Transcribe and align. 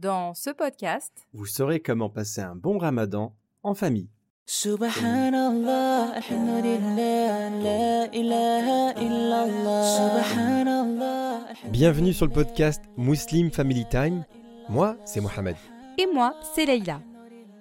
Dans 0.00 0.34
ce 0.34 0.50
podcast, 0.50 1.10
vous 1.32 1.46
saurez 1.46 1.80
comment 1.80 2.10
passer 2.10 2.42
un 2.42 2.54
bon 2.54 2.76
ramadan 2.76 3.32
en 3.62 3.74
famille. 3.74 4.10
Subhanallah, 4.44 6.10
alhamdulillah, 6.16 7.50
la 7.62 8.06
ilaha 8.14 8.92
illallah. 9.00 9.96
Subhanallah. 9.96 11.40
Bienvenue 11.70 12.12
sur 12.12 12.26
le 12.26 12.32
podcast 12.32 12.82
Muslim 12.98 13.50
Family 13.50 13.86
Time. 13.88 14.26
Moi, 14.68 14.98
c'est 15.06 15.22
Mohamed. 15.22 15.56
et 15.96 16.06
moi, 16.12 16.34
c'est 16.54 16.66
Leïla. 16.66 17.00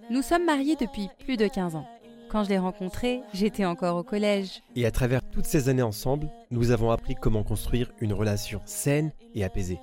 Nous 0.09 0.21
sommes 0.21 0.43
mariés 0.43 0.75
depuis 0.75 1.07
plus 1.20 1.38
de 1.38 1.47
15 1.47 1.75
ans. 1.77 1.88
Quand 2.29 2.43
je 2.43 2.49
l'ai 2.49 2.57
rencontré, 2.59 3.21
j'étais 3.33 3.63
encore 3.63 3.95
au 3.95 4.04
collège. 4.04 4.61
Et 4.75 4.86
à 4.86 4.91
travers 4.91 5.21
toutes 5.31 5.45
ces 5.45 5.70
années 5.70 5.81
ensemble, 5.81 6.29
nous 6.52 6.71
avons 6.71 6.91
appris 6.91 7.15
comment 7.15 7.43
construire 7.43 7.91
une 8.02 8.11
relation 8.11 8.59
saine 8.65 9.13
et 9.36 9.45
apaisée. 9.45 9.79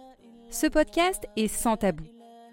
Ce 0.50 0.66
podcast 0.66 1.26
est 1.36 1.48
sans 1.48 1.78
tabou. 1.78 2.04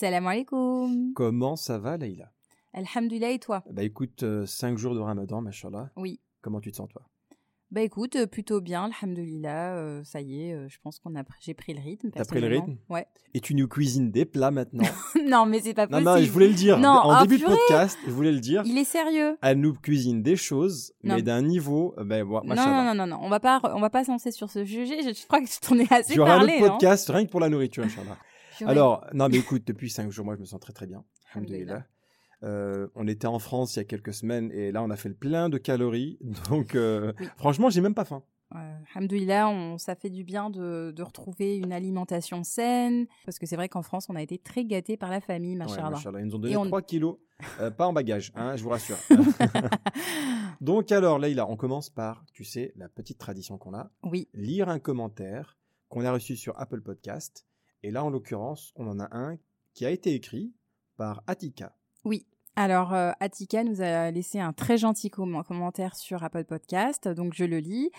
Salam 0.00 0.26
alaikum. 0.26 1.12
Comment 1.14 1.56
ça 1.56 1.76
va, 1.76 1.98
Leïla? 1.98 2.32
Alhamdulillah 2.72 3.32
et 3.32 3.38
toi? 3.38 3.62
Bah 3.70 3.82
écoute, 3.82 4.24
5 4.46 4.78
jours 4.78 4.94
de 4.94 4.98
ramadan, 4.98 5.42
machallah. 5.42 5.90
Oui. 5.94 6.20
Comment 6.40 6.58
tu 6.62 6.70
te 6.70 6.76
sens, 6.76 6.88
toi? 6.88 7.02
Bah 7.70 7.82
écoute, 7.82 8.16
euh, 8.16 8.26
plutôt 8.26 8.62
bien, 8.62 8.88
alhamdulillah. 8.90 9.76
euh, 9.76 10.02
ça 10.02 10.22
y 10.22 10.40
est, 10.40 10.54
euh, 10.54 10.68
je 10.70 10.78
pense 10.82 11.00
qu'on 11.00 11.14
a 11.16 11.22
j'ai 11.42 11.52
pris 11.52 11.74
le 11.74 11.82
rythme. 11.82 12.08
T'as 12.12 12.24
pris 12.24 12.40
le 12.40 12.46
rythme? 12.46 12.78
Ouais. 12.88 13.06
Et 13.34 13.40
tu 13.40 13.54
nous 13.54 13.68
cuisines 13.68 14.10
des 14.10 14.24
plats 14.24 14.50
maintenant? 14.50 14.88
non, 15.26 15.44
mais 15.44 15.60
c'est 15.60 15.74
pas 15.74 15.84
non, 15.84 15.98
possible. 15.98 16.10
non, 16.10 16.16
je 16.16 16.30
voulais 16.30 16.48
le 16.48 16.54
dire. 16.54 16.78
Non, 16.78 16.88
en 16.88 17.18
oh, 17.18 17.26
début 17.26 17.38
de 17.38 17.44
podcast, 17.44 17.98
je 18.06 18.10
voulais 18.10 18.32
le 18.32 18.40
dire. 18.40 18.62
Il 18.64 18.78
est 18.78 18.84
sérieux. 18.84 19.36
Elle 19.42 19.60
nous 19.60 19.74
cuisine 19.74 20.22
des 20.22 20.36
choses, 20.36 20.94
Non. 21.04 21.16
mais 21.16 21.22
d'un 21.22 21.42
niveau, 21.42 21.94
euh, 21.98 22.04
ben, 22.04 22.24
voilà, 22.24 22.48
Non, 22.48 22.54
machallah. 22.54 22.70
non, 22.70 22.94
non, 22.94 23.06
non, 23.06 23.18
non, 23.18 23.18
on 23.22 23.28
va 23.28 23.38
pas, 23.38 23.60
on 23.64 23.80
va 23.80 23.90
pas 23.90 24.02
se 24.02 24.10
lancer 24.10 24.30
sur 24.30 24.48
ce 24.48 24.64
sujet. 24.64 25.02
Je, 25.02 25.12
je 25.12 25.26
crois 25.26 25.42
que 25.42 25.46
je 25.46 25.60
t'en 25.60 25.78
ai 25.78 25.86
assez 25.90 26.14
Il 26.14 26.16
y 26.16 26.20
aura 26.20 26.36
un 26.36 26.38
parlé. 26.38 26.54
autre 26.62 26.68
podcast 26.72 27.10
rien 27.10 27.26
que 27.26 27.30
pour 27.30 27.40
la 27.40 27.50
nourriture, 27.50 27.84
Inch'Allah. 27.84 28.16
Purée. 28.64 28.70
Alors, 28.72 29.06
non, 29.12 29.28
mais 29.28 29.38
écoute, 29.38 29.66
depuis 29.66 29.90
5 29.90 30.10
jours, 30.10 30.24
moi, 30.24 30.34
je 30.36 30.40
me 30.40 30.46
sens 30.46 30.60
très 30.60 30.72
très 30.72 30.86
bien. 30.86 31.04
Alhamdulillah. 31.34 31.72
Alhamdulillah. 31.74 31.86
Euh, 32.42 32.88
on 32.94 33.06
était 33.06 33.26
en 33.26 33.38
France 33.38 33.76
il 33.76 33.80
y 33.80 33.82
a 33.82 33.84
quelques 33.84 34.14
semaines 34.14 34.50
et 34.52 34.72
là, 34.72 34.82
on 34.82 34.88
a 34.90 34.96
fait 34.96 35.10
le 35.10 35.14
plein 35.14 35.48
de 35.50 35.58
calories. 35.58 36.18
Donc, 36.48 36.74
euh, 36.74 37.12
Oui. 37.20 37.26
franchement, 37.36 37.68
j'ai 37.70 37.80
même 37.82 37.94
pas 37.94 38.04
faim. 38.06 38.22
Euh, 38.56 38.78
alhamdoulilah, 38.96 39.48
on, 39.48 39.78
ça 39.78 39.94
fait 39.94 40.10
du 40.10 40.24
bien 40.24 40.50
de, 40.50 40.90
de 40.90 41.02
retrouver 41.04 41.56
une 41.58 41.72
alimentation 41.72 42.42
saine. 42.42 43.06
Parce 43.24 43.38
que 43.38 43.46
c'est 43.46 43.54
vrai 43.56 43.68
qu'en 43.68 43.82
France, 43.82 44.06
on 44.08 44.16
a 44.16 44.22
été 44.22 44.38
très 44.38 44.64
gâtés 44.64 44.96
par 44.96 45.08
la 45.10 45.20
famille, 45.20 45.52
Ouais, 45.52 45.58
machallah. 45.66 45.90
machallah. 45.90 46.20
Ils 46.20 46.26
nous 46.26 46.34
ont 46.34 46.38
donné 46.40 46.56
on- 46.56 46.64
3 46.66 46.82
kilos, 46.82 47.18
euh, 47.60 47.70
pas 47.70 47.86
en 47.86 47.92
bagage, 47.92 48.32
hein, 48.34 48.56
je 48.56 48.62
vous 48.64 48.70
rassure. 48.70 48.96
Donc, 50.60 50.92
alors, 50.92 51.18
Leïla, 51.18 51.48
on 51.48 51.56
commence 51.56 51.90
par, 51.90 52.24
tu 52.32 52.44
sais, 52.44 52.72
la 52.76 52.88
petite 52.88 53.18
tradition 53.18 53.56
qu'on 53.58 53.74
a 53.74 53.90
oui, 54.02 54.28
lire 54.34 54.68
un 54.68 54.78
commentaire 54.78 55.56
qu'on 55.88 56.04
a 56.04 56.12
reçu 56.12 56.36
sur 56.36 56.58
Apple 56.60 56.80
Podcast. 56.82 57.46
Et 57.82 57.90
là, 57.90 58.04
en 58.04 58.10
l'occurrence, 58.10 58.72
on 58.76 58.86
en 58.88 59.00
a 59.00 59.08
un 59.16 59.36
qui 59.74 59.86
a 59.86 59.90
été 59.90 60.14
écrit 60.14 60.52
par 60.96 61.22
Atika. 61.26 61.74
oui. 62.04 62.26
Alors, 62.56 62.92
euh, 62.92 63.12
Attika 63.20 63.62
nous 63.62 63.80
a 63.80 64.10
laissé 64.10 64.40
un 64.40 64.52
très 64.52 64.76
gentil 64.76 65.08
com- 65.08 65.42
commentaire 65.46 65.94
sur 65.94 66.24
Apple 66.24 66.44
Podcast, 66.44 67.06
donc 67.08 67.32
je 67.32 67.44
le 67.44 67.58
lis. 67.58 67.90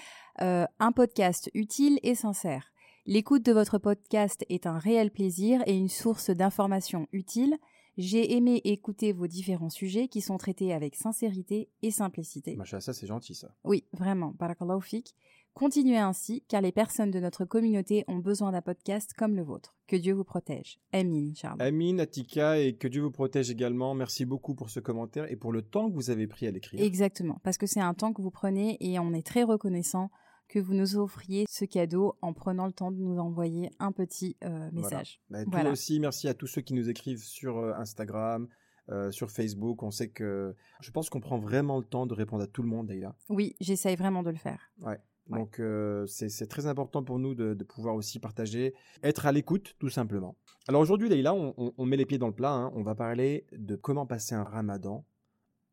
Euh, 0.41 0.65
un 0.79 0.91
podcast 0.91 1.49
utile 1.53 1.99
et 2.03 2.15
sincère. 2.15 2.71
L'écoute 3.05 3.43
de 3.43 3.53
votre 3.53 3.77
podcast 3.79 4.45
est 4.49 4.67
un 4.67 4.77
réel 4.77 5.09
plaisir 5.09 5.63
et 5.67 5.75
une 5.75 5.89
source 5.89 6.29
d'informations 6.29 7.07
utiles. 7.13 7.57
J'ai 8.01 8.35
aimé 8.35 8.61
écouter 8.63 9.11
vos 9.11 9.27
différents 9.27 9.69
sujets 9.69 10.07
qui 10.07 10.21
sont 10.21 10.39
traités 10.39 10.73
avec 10.73 10.95
sincérité 10.95 11.69
et 11.83 11.91
simplicité. 11.91 12.55
Machin, 12.55 12.79
ça, 12.79 12.93
c'est 12.93 13.05
gentil, 13.05 13.35
ça. 13.35 13.53
Oui, 13.63 13.85
vraiment, 13.93 14.33
barakallahu 14.39 14.81
fik. 14.81 15.15
Continuez 15.53 15.99
ainsi, 15.99 16.43
car 16.47 16.61
les 16.61 16.71
personnes 16.71 17.11
de 17.11 17.19
notre 17.19 17.45
communauté 17.45 18.03
ont 18.07 18.17
besoin 18.17 18.53
d'un 18.53 18.63
podcast 18.63 19.13
comme 19.15 19.35
le 19.35 19.43
vôtre. 19.43 19.75
Que 19.85 19.95
Dieu 19.95 20.15
vous 20.15 20.23
protège. 20.23 20.79
Amin, 20.93 21.29
Inch'Allah. 21.29 21.57
Amine, 21.59 21.99
Atika, 21.99 22.57
et 22.57 22.75
que 22.75 22.87
Dieu 22.87 23.03
vous 23.03 23.11
protège 23.11 23.51
également. 23.51 23.93
Merci 23.93 24.25
beaucoup 24.25 24.55
pour 24.55 24.71
ce 24.71 24.79
commentaire 24.79 25.31
et 25.31 25.35
pour 25.35 25.51
le 25.51 25.61
temps 25.61 25.87
que 25.87 25.93
vous 25.93 26.09
avez 26.09 26.25
pris 26.25 26.47
à 26.47 26.51
l'écrire. 26.51 26.81
Exactement, 26.81 27.39
parce 27.43 27.59
que 27.59 27.67
c'est 27.67 27.81
un 27.81 27.93
temps 27.93 28.13
que 28.13 28.23
vous 28.23 28.31
prenez 28.31 28.77
et 28.79 28.97
on 28.97 29.13
est 29.13 29.25
très 29.25 29.43
reconnaissant 29.43 30.09
que 30.51 30.59
vous 30.59 30.73
nous 30.73 30.97
offriez 30.97 31.45
ce 31.47 31.63
cadeau 31.63 32.17
en 32.21 32.33
prenant 32.33 32.65
le 32.67 32.73
temps 32.73 32.91
de 32.91 32.97
nous 32.97 33.17
envoyer 33.19 33.71
un 33.79 33.91
petit 33.93 34.35
euh, 34.43 34.69
message. 34.73 35.21
Bah, 35.29 35.39
Voilà. 35.47 35.71
aussi, 35.71 35.99
merci 35.99 36.27
à 36.27 36.33
tous 36.33 36.47
ceux 36.47 36.61
qui 36.61 36.73
nous 36.73 36.89
écrivent 36.89 37.23
sur 37.23 37.57
euh, 37.57 37.73
Instagram, 37.75 38.47
euh, 38.89 39.11
sur 39.11 39.31
Facebook. 39.31 39.81
On 39.81 39.91
sait 39.91 40.09
que 40.09 40.53
je 40.81 40.91
pense 40.91 41.09
qu'on 41.09 41.21
prend 41.21 41.39
vraiment 41.39 41.77
le 41.77 41.85
temps 41.85 42.05
de 42.05 42.13
répondre 42.13 42.43
à 42.43 42.47
tout 42.47 42.63
le 42.63 42.67
monde, 42.67 42.89
Leïla. 42.89 43.15
Oui, 43.29 43.55
j'essaye 43.61 43.95
vraiment 43.95 44.23
de 44.23 44.29
le 44.29 44.35
faire. 44.35 44.71
Ouais. 44.81 44.99
Donc 45.27 45.59
euh, 45.61 46.05
c'est 46.07 46.27
c'est 46.27 46.47
très 46.47 46.65
important 46.65 47.01
pour 47.03 47.17
nous 47.17 47.33
de, 47.35 47.53
de 47.53 47.63
pouvoir 47.63 47.95
aussi 47.95 48.19
partager, 48.19 48.73
être 49.03 49.25
à 49.27 49.31
l'écoute 49.31 49.75
tout 49.79 49.87
simplement. 49.87 50.35
Alors 50.67 50.81
aujourd'hui 50.81 51.07
Leïla, 51.07 51.33
on, 51.33 51.53
on- 51.57 51.73
on 51.77 51.85
met 51.85 51.95
les 51.95 52.05
pieds 52.07 52.17
dans 52.17 52.27
le 52.27 52.33
plat, 52.33 52.51
hein. 52.51 52.71
on 52.75 52.81
va 52.83 52.95
parler 52.95 53.45
de 53.53 53.75
comment 53.77 54.05
passer 54.05 54.35
un 54.35 54.43
ramadan 54.43 55.05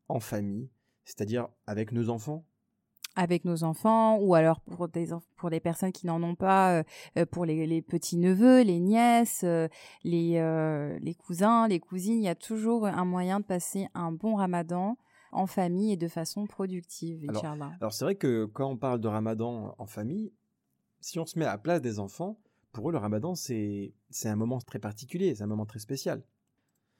en 0.07 0.21
famille, 0.21 0.69
c'est-à-dire 1.03 1.49
avec 1.65 1.91
nos 1.91 2.09
enfants. 2.09 2.45
Avec 3.21 3.43
nos 3.43 3.65
enfants, 3.65 4.17
ou 4.17 4.33
alors 4.33 4.61
pour 4.61 4.87
des, 4.87 5.09
pour 5.35 5.49
des 5.49 5.59
personnes 5.59 5.91
qui 5.91 6.07
n'en 6.07 6.23
ont 6.23 6.35
pas, 6.35 6.71
euh, 6.71 6.83
euh, 7.17 7.25
pour 7.25 7.43
les, 7.43 7.67
les 7.67 7.81
petits-neveux, 7.81 8.61
les 8.61 8.79
nièces, 8.79 9.41
euh, 9.43 9.67
les, 10.05 10.37
euh, 10.37 10.97
les 11.01 11.15
cousins, 11.15 11.67
les 11.67 11.81
cousines, 11.81 12.19
il 12.21 12.23
y 12.23 12.29
a 12.29 12.35
toujours 12.35 12.85
un 12.87 13.03
moyen 13.03 13.41
de 13.41 13.45
passer 13.45 13.87
un 13.93 14.13
bon 14.13 14.35
ramadan 14.35 14.97
en 15.33 15.47
famille 15.47 15.91
et 15.91 15.97
de 15.97 16.07
façon 16.07 16.47
productive, 16.47 17.25
Alors. 17.27 17.41
Alors 17.81 17.93
c'est 17.93 18.05
vrai 18.05 18.15
que 18.15 18.45
quand 18.45 18.69
on 18.69 18.77
parle 18.77 19.01
de 19.01 19.09
ramadan 19.09 19.75
en 19.77 19.85
famille, 19.85 20.31
si 21.01 21.19
on 21.19 21.25
se 21.25 21.37
met 21.37 21.45
à 21.45 21.51
la 21.51 21.57
place 21.57 21.81
des 21.81 21.99
enfants, 21.99 22.39
pour 22.71 22.87
eux 22.87 22.91
le 22.93 22.99
ramadan 22.99 23.35
c'est 23.35 23.93
c'est 24.09 24.29
un 24.29 24.37
moment 24.37 24.59
très 24.59 24.79
particulier, 24.79 25.35
c'est 25.35 25.43
un 25.43 25.47
moment 25.47 25.65
très 25.65 25.79
spécial. 25.79 26.23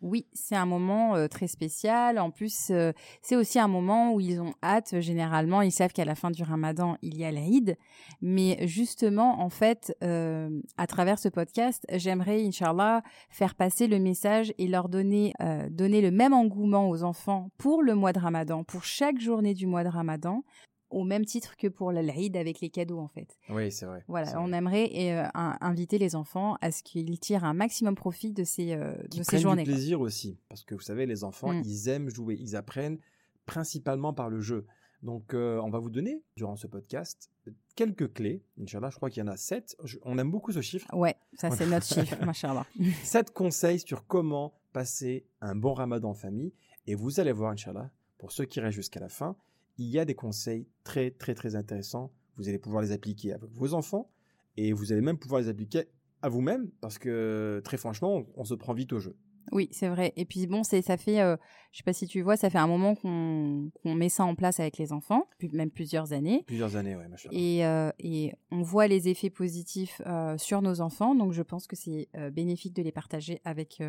Oui, 0.01 0.27
c'est 0.31 0.55
un 0.55 0.65
moment 0.65 1.15
euh, 1.15 1.27
très 1.27 1.47
spécial. 1.47 2.19
En 2.19 2.31
plus, 2.31 2.69
euh, 2.69 2.93
c'est 3.21 3.35
aussi 3.35 3.59
un 3.59 3.67
moment 3.67 4.13
où 4.13 4.21
ils 4.21 4.39
ont 4.39 4.53
hâte. 4.63 5.01
Généralement, 5.01 5.61
ils 5.61 5.73
savent 5.73 5.91
qu'à 5.91 6.05
la 6.05 6.15
fin 6.15 6.31
du 6.31 6.41
ramadan, 6.43 6.97
il 7.01 7.17
y 7.17 7.25
a 7.25 7.31
l'Aïd. 7.31 7.77
Mais 8.21 8.65
justement, 8.65 9.41
en 9.41 9.49
fait, 9.49 9.93
euh, 10.01 10.61
à 10.77 10.87
travers 10.87 11.19
ce 11.19 11.27
podcast, 11.27 11.85
j'aimerais, 11.91 12.45
Inch'Allah, 12.45 13.03
faire 13.29 13.55
passer 13.55 13.87
le 13.87 13.99
message 13.99 14.53
et 14.57 14.67
leur 14.67 14.87
donner, 14.87 15.33
euh, 15.41 15.67
donner 15.69 16.01
le 16.01 16.11
même 16.11 16.33
engouement 16.33 16.89
aux 16.89 17.03
enfants 17.03 17.49
pour 17.57 17.83
le 17.83 17.93
mois 17.93 18.13
de 18.13 18.19
ramadan, 18.19 18.63
pour 18.63 18.85
chaque 18.85 19.19
journée 19.19 19.53
du 19.53 19.67
mois 19.67 19.83
de 19.83 19.89
ramadan, 19.89 20.43
au 20.89 21.03
même 21.03 21.25
titre 21.25 21.55
que 21.57 21.67
pour 21.67 21.91
l'Aïd 21.91 22.35
avec 22.37 22.61
les 22.61 22.69
cadeaux, 22.69 22.99
en 22.99 23.07
fait. 23.07 23.37
Oui, 23.49 23.71
c'est 23.71 23.85
vrai. 23.85 24.03
Voilà, 24.07 24.39
on 24.41 24.47
vrai. 24.47 24.57
aimerait 24.57 24.89
euh, 24.95 25.27
inviter 25.33 25.97
les 25.97 26.15
enfants 26.15 26.57
à 26.61 26.71
ce 26.71 26.81
qu'ils 26.83 27.19
tirent 27.19 27.43
un 27.45 27.53
maximum 27.53 27.95
profit 27.95 28.31
de 28.31 28.43
ces, 28.43 28.73
euh, 28.73 28.93
de 29.15 29.23
ces 29.23 29.37
journées. 29.39 29.63
du 29.63 29.69
quoi. 29.69 29.75
plaisir 29.75 30.01
aussi, 30.01 30.37
parce 30.49 30.63
que 30.63 30.73
vous 30.75 30.81
savez 30.81 31.05
les 31.05 31.23
enfants 31.23 31.53
Mm. 31.53 31.61
ils 31.65 31.89
aiment 31.89 32.09
jouer, 32.09 32.37
ils 32.39 32.55
apprennent 32.55 32.99
principalement 33.45 34.13
par 34.13 34.29
le 34.29 34.39
jeu. 34.41 34.65
Donc 35.01 35.33
euh, 35.33 35.59
on 35.63 35.69
va 35.69 35.79
vous 35.79 35.89
donner 35.89 36.21
durant 36.35 36.55
ce 36.57 36.67
podcast 36.67 37.31
quelques 37.75 38.11
clés. 38.13 38.43
Inch'Allah, 38.61 38.89
je 38.89 38.97
crois 38.97 39.09
qu'il 39.09 39.23
y 39.23 39.23
en 39.23 39.31
a 39.31 39.37
sept. 39.37 39.77
Je- 39.85 39.97
on 40.03 40.17
aime 40.17 40.29
beaucoup 40.29 40.51
ce 40.51 40.61
chiffre. 40.61 40.87
Ouais, 40.93 41.15
ça 41.33 41.49
c'est 41.51 41.65
notre 41.65 41.85
chiffre, 41.93 42.23
machallah. 42.25 42.65
Sept 43.03 43.31
conseils 43.31 43.79
sur 43.79 44.05
comment 44.07 44.53
passer 44.73 45.25
un 45.41 45.55
bon 45.55 45.73
ramadan 45.73 46.09
en 46.09 46.13
famille. 46.13 46.53
Et 46.85 46.95
vous 46.95 47.19
allez 47.19 47.31
voir, 47.31 47.51
Inch'Allah, 47.51 47.91
pour 48.17 48.31
ceux 48.31 48.45
qui 48.45 48.59
restent 48.59 48.75
jusqu'à 48.75 48.99
la 48.99 49.09
fin, 49.09 49.35
il 49.79 49.87
y 49.87 49.97
a 49.97 50.05
des 50.05 50.13
conseils 50.13 50.67
très, 50.83 51.09
très, 51.09 51.33
très 51.33 51.55
intéressants. 51.55 52.11
Vous 52.37 52.47
allez 52.49 52.59
pouvoir 52.59 52.83
les 52.83 52.91
appliquer 52.91 53.33
avec 53.33 53.49
vos 53.51 53.73
enfants 53.73 54.11
et 54.57 54.73
vous 54.73 54.91
allez 54.91 55.01
même 55.01 55.17
pouvoir 55.17 55.41
les 55.41 55.47
appliquer 55.47 55.85
à 56.21 56.29
vous-même 56.29 56.69
parce 56.81 56.99
que, 56.99 57.61
très 57.63 57.77
franchement, 57.77 58.17
on, 58.17 58.27
on 58.35 58.43
se 58.43 58.53
prend 58.53 58.73
vite 58.73 58.91
au 58.93 58.99
jeu. 58.99 59.15
Oui, 59.51 59.69
c'est 59.71 59.87
vrai. 59.87 60.13
Et 60.15 60.25
puis 60.25 60.45
bon, 60.45 60.63
c'est 60.63 60.81
ça 60.81 60.97
fait, 60.97 61.21
euh, 61.21 61.35
je 61.71 61.77
sais 61.77 61.83
pas 61.83 61.93
si 61.93 62.05
tu 62.07 62.21
vois, 62.21 62.35
ça 62.37 62.49
fait 62.49 62.59
un 62.59 62.67
moment 62.67 62.93
qu'on 62.93 63.71
met 63.95 64.09
ça 64.09 64.23
en 64.25 64.35
place 64.35 64.59
avec 64.59 64.77
les 64.77 64.91
enfants, 64.91 65.27
même 65.53 65.71
plusieurs 65.71 66.13
années. 66.13 66.43
Plusieurs 66.45 66.75
années, 66.75 66.95
machallah. 66.95 67.35
Et, 67.35 67.65
euh, 67.65 67.89
et 67.99 68.33
on 68.51 68.61
voit 68.61 68.87
les 68.87 69.07
effets 69.07 69.31
positifs 69.31 70.01
euh, 70.05 70.37
sur 70.37 70.61
nos 70.61 70.81
enfants, 70.81 71.15
donc 71.15 71.31
je 71.31 71.41
pense 71.41 71.65
que 71.65 71.75
c'est 71.75 72.09
euh, 72.15 72.29
bénéfique 72.29 72.75
de 72.75 72.83
les 72.83 72.91
partager 72.91 73.41
avec, 73.43 73.81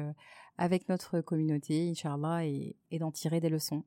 avec 0.56 0.88
notre 0.88 1.20
communauté, 1.20 1.90
Inch'Allah, 1.90 2.46
et, 2.46 2.76
et 2.90 2.98
d'en 2.98 3.10
tirer 3.10 3.40
des 3.40 3.50
leçons. 3.50 3.84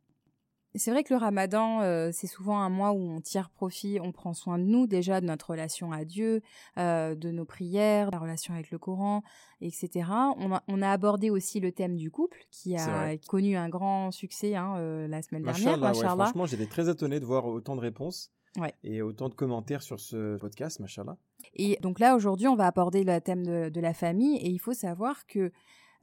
C'est 0.75 0.92
vrai 0.92 1.04
que 1.04 1.14
le 1.14 1.20
ramadan, 1.20 1.81
euh, 1.81 2.10
c'est 2.12 2.28
souvent 2.28 2.60
un 2.60 2.70
mois 2.70 2.92
où 2.92 3.00
on 3.00 3.22
tire 3.22 3.50
profit, 3.50 4.00
on 4.02 4.12
prend 4.12 4.34
soin 4.34 4.58
de 4.58 4.64
nous 4.64 4.88
déjà, 4.88 5.22
de 5.22 5.25
notre 5.25 5.52
relation 5.52 5.92
à 5.92 6.04
Dieu, 6.06 6.42
euh, 6.78 7.16
de 7.16 7.31
nos 7.31 7.46
prières, 7.46 8.10
la 8.12 8.20
relation 8.20 8.54
avec 8.54 8.72
le 8.72 8.78
Coran, 8.80 9.24
etc. 9.62 10.06
On 10.38 10.54
a, 10.54 10.64
on 10.68 10.81
a 10.81 10.90
abordé 10.90 11.30
aussi 11.30 11.60
le 11.60 11.72
thème 11.72 11.96
du 11.96 12.12
couple, 12.12 12.40
qui 12.52 12.75
a 12.75 13.18
connu 13.28 13.56
un 13.56 13.70
grand 13.70 14.12
succès 14.12 14.56
hein, 14.56 14.75
euh, 14.78 15.08
la 15.08 15.22
semaine 15.22 15.44
dernière. 15.44 15.78
Machallah, 15.78 16.14
ouais, 16.16 16.24
franchement, 16.24 16.46
j'étais 16.46 16.66
très 16.68 16.90
étonné 16.90 17.20
de 17.20 17.25
voir 17.25 17.46
autant 17.46 17.75
de 17.75 17.81
réponses 17.81 18.31
Ouais. 18.60 18.74
et 18.84 19.02
autant 19.02 19.30
de 19.30 19.34
commentaires 19.34 19.81
sur 19.81 20.00
ce 20.00 20.38
podcast, 20.38 20.80
machallah. 20.80 21.18
Et 21.56 21.80
donc 21.81 22.00
là, 22.00 22.16
aujourd'hui, 22.16 22.48
on 22.48 22.56
va 22.56 22.68
aborder 22.68 23.04
le 23.04 23.20
thème 23.20 23.44
de, 23.44 23.70
de 23.70 23.81
la 23.81 23.96
famille, 23.96 24.38
et 24.38 24.50
il 24.50 24.60
faut 24.60 24.74
savoir 24.74 25.25
que, 25.25 25.52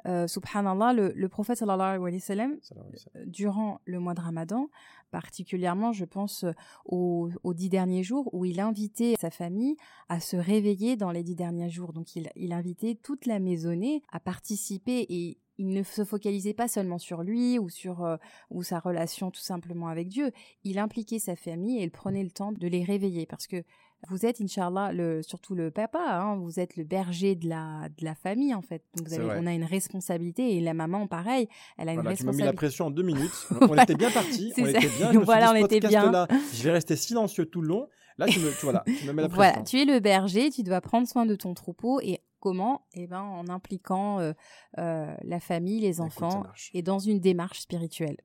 euh, 0.06 0.26
subhanallah, 0.26 0.92
le, 0.92 1.12
le 1.14 1.28
prophète 1.28 1.58
sallallahu 1.58 1.96
alayhi 1.96 2.14
wa 2.14 2.20
sallam, 2.20 2.56
Salam 2.62 2.86
alaikum. 2.86 3.30
durant 3.30 3.80
le 3.84 4.00
mois 4.00 4.14
de 4.14 4.20
Ramadan, 4.20 4.68
particulièrement, 5.10 5.92
je 5.92 6.04
pense, 6.04 6.44
euh, 6.44 6.52
aux, 6.84 7.30
aux 7.42 7.54
dix 7.54 7.68
derniers 7.68 8.02
jours, 8.02 8.32
où 8.32 8.44
il 8.44 8.60
invitait 8.60 9.14
sa 9.20 9.30
famille 9.30 9.76
à 10.08 10.20
se 10.20 10.36
réveiller 10.36 10.96
dans 10.96 11.10
les 11.10 11.22
dix 11.22 11.34
derniers 11.34 11.68
jours. 11.70 11.92
Donc, 11.92 12.16
il, 12.16 12.30
il 12.36 12.52
invitait 12.52 12.94
toute 12.94 13.26
la 13.26 13.38
maisonnée 13.38 14.02
à 14.10 14.20
participer 14.20 15.06
et 15.08 15.38
il 15.58 15.68
ne 15.68 15.82
se 15.82 16.04
focalisait 16.06 16.54
pas 16.54 16.68
seulement 16.68 16.98
sur 16.98 17.22
lui 17.22 17.58
ou 17.58 17.68
sur 17.68 18.02
euh, 18.02 18.16
ou 18.48 18.62
sa 18.62 18.78
relation 18.78 19.30
tout 19.30 19.42
simplement 19.42 19.88
avec 19.88 20.08
Dieu. 20.08 20.32
Il 20.64 20.78
impliquait 20.78 21.18
sa 21.18 21.36
famille 21.36 21.78
et 21.80 21.82
il 21.82 21.90
prenait 21.90 22.24
le 22.24 22.30
temps 22.30 22.52
de 22.52 22.66
les 22.66 22.82
réveiller 22.82 23.26
parce 23.26 23.46
que 23.46 23.62
vous 24.08 24.24
êtes, 24.26 24.40
Inch'Allah, 24.40 24.92
le, 24.92 25.22
surtout 25.22 25.54
le 25.54 25.70
papa, 25.70 25.98
hein, 26.20 26.36
vous 26.36 26.58
êtes 26.58 26.76
le 26.76 26.84
berger 26.84 27.34
de 27.34 27.48
la, 27.48 27.88
de 27.98 28.04
la 28.04 28.14
famille, 28.14 28.54
en 28.54 28.62
fait. 28.62 28.82
Donc, 28.96 29.08
vous 29.08 29.14
avez, 29.14 29.38
on 29.40 29.46
a 29.46 29.52
une 29.52 29.64
responsabilité 29.64 30.56
et 30.56 30.60
la 30.60 30.74
maman, 30.74 31.06
pareil, 31.06 31.48
elle 31.76 31.88
a 31.88 31.92
une 31.92 32.00
Voilà, 32.00 32.16
tu 32.16 32.24
m'as 32.24 32.32
mis 32.32 32.38
la 32.38 32.44
responsabilité. 32.50 32.56
pression 32.56 32.86
en 32.86 32.90
deux 32.90 33.02
minutes. 33.02 33.46
On 33.60 33.66
Voilà. 33.66 33.82
était 33.82 33.94
bien 33.94 34.10
parti, 34.10 34.52
C'est 34.54 34.62
on 34.62 34.64
ça. 34.64 34.70
était 34.70 34.88
bien. 34.88 35.12
Je 35.12 35.18
me 35.18 35.20
suis 35.20 35.24
Voilà, 35.24 35.46
dit, 35.46 35.52
on 35.62 35.64
était 35.66 35.80
bien. 35.80 36.26
Je 36.54 36.62
vais 36.62 36.72
rester 36.72 36.96
silencieux 36.96 37.44
tout 37.46 37.60
le 37.60 37.68
long. 37.68 37.88
Là, 38.18 38.26
tu 38.26 38.38
me, 38.40 38.50
tu, 38.50 38.64
voilà, 38.64 38.82
tu 38.86 39.06
me 39.06 39.12
mets 39.12 39.22
la 39.22 39.28
Voilà, 39.34 39.52
pression. 39.52 39.78
tu 39.78 39.82
es 39.82 39.84
le 39.92 40.00
berger, 40.00 40.50
tu 40.50 40.62
dois 40.62 40.80
prendre 40.80 41.06
soin 41.08 41.24
de 41.26 41.34
ton 41.36 41.54
troupeau 41.54 42.00
et 42.00 42.20
comment? 42.38 42.86
Eh 42.94 43.06
ben, 43.06 43.20
en 43.22 43.48
impliquant 43.48 44.18
euh, 44.20 44.32
euh, 44.78 45.14
la 45.22 45.40
famille, 45.40 45.80
les 45.80 45.94
ça 45.94 46.02
enfants 46.02 46.42
et 46.74 46.82
dans 46.82 46.98
une 46.98 47.20
démarche 47.20 47.60
spirituelle. 47.60 48.16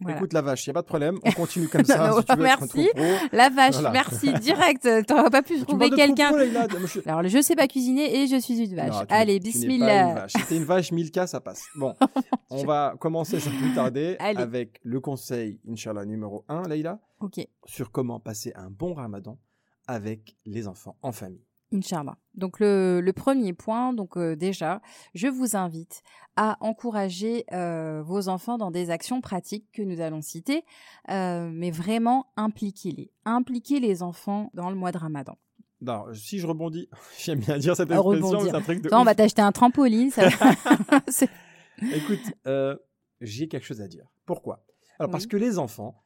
Voilà. 0.00 0.16
Écoute 0.16 0.32
la 0.32 0.42
vache, 0.42 0.64
il 0.64 0.68
n'y 0.68 0.72
a 0.72 0.74
pas 0.74 0.82
de 0.82 0.86
problème. 0.86 1.18
On 1.24 1.32
continue 1.32 1.66
comme 1.72 1.84
ça. 1.84 2.08
Non, 2.10 2.18
si 2.20 2.24
tu 2.26 2.36
veux 2.36 2.44
être 2.46 2.62
un 2.62 2.66
merci. 2.66 2.88
La 3.32 3.48
vache, 3.50 3.74
Voilà. 3.74 3.90
merci, 3.90 4.32
direct. 4.34 4.88
T'aurais 5.06 5.30
pas 5.30 5.42
pu 5.42 5.54
Tu 5.58 5.64
trouver 5.66 5.90
quelqu'un. 5.90 6.30
je- 6.38 7.08
Alors, 7.08 7.26
je 7.28 7.42
sais 7.42 7.56
pas 7.56 7.66
cuisiner 7.66 8.20
et 8.22 8.26
je 8.28 8.36
suis 8.40 8.58
une 8.62 8.76
vache. 8.76 8.90
Non, 8.92 9.00
tu 9.00 9.06
Allez, 9.14 9.40
tu 9.40 9.44
bismillah. 9.48 10.14
vache. 10.14 10.32
Si 10.32 10.46
t'es 10.46 10.56
une 10.56 10.64
vache, 10.64 10.92
Milka, 10.92 11.26
ça 11.26 11.40
passe. 11.40 11.62
Bon, 11.76 11.94
on 12.50 12.64
va 12.64 12.94
commencer 13.00 13.40
sans 13.40 13.50
plus 13.50 13.74
tarder 13.74 14.16
Allez. 14.20 14.38
avec 14.40 14.78
le 14.84 15.00
conseil, 15.00 15.58
Inch'Allah, 15.68 16.04
numéro 16.04 16.44
1, 16.48 16.68
Leïla, 16.68 17.00
Ok, 17.20 17.40
sur 17.66 17.90
comment 17.90 18.20
passer 18.20 18.52
un 18.54 18.70
bon 18.70 18.94
ramadan 18.94 19.38
avec 19.88 20.36
les 20.46 20.68
enfants 20.68 20.96
en 21.02 21.10
famille. 21.10 21.42
Inch'Allah. 21.72 22.16
Donc, 22.34 22.60
le, 22.60 23.00
le 23.00 23.12
premier 23.12 23.52
point, 23.52 23.92
donc 23.92 24.16
euh, 24.16 24.36
déjà, 24.36 24.80
je 25.14 25.26
vous 25.28 25.56
invite 25.56 26.02
à 26.36 26.56
encourager 26.60 27.44
euh, 27.52 28.02
vos 28.02 28.28
enfants 28.28 28.58
dans 28.58 28.70
des 28.70 28.90
actions 28.90 29.20
pratiques 29.20 29.66
que 29.72 29.82
nous 29.82 30.00
allons 30.00 30.22
citer, 30.22 30.64
euh, 31.10 31.50
mais 31.52 31.70
vraiment 31.70 32.26
impliquez-les. 32.36 33.10
Impliquez 33.24 33.80
les 33.80 34.02
enfants 34.02 34.50
dans 34.54 34.70
le 34.70 34.76
mois 34.76 34.92
de 34.92 34.98
Ramadan. 34.98 35.36
Non, 35.80 36.06
si 36.14 36.38
je 36.38 36.46
rebondis, 36.46 36.88
j'aime 37.18 37.40
bien 37.40 37.58
dire 37.58 37.76
cette 37.76 37.90
expression, 37.90 38.40
c'est 38.40 38.54
un 38.54 38.60
truc 38.60 38.82
de 38.82 38.88
Toi, 38.88 39.00
on 39.00 39.04
va 39.04 39.14
t'acheter 39.14 39.42
un 39.42 39.52
trampoline. 39.52 40.10
Ça... 40.10 40.28
Écoute, 41.94 42.34
j'ai 43.20 43.48
quelque 43.48 43.66
chose 43.66 43.80
à 43.80 43.88
dire. 43.88 44.06
Pourquoi? 44.26 44.64
Alors, 44.98 45.10
parce 45.10 45.26
que 45.26 45.36
les 45.36 45.58
enfants, 45.58 46.02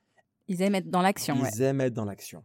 Ils 0.49 0.61
aiment 0.63 0.75
être 0.75 0.91
dans 0.91 1.03
l'action. 1.03 1.37
ils 1.37 1.43
ouais. 1.43 1.63
aiment 1.63 1.81
être 1.81 1.95
dans 1.95 2.05
l'action. 2.05 2.45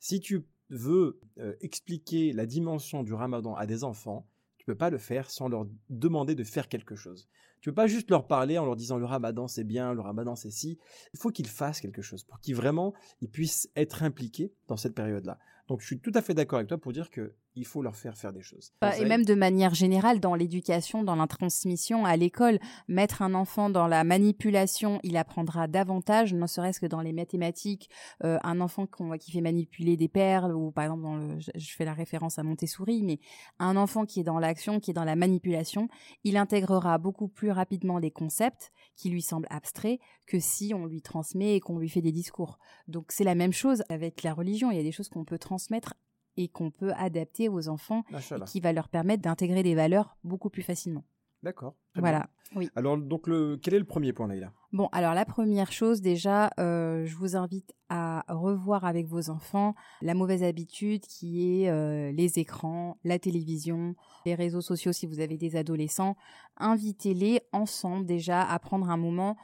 Si 0.00 0.20
tu 0.20 0.44
veux 0.70 1.20
euh, 1.38 1.54
expliquer 1.60 2.32
la 2.32 2.46
dimension 2.46 3.02
du 3.02 3.14
ramadan 3.14 3.54
à 3.54 3.66
des 3.66 3.84
enfants, 3.84 4.26
tu 4.58 4.64
peux 4.64 4.74
pas 4.74 4.90
le 4.90 4.98
faire 4.98 5.30
sans 5.30 5.48
leur 5.48 5.66
demander 5.90 6.34
de 6.34 6.44
faire 6.44 6.68
quelque 6.68 6.96
chose. 6.96 7.28
Tu 7.60 7.70
peux 7.70 7.74
pas 7.74 7.86
juste 7.86 8.10
leur 8.10 8.26
parler 8.26 8.58
en 8.58 8.66
leur 8.66 8.76
disant 8.76 8.98
le 8.98 9.04
ramadan 9.04 9.48
c'est 9.48 9.64
bien, 9.64 9.94
le 9.94 10.00
ramadan 10.00 10.36
c'est 10.36 10.50
si. 10.50 10.78
Il 11.12 11.18
faut 11.18 11.30
qu'ils 11.30 11.48
fassent 11.48 11.80
quelque 11.80 12.02
chose 12.02 12.22
pour 12.22 12.40
qu'ils 12.40 12.54
vraiment 12.54 12.94
ils 13.20 13.30
puissent 13.30 13.70
être 13.76 14.02
impliqués 14.02 14.52
dans 14.68 14.76
cette 14.76 14.94
période-là. 14.94 15.38
Donc 15.68 15.80
je 15.80 15.86
suis 15.86 16.00
tout 16.00 16.12
à 16.14 16.22
fait 16.22 16.34
d'accord 16.34 16.58
avec 16.58 16.68
toi 16.68 16.78
pour 16.78 16.92
dire 16.92 17.10
que 17.10 17.34
il 17.56 17.66
faut 17.66 17.82
leur 17.82 17.96
faire 17.96 18.16
faire 18.16 18.32
des 18.32 18.42
choses. 18.42 18.72
Bah, 18.80 18.96
Et 18.98 19.04
même 19.04 19.24
de 19.24 19.34
manière 19.34 19.74
générale, 19.74 20.20
dans 20.20 20.34
l'éducation, 20.34 21.04
dans 21.04 21.14
la 21.14 21.26
transmission, 21.26 22.04
à 22.04 22.16
l'école, 22.16 22.58
mettre 22.88 23.22
un 23.22 23.34
enfant 23.34 23.70
dans 23.70 23.86
la 23.86 24.02
manipulation, 24.04 24.98
il 25.02 25.16
apprendra 25.16 25.68
davantage, 25.68 26.34
ne 26.34 26.46
serait-ce 26.46 26.80
que 26.80 26.86
dans 26.86 27.00
les 27.00 27.12
mathématiques. 27.12 27.90
Euh, 28.24 28.38
un 28.42 28.60
enfant 28.60 28.86
qu'on 28.86 29.06
voit 29.06 29.18
qui 29.18 29.30
fait 29.30 29.40
manipuler 29.40 29.96
des 29.96 30.08
perles, 30.08 30.52
ou 30.52 30.72
par 30.72 30.84
exemple, 30.84 31.02
dans 31.02 31.16
le, 31.16 31.38
je 31.38 31.74
fais 31.74 31.84
la 31.84 31.94
référence 31.94 32.38
à 32.38 32.42
Montessori, 32.42 33.02
mais 33.02 33.20
un 33.58 33.76
enfant 33.76 34.04
qui 34.04 34.20
est 34.20 34.24
dans 34.24 34.38
l'action, 34.38 34.80
qui 34.80 34.90
est 34.90 34.94
dans 34.94 35.04
la 35.04 35.16
manipulation, 35.16 35.88
il 36.24 36.36
intégrera 36.36 36.98
beaucoup 36.98 37.28
plus 37.28 37.50
rapidement 37.50 37.98
les 37.98 38.10
concepts 38.10 38.72
qui 38.96 39.10
lui 39.10 39.22
semblent 39.22 39.48
abstraits 39.50 40.00
que 40.26 40.38
si 40.40 40.72
on 40.74 40.86
lui 40.86 41.02
transmet 41.02 41.54
et 41.54 41.60
qu'on 41.60 41.78
lui 41.78 41.88
fait 41.88 42.00
des 42.00 42.12
discours. 42.12 42.58
Donc 42.88 43.06
c'est 43.10 43.24
la 43.24 43.34
même 43.34 43.52
chose 43.52 43.82
avec 43.88 44.22
la 44.22 44.34
religion. 44.34 44.70
Il 44.70 44.76
y 44.76 44.80
a 44.80 44.84
des 44.84 44.92
choses 44.92 45.08
qu'on 45.08 45.24
peut 45.24 45.38
transmettre 45.38 45.94
et 46.36 46.48
qu'on 46.48 46.70
peut 46.70 46.92
adapter 46.94 47.48
aux 47.48 47.68
enfants 47.68 48.04
et 48.10 48.44
qui 48.46 48.60
va 48.60 48.72
leur 48.72 48.88
permettre 48.88 49.22
d'intégrer 49.22 49.62
des 49.62 49.74
valeurs 49.74 50.16
beaucoup 50.24 50.50
plus 50.50 50.62
facilement. 50.62 51.04
D'accord. 51.44 51.74
Voilà. 51.94 52.26
bien. 52.56 52.68
Alors 52.74 52.96
donc 52.96 53.26
le 53.26 53.58
quel 53.62 53.74
est 53.74 53.78
le 53.78 53.84
premier 53.84 54.14
point 54.14 54.26
Leïla? 54.26 54.50
Bon, 54.72 54.88
alors 54.92 55.12
la 55.12 55.26
première 55.26 55.70
chose 55.70 56.00
déjà, 56.00 56.50
euh, 56.58 57.04
je 57.04 57.14
vous 57.16 57.36
invite 57.36 57.74
à 57.90 58.24
revoir 58.28 58.84
avec 58.86 59.06
vos 59.06 59.28
enfants 59.28 59.74
la 60.00 60.14
mauvaise 60.14 60.42
habitude 60.42 61.02
qui 61.02 61.62
est 61.62 61.68
euh, 61.68 62.10
les 62.12 62.38
écrans, 62.38 62.98
la 63.04 63.18
télévision, 63.18 63.94
les 64.24 64.34
réseaux 64.34 64.62
sociaux 64.62 64.92
si 64.92 65.06
vous 65.06 65.20
avez 65.20 65.36
des 65.36 65.54
adolescents. 65.54 66.16
Invitez-les 66.56 67.42
ensemble 67.52 68.06
déjà 68.06 68.42
à 68.42 68.58
prendre 68.58 68.88
un 68.88 68.96
moment 68.96 69.36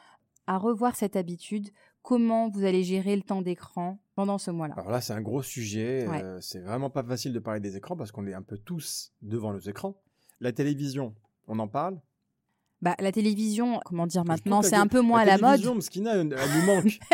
à 0.46 0.58
revoir 0.58 0.96
cette 0.96 1.14
habitude, 1.14 1.68
comment 2.02 2.48
vous 2.48 2.64
allez 2.64 2.82
gérer 2.84 3.14
le 3.16 3.22
temps 3.22 3.42
d'écran 3.42 3.98
pendant 4.14 4.38
ce 4.38 4.50
mois-là. 4.50 4.74
Alors 4.76 4.90
là, 4.90 5.00
c'est 5.00 5.12
un 5.12 5.20
gros 5.20 5.42
sujet. 5.42 6.06
Ouais. 6.08 6.22
euh, 6.22 6.38
c'est 6.40 6.60
vraiment 6.60 6.90
pas 6.90 7.02
facile 7.02 7.32
de 7.32 7.38
parler 7.38 7.60
des 7.60 7.76
écrans 7.76 7.96
parce 7.96 8.12
qu'on 8.12 8.26
est 8.26 8.34
un 8.34 8.42
peu 8.42 8.58
tous 8.58 9.12
devant 9.22 9.52
nos 9.52 9.60
écrans. 9.60 9.94
La 10.40 10.52
télévision, 10.52 11.14
on 11.48 11.58
en 11.58 11.68
parle. 11.68 11.98
Bah, 12.82 12.96
la 12.98 13.12
télévision, 13.12 13.78
comment 13.84 14.06
dire 14.06 14.24
maintenant, 14.24 14.62
c'est 14.62 14.70
la 14.72 14.80
un 14.80 14.86
peu 14.86 15.00
moins 15.02 15.20
à 15.20 15.24
la 15.26 15.32
la 15.32 15.38
mode. 15.38 15.50
télévision, 15.60 15.74
Mskina, 15.74 16.14
elle, 16.16 16.34
elle 16.38 16.60
nous 16.60 16.66
manque. 16.66 16.98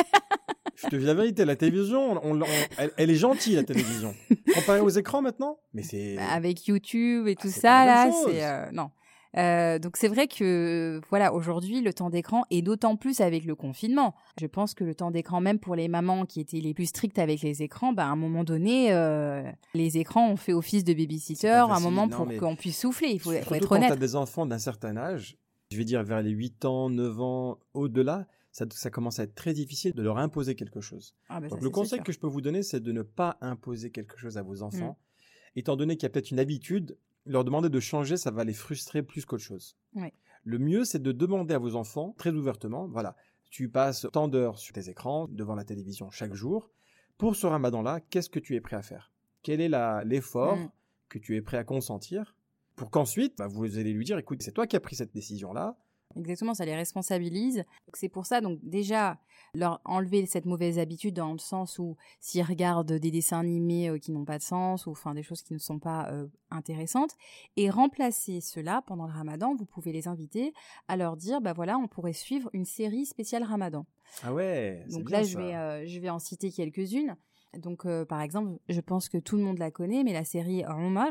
Je 0.76 0.88
te 0.88 0.96
dis 0.96 1.04
la 1.06 1.14
vérité, 1.14 1.44
la 1.46 1.56
télévision, 1.56 2.22
on- 2.22 2.40
on- 2.42 2.46
elle, 2.76 2.92
elle 2.98 3.10
est 3.10 3.14
gentille, 3.16 3.54
la 3.56 3.64
télévision. 3.64 4.14
Comparée 4.54 4.80
aux 4.80 4.90
écrans 4.90 5.22
maintenant, 5.22 5.58
mais 5.72 5.82
c'est. 5.82 6.16
Bah, 6.16 6.28
avec 6.30 6.66
YouTube 6.66 7.26
et 7.28 7.34
tout 7.34 7.48
c'est 7.48 7.60
ça 7.60 7.84
la 7.86 8.06
là, 8.06 8.12
c'est 8.26 8.44
euh, 8.44 8.70
non. 8.72 8.90
Euh, 9.36 9.78
donc 9.78 9.96
c'est 9.96 10.08
vrai 10.08 10.28
que 10.28 11.00
voilà 11.10 11.32
aujourd'hui 11.32 11.80
le 11.82 11.92
temps 11.92 12.10
d'écran 12.10 12.44
et 12.50 12.62
d'autant 12.62 12.96
plus 12.96 13.20
avec 13.20 13.44
le 13.44 13.54
confinement. 13.54 14.14
Je 14.40 14.46
pense 14.46 14.74
que 14.74 14.84
le 14.84 14.94
temps 14.94 15.10
d'écran 15.10 15.40
même 15.40 15.58
pour 15.58 15.76
les 15.76 15.88
mamans 15.88 16.24
qui 16.26 16.40
étaient 16.40 16.60
les 16.60 16.74
plus 16.74 16.86
strictes 16.86 17.18
avec 17.18 17.42
les 17.42 17.62
écrans, 17.62 17.92
bah, 17.92 18.04
à 18.04 18.08
un 18.08 18.16
moment 18.16 18.44
donné 18.44 18.92
euh, 18.92 19.42
les 19.74 19.98
écrans 19.98 20.30
ont 20.30 20.36
fait 20.36 20.52
office 20.52 20.84
de 20.84 20.94
babysitter 20.94 21.48
un 21.48 21.80
moment 21.80 22.06
non, 22.06 22.16
pour 22.16 22.36
qu'on 22.36 22.56
puisse 22.56 22.80
souffler. 22.80 23.08
Il 23.08 23.20
faut, 23.20 23.32
être 23.32 23.48
quand 23.48 23.58
tu 23.58 23.84
as 23.84 23.88
honnête. 23.88 23.98
des 23.98 24.16
enfants 24.16 24.46
d'un 24.46 24.58
certain 24.58 24.96
âge, 24.96 25.36
je 25.70 25.76
vais 25.76 25.84
dire 25.84 26.02
vers 26.02 26.22
les 26.22 26.30
8 26.30 26.64
ans, 26.64 26.90
9 26.90 27.20
ans, 27.20 27.58
au-delà, 27.74 28.26
ça, 28.52 28.64
ça 28.70 28.90
commence 28.90 29.18
à 29.18 29.24
être 29.24 29.34
très 29.34 29.52
difficile 29.52 29.92
de 29.92 30.02
leur 30.02 30.18
imposer 30.18 30.54
quelque 30.54 30.80
chose. 30.80 31.14
Ah, 31.28 31.40
bah, 31.40 31.48
Donc 31.48 31.58
ça, 31.58 31.64
le 31.64 31.70
conseil 31.70 32.00
que 32.00 32.12
je 32.12 32.18
peux 32.18 32.26
vous 32.26 32.40
donner, 32.40 32.62
c'est 32.62 32.80
de 32.80 32.92
ne 32.92 33.02
pas 33.02 33.36
imposer 33.40 33.90
quelque 33.90 34.16
chose 34.18 34.38
à 34.38 34.42
vos 34.42 34.62
enfants. 34.62 34.92
Mm. 34.92 35.58
Étant 35.58 35.76
donné 35.76 35.96
qu'il 35.96 36.04
y 36.04 36.06
a 36.06 36.10
peut-être 36.10 36.30
une 36.30 36.38
habitude, 36.38 36.96
leur 37.26 37.44
demander 37.44 37.68
de 37.68 37.80
changer, 37.80 38.16
ça 38.16 38.30
va 38.30 38.44
les 38.44 38.52
frustrer 38.54 39.02
plus 39.02 39.24
qu'autre 39.24 39.42
chose. 39.42 39.76
Ouais. 39.94 40.12
Le 40.44 40.58
mieux, 40.58 40.84
c'est 40.84 41.02
de 41.02 41.12
demander 41.12 41.54
à 41.54 41.58
vos 41.58 41.74
enfants, 41.76 42.14
très 42.18 42.30
ouvertement, 42.30 42.86
voilà, 42.88 43.16
tu 43.50 43.68
passes 43.68 44.06
tant 44.12 44.28
d'heures 44.28 44.58
sur 44.58 44.72
tes 44.74 44.88
écrans, 44.88 45.26
devant 45.28 45.54
la 45.54 45.64
télévision 45.64 46.10
chaque 46.10 46.34
jour. 46.34 46.70
Pour 47.18 47.34
ce 47.36 47.46
ramadan-là, 47.46 48.00
qu'est-ce 48.00 48.28
que 48.30 48.38
tu 48.38 48.54
es 48.54 48.60
prêt 48.60 48.76
à 48.76 48.82
faire? 48.82 49.12
Quel 49.42 49.60
est 49.60 49.70
l'effort 50.04 50.56
Mm. 50.56 50.70
que 51.08 51.18
tu 51.18 51.36
es 51.36 51.40
prêt 51.42 51.56
à 51.56 51.64
consentir 51.64 52.34
pour 52.74 52.90
qu'ensuite, 52.90 53.38
bah, 53.38 53.46
vous 53.46 53.78
allez 53.78 53.92
lui 53.92 54.04
dire, 54.04 54.18
écoute, 54.18 54.42
c'est 54.42 54.52
toi 54.52 54.66
qui 54.66 54.76
as 54.76 54.80
pris 54.80 54.96
cette 54.96 55.14
décision-là, 55.14 55.76
Exactement, 56.16 56.54
ça 56.54 56.64
les 56.64 56.74
responsabilise. 56.74 57.64
C'est 57.92 58.08
pour 58.08 58.26
ça, 58.26 58.40
donc 58.40 58.58
déjà, 58.62 59.18
leur 59.54 59.80
enlever 59.84 60.26
cette 60.26 60.46
mauvaise 60.46 60.78
habitude 60.78 61.14
dans 61.14 61.32
le 61.32 61.38
sens 61.38 61.78
où 61.78 61.96
s'ils 62.20 62.42
regardent 62.42 62.92
des 62.92 63.10
dessins 63.10 63.40
animés 63.40 63.88
euh, 63.88 63.98
qui 63.98 64.12
n'ont 64.12 64.24
pas 64.24 64.38
de 64.38 64.42
sens 64.42 64.86
ou 64.86 64.90
enfin 64.90 65.14
des 65.14 65.22
choses 65.22 65.42
qui 65.42 65.54
ne 65.54 65.58
sont 65.58 65.78
pas 65.78 66.08
euh, 66.10 66.26
intéressantes 66.50 67.12
et 67.56 67.70
remplacer 67.70 68.40
cela 68.40 68.82
pendant 68.86 69.06
le 69.06 69.12
ramadan, 69.12 69.54
vous 69.54 69.66
pouvez 69.66 69.92
les 69.92 70.08
inviter 70.08 70.52
à 70.88 70.96
leur 70.96 71.16
dire, 71.16 71.40
bah 71.40 71.52
voilà, 71.52 71.78
on 71.78 71.88
pourrait 71.88 72.12
suivre 72.12 72.48
une 72.52 72.64
série 72.64 73.06
spéciale 73.06 73.42
ramadan. 73.42 73.86
Ah 74.22 74.32
ouais, 74.32 74.84
Donc 74.88 75.04
bien 75.04 75.18
là, 75.18 75.24
je 75.24 75.36
vais, 75.36 75.54
euh, 75.54 75.86
je 75.86 76.00
vais 76.00 76.10
en 76.10 76.18
citer 76.18 76.50
quelques-unes. 76.50 77.16
Donc, 77.58 77.86
euh, 77.86 78.04
par 78.04 78.20
exemple, 78.20 78.58
je 78.68 78.80
pense 78.80 79.08
que 79.08 79.18
tout 79.18 79.36
le 79.36 79.42
monde 79.42 79.58
la 79.58 79.70
connaît, 79.70 80.04
mais 80.04 80.12
la 80.12 80.24
série 80.24 80.64
Omar, 80.66 81.08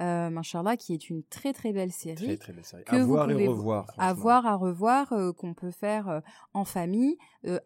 euh, 0.00 0.30
qui 0.78 0.92
est 0.94 1.10
une 1.10 1.22
très 1.24 1.52
très 1.52 1.72
belle 1.72 1.92
série. 1.92 2.24
Très 2.26 2.36
très 2.36 2.52
belle 2.52 2.64
série. 2.64 2.84
que 2.84 2.96
À 2.96 3.00
vous 3.02 3.08
voir 3.08 3.30
et 3.30 3.46
vo- 3.46 3.52
revoir. 3.52 3.86
à 3.98 4.12
voir, 4.14 4.46
à 4.46 4.54
revoir, 4.56 5.12
euh, 5.12 5.32
qu'on 5.32 5.54
peut 5.54 5.70
faire 5.70 6.08
euh, 6.08 6.20
en 6.54 6.64
famille, 6.64 7.16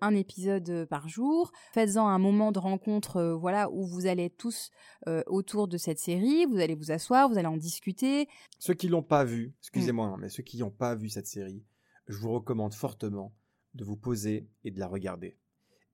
un 0.01 0.15
épisode 0.15 0.87
par 0.91 1.09
jour. 1.09 1.51
Faites-en 1.73 2.07
un 2.07 2.19
moment 2.19 2.53
de 2.53 2.59
rencontre, 2.59 3.23
voilà, 3.41 3.71
où 3.71 3.87
vous 3.87 4.07
allez 4.07 4.25
être 4.27 4.37
tous 4.37 4.71
autour 5.27 5.69
de 5.69 5.77
cette 5.79 5.99
série. 5.99 6.45
Vous 6.47 6.59
allez 6.59 6.75
vous 6.75 6.91
asseoir, 6.91 7.29
vous 7.29 7.39
allez 7.39 7.47
en 7.49 7.57
discuter. 7.57 8.29
Ceux 8.59 8.75
qui 8.75 8.89
l'ont 8.89 9.03
pas 9.03 9.25
vu, 9.25 9.49
Mm. 9.49 9.53
excusez-moi, 9.61 10.07
hein, 10.07 10.17
mais 10.21 10.29
ceux 10.29 10.43
qui 10.43 10.59
n'ont 10.59 10.71
pas 10.71 10.95
vu 10.95 11.09
cette 11.09 11.27
série, 11.27 11.65
je 12.09 12.17
vous 12.19 12.33
recommande 12.33 12.75
fortement 12.75 13.33
de 13.75 13.85
vous 13.85 13.97
poser 13.97 14.49
et 14.65 14.71
de 14.71 14.79
la 14.79 14.87
regarder. 14.87 15.39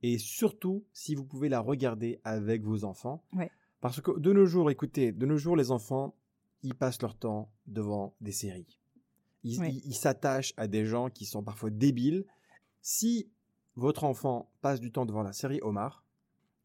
Et 0.03 0.19
surtout, 0.19 0.85
si 0.93 1.15
vous 1.15 1.25
pouvez 1.25 1.49
la 1.49 1.61
regarder 1.61 2.21
avec 2.25 2.63
vos 2.65 2.85
enfants. 2.85 3.25
Ouais. 3.33 3.51
Parce 3.81 4.01
que 4.01 4.19
de 4.19 4.33
nos 4.33 4.47
jours, 4.47 4.71
écoutez, 4.71 5.13
de 5.13 5.27
nos 5.27 5.37
jours, 5.39 5.57
les 5.57 5.71
enfants, 5.71 6.15
ils 6.63 6.75
passent 6.75 7.01
leur 7.03 7.17
temps 7.17 7.51
devant 7.67 8.15
des 8.21 8.33
séries. 8.33 8.79
Ils 9.45 9.59
Ouais. 9.61 9.73
s'attachent 9.93 10.53
à 10.57 10.67
des 10.67 10.85
gens 10.85 11.09
qui 11.11 11.25
sont 11.25 11.43
parfois 11.43 11.71
débiles. 11.71 12.25
Si 12.83 13.29
votre 13.77 14.05
enfant 14.05 14.51
passe 14.61 14.81
du 14.81 14.91
temps 14.91 15.07
devant 15.07 15.23
la 15.23 15.33
série 15.33 15.61
Omar, 15.63 16.05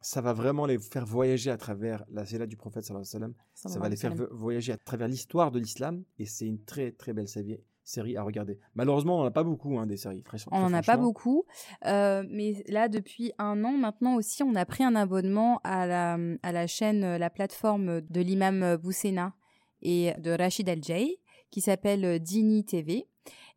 ça 0.02 0.20
va 0.22 0.34
vraiment 0.34 0.66
les 0.66 0.80
faire 0.80 1.06
voyager 1.06 1.50
à 1.50 1.58
travers 1.58 2.04
la 2.10 2.26
série 2.26 2.48
du 2.48 2.58
prophète 2.58 2.84
sallallahu 2.84 3.08
alayhi 3.14 3.24
wa 3.24 3.34
sallam 3.34 3.34
ça 3.54 3.80
va 3.80 3.88
les 3.90 3.96
faire 3.96 4.14
vo- 4.16 4.28
voyager 4.32 4.74
à 4.74 4.78
travers 4.78 5.08
l'histoire 5.08 5.50
de 5.52 5.60
l'islam 5.60 6.04
et 6.20 6.26
c'est 6.26 6.46
une 6.46 6.62
très 6.64 6.92
très 6.92 7.14
belle 7.14 7.30
série, 7.30 7.58
série 7.84 8.18
à 8.18 8.24
regarder. 8.24 8.60
Malheureusement, 8.76 9.18
on 9.18 9.22
n'en 9.22 9.28
a 9.28 9.32
pas 9.32 9.44
beaucoup 9.44 9.78
hein, 9.78 9.86
des 9.86 9.98
séries. 9.98 10.24
Très, 10.24 10.38
On 10.52 10.62
n'en 10.62 10.74
a 10.74 10.82
pas 10.82 10.98
beaucoup, 10.98 11.46
euh, 11.86 12.24
mais 12.30 12.64
là 12.68 12.88
depuis 12.88 13.32
un 13.38 13.64
an 13.64 13.72
maintenant 13.72 14.16
aussi, 14.16 14.44
on 14.44 14.56
a 14.56 14.66
pris 14.66 14.84
un 14.84 14.96
abonnement 14.96 15.60
à 15.64 15.86
la, 15.86 16.18
à 16.44 16.52
la 16.52 16.68
chaîne, 16.68 17.18
la 17.18 17.30
plateforme 17.30 18.02
de 18.02 18.22
l'imam 18.22 18.78
Boussena 18.78 19.34
et 19.82 20.14
de 20.20 20.32
Rachid 20.32 20.70
Al 20.70 20.84
Jay, 20.84 21.20
qui 21.52 21.62
s'appelle 21.62 22.20
Dini 22.20 22.64
TV. 22.66 23.08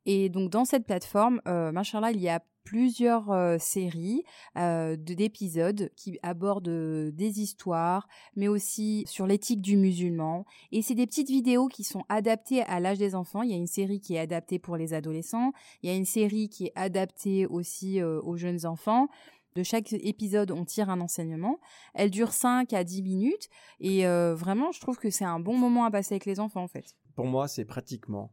Et 0.06 0.28
donc 0.28 0.50
dans 0.50 0.64
cette 0.64 0.86
plateforme, 0.86 1.40
euh, 1.46 1.72
il 2.14 2.20
y 2.20 2.28
a 2.28 2.40
plusieurs 2.66 3.30
euh, 3.30 3.58
séries 3.58 4.22
euh, 4.58 4.96
de- 4.96 5.14
d'épisodes 5.14 5.90
qui 5.96 6.18
abordent 6.22 6.68
euh, 6.68 7.10
des 7.12 7.40
histoires, 7.40 8.08
mais 8.34 8.48
aussi 8.48 9.04
sur 9.06 9.26
l'éthique 9.26 9.62
du 9.62 9.76
musulman. 9.76 10.44
Et 10.72 10.82
c'est 10.82 10.94
des 10.96 11.06
petites 11.06 11.28
vidéos 11.28 11.68
qui 11.68 11.84
sont 11.84 12.02
adaptées 12.08 12.62
à 12.64 12.80
l'âge 12.80 12.98
des 12.98 13.14
enfants. 13.14 13.42
Il 13.42 13.50
y 13.50 13.54
a 13.54 13.56
une 13.56 13.68
série 13.68 14.00
qui 14.00 14.14
est 14.16 14.18
adaptée 14.18 14.58
pour 14.58 14.76
les 14.76 14.94
adolescents. 14.94 15.52
Il 15.82 15.88
y 15.90 15.92
a 15.92 15.96
une 15.96 16.04
série 16.04 16.48
qui 16.48 16.66
est 16.66 16.72
adaptée 16.74 17.46
aussi 17.46 18.02
aux 18.02 18.36
jeunes 18.36 18.66
enfants. 18.66 19.08
De 19.54 19.62
chaque 19.62 19.92
épisode, 19.94 20.50
on 20.50 20.64
tire 20.64 20.90
un 20.90 21.00
enseignement. 21.00 21.60
Elle 21.94 22.10
dure 22.10 22.32
5 22.32 22.72
à 22.72 22.84
10 22.84 23.02
minutes. 23.02 23.48
Et 23.80 24.04
vraiment, 24.34 24.70
je 24.72 24.80
trouve 24.80 24.98
que 24.98 25.08
c'est 25.10 25.24
un 25.24 25.40
bon 25.40 25.56
moment 25.56 25.84
à 25.84 25.90
passer 25.90 26.14
avec 26.14 26.26
les 26.26 26.40
enfants, 26.40 26.62
en 26.64 26.68
fait. 26.68 26.94
Pour 27.14 27.26
moi, 27.26 27.48
c'est 27.48 27.64
pratiquement 27.64 28.32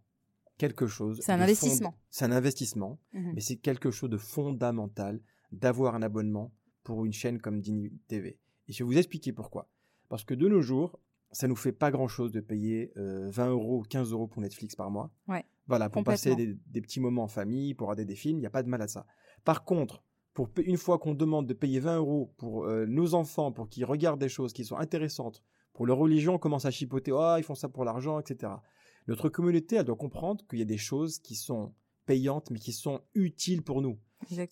quelque 0.58 0.88
chose. 0.88 1.20
C'est 1.22 1.32
un 1.32 1.42
investissement. 1.42 1.92
fond- 1.92 1.98
C'est 2.10 2.26
un 2.26 2.32
investissement, 2.32 3.00
Mhm. 3.14 3.32
mais 3.36 3.42
c'est 3.42 3.56
quelque 3.58 3.92
chose 3.92 4.10
de 4.10 4.18
fondamental 4.18 5.20
d'avoir 5.52 5.96
un 5.96 6.02
abonnement 6.02 6.52
pour 6.84 7.06
une 7.06 7.14
chaîne 7.14 7.40
comme 7.40 7.62
Dini 7.62 7.92
TV. 8.08 8.38
Et 8.68 8.74
je 8.74 8.80
vais 8.84 8.88
vous 8.88 8.98
expliquer 8.98 9.34
pourquoi. 9.34 9.68
Parce 10.10 10.24
que 10.24 10.34
de 10.34 10.48
nos 10.48 10.62
jours, 10.62 11.00
ça 11.32 11.48
nous 11.48 11.56
fait 11.56 11.72
pas 11.72 11.90
grand-chose 11.92 12.32
de 12.32 12.40
payer 12.42 12.92
euh, 12.98 13.30
20 13.32 13.50
euros 13.50 13.80
ou 13.80 13.84
15 13.84 14.12
euros 14.12 14.28
pour 14.28 14.42
Netflix 14.42 14.76
par 14.76 14.92
mois. 14.92 15.10
Ouais, 15.28 15.44
Voilà, 15.68 15.90
pour 15.90 16.02
passer 16.12 16.36
des, 16.36 16.58
des 16.68 16.82
petits 16.82 17.00
moments 17.00 17.24
en 17.24 17.28
famille, 17.28 17.74
pour 17.74 17.88
regarder 17.88 18.06
des 18.06 18.16
films, 18.16 18.38
il 18.38 18.42
n'y 18.42 18.46
a 18.48 18.52
pas 18.52 18.64
de 18.64 18.70
mal 18.70 18.82
à 18.82 18.88
ça. 18.88 19.06
Par 19.44 19.64
contre, 19.64 20.04
pour 20.34 20.50
une 20.64 20.78
fois 20.78 21.00
qu'on 21.00 21.14
demande 21.16 21.48
de 21.48 21.54
payer 21.54 21.80
20 21.80 21.98
euros 21.98 22.34
pour 22.38 22.66
euh, 22.66 22.86
nos 22.86 23.14
enfants, 23.16 23.52
pour 23.52 23.70
qu'ils 23.70 23.86
regardent 23.86 24.20
des 24.20 24.30
choses 24.30 24.54
qui 24.54 24.66
sont 24.66 24.78
intéressantes, 24.78 25.42
pour 25.74 25.86
leur 25.88 25.98
religion, 25.98 26.36
on 26.36 26.40
commence 26.40 26.66
à 26.66 26.72
chipoter, 26.72 27.12
oh, 27.12 27.36
ils 27.38 27.44
font 27.44 27.56
ça 27.56 27.68
pour 27.70 27.84
l'argent, 27.86 28.20
etc. 28.20 28.54
Notre 29.08 29.30
communauté, 29.30 29.76
elle 29.78 29.86
doit 29.86 29.96
comprendre 29.96 30.46
qu'il 30.48 30.60
y 30.60 30.62
a 30.62 30.66
des 30.66 30.78
choses 30.78 31.20
qui 31.20 31.36
sont 31.36 31.74
payantes, 32.06 32.50
mais 32.52 32.60
qui 32.60 32.74
sont 32.74 33.02
utiles 33.16 33.62
pour 33.64 33.82
nous. 33.82 33.98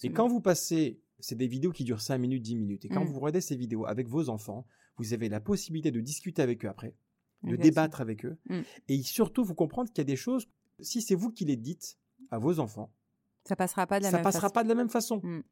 Et 0.04 0.12
quand 0.12 0.28
vous 0.28 0.42
passez, 0.42 1.00
c'est 1.20 1.36
des 1.36 1.48
vidéos 1.48 1.72
qui 1.72 1.84
durent 1.84 2.02
5 2.02 2.18
minutes, 2.18 2.42
10 2.44 2.56
minutes, 2.56 2.86
et 2.86 2.90
quand 2.90 3.04
Mm. 3.04 3.08
vous 3.08 3.20
regardez 3.20 3.42
ces 3.42 3.56
vidéos 3.56 3.86
avec 3.86 4.08
vos 4.08 4.30
enfants, 4.30 4.66
vous 4.98 5.14
avez 5.14 5.30
la 5.30 5.40
possibilité 5.40 5.92
de 5.92 6.02
discuter 6.02 6.42
avec 6.42 6.66
eux 6.66 6.70
après, 6.70 6.90
de 7.44 7.50
Exactement. 7.50 7.64
débattre 7.64 8.02
avec 8.02 8.26
eux, 8.26 8.38
Mm. 8.50 8.62
et 8.90 9.02
surtout 9.04 9.44
vous 9.44 9.56
comprendre 9.56 9.90
qu'il 9.90 10.00
y 10.00 10.02
a 10.02 10.06
des 10.06 10.16
choses, 10.16 10.48
si 10.80 11.02
c'est 11.02 11.16
vous 11.16 11.32
qui 11.32 11.46
les 11.46 11.56
dites 11.58 11.98
à 12.32 12.40
vos 12.40 12.60
enfants, 12.60 12.92
Ça 13.46 13.56
passera 13.56 13.88
pas 13.88 14.00
de 14.00 14.04
la 14.04 14.12
ça 14.12 14.18
même 14.18 14.24
passera 14.24 14.42
façon. 14.42 14.54
pas 14.54 14.64
de 14.64 14.70
la 14.70 14.76
même 14.76 14.90
façon. 14.90 15.18
Mm. 15.24 15.44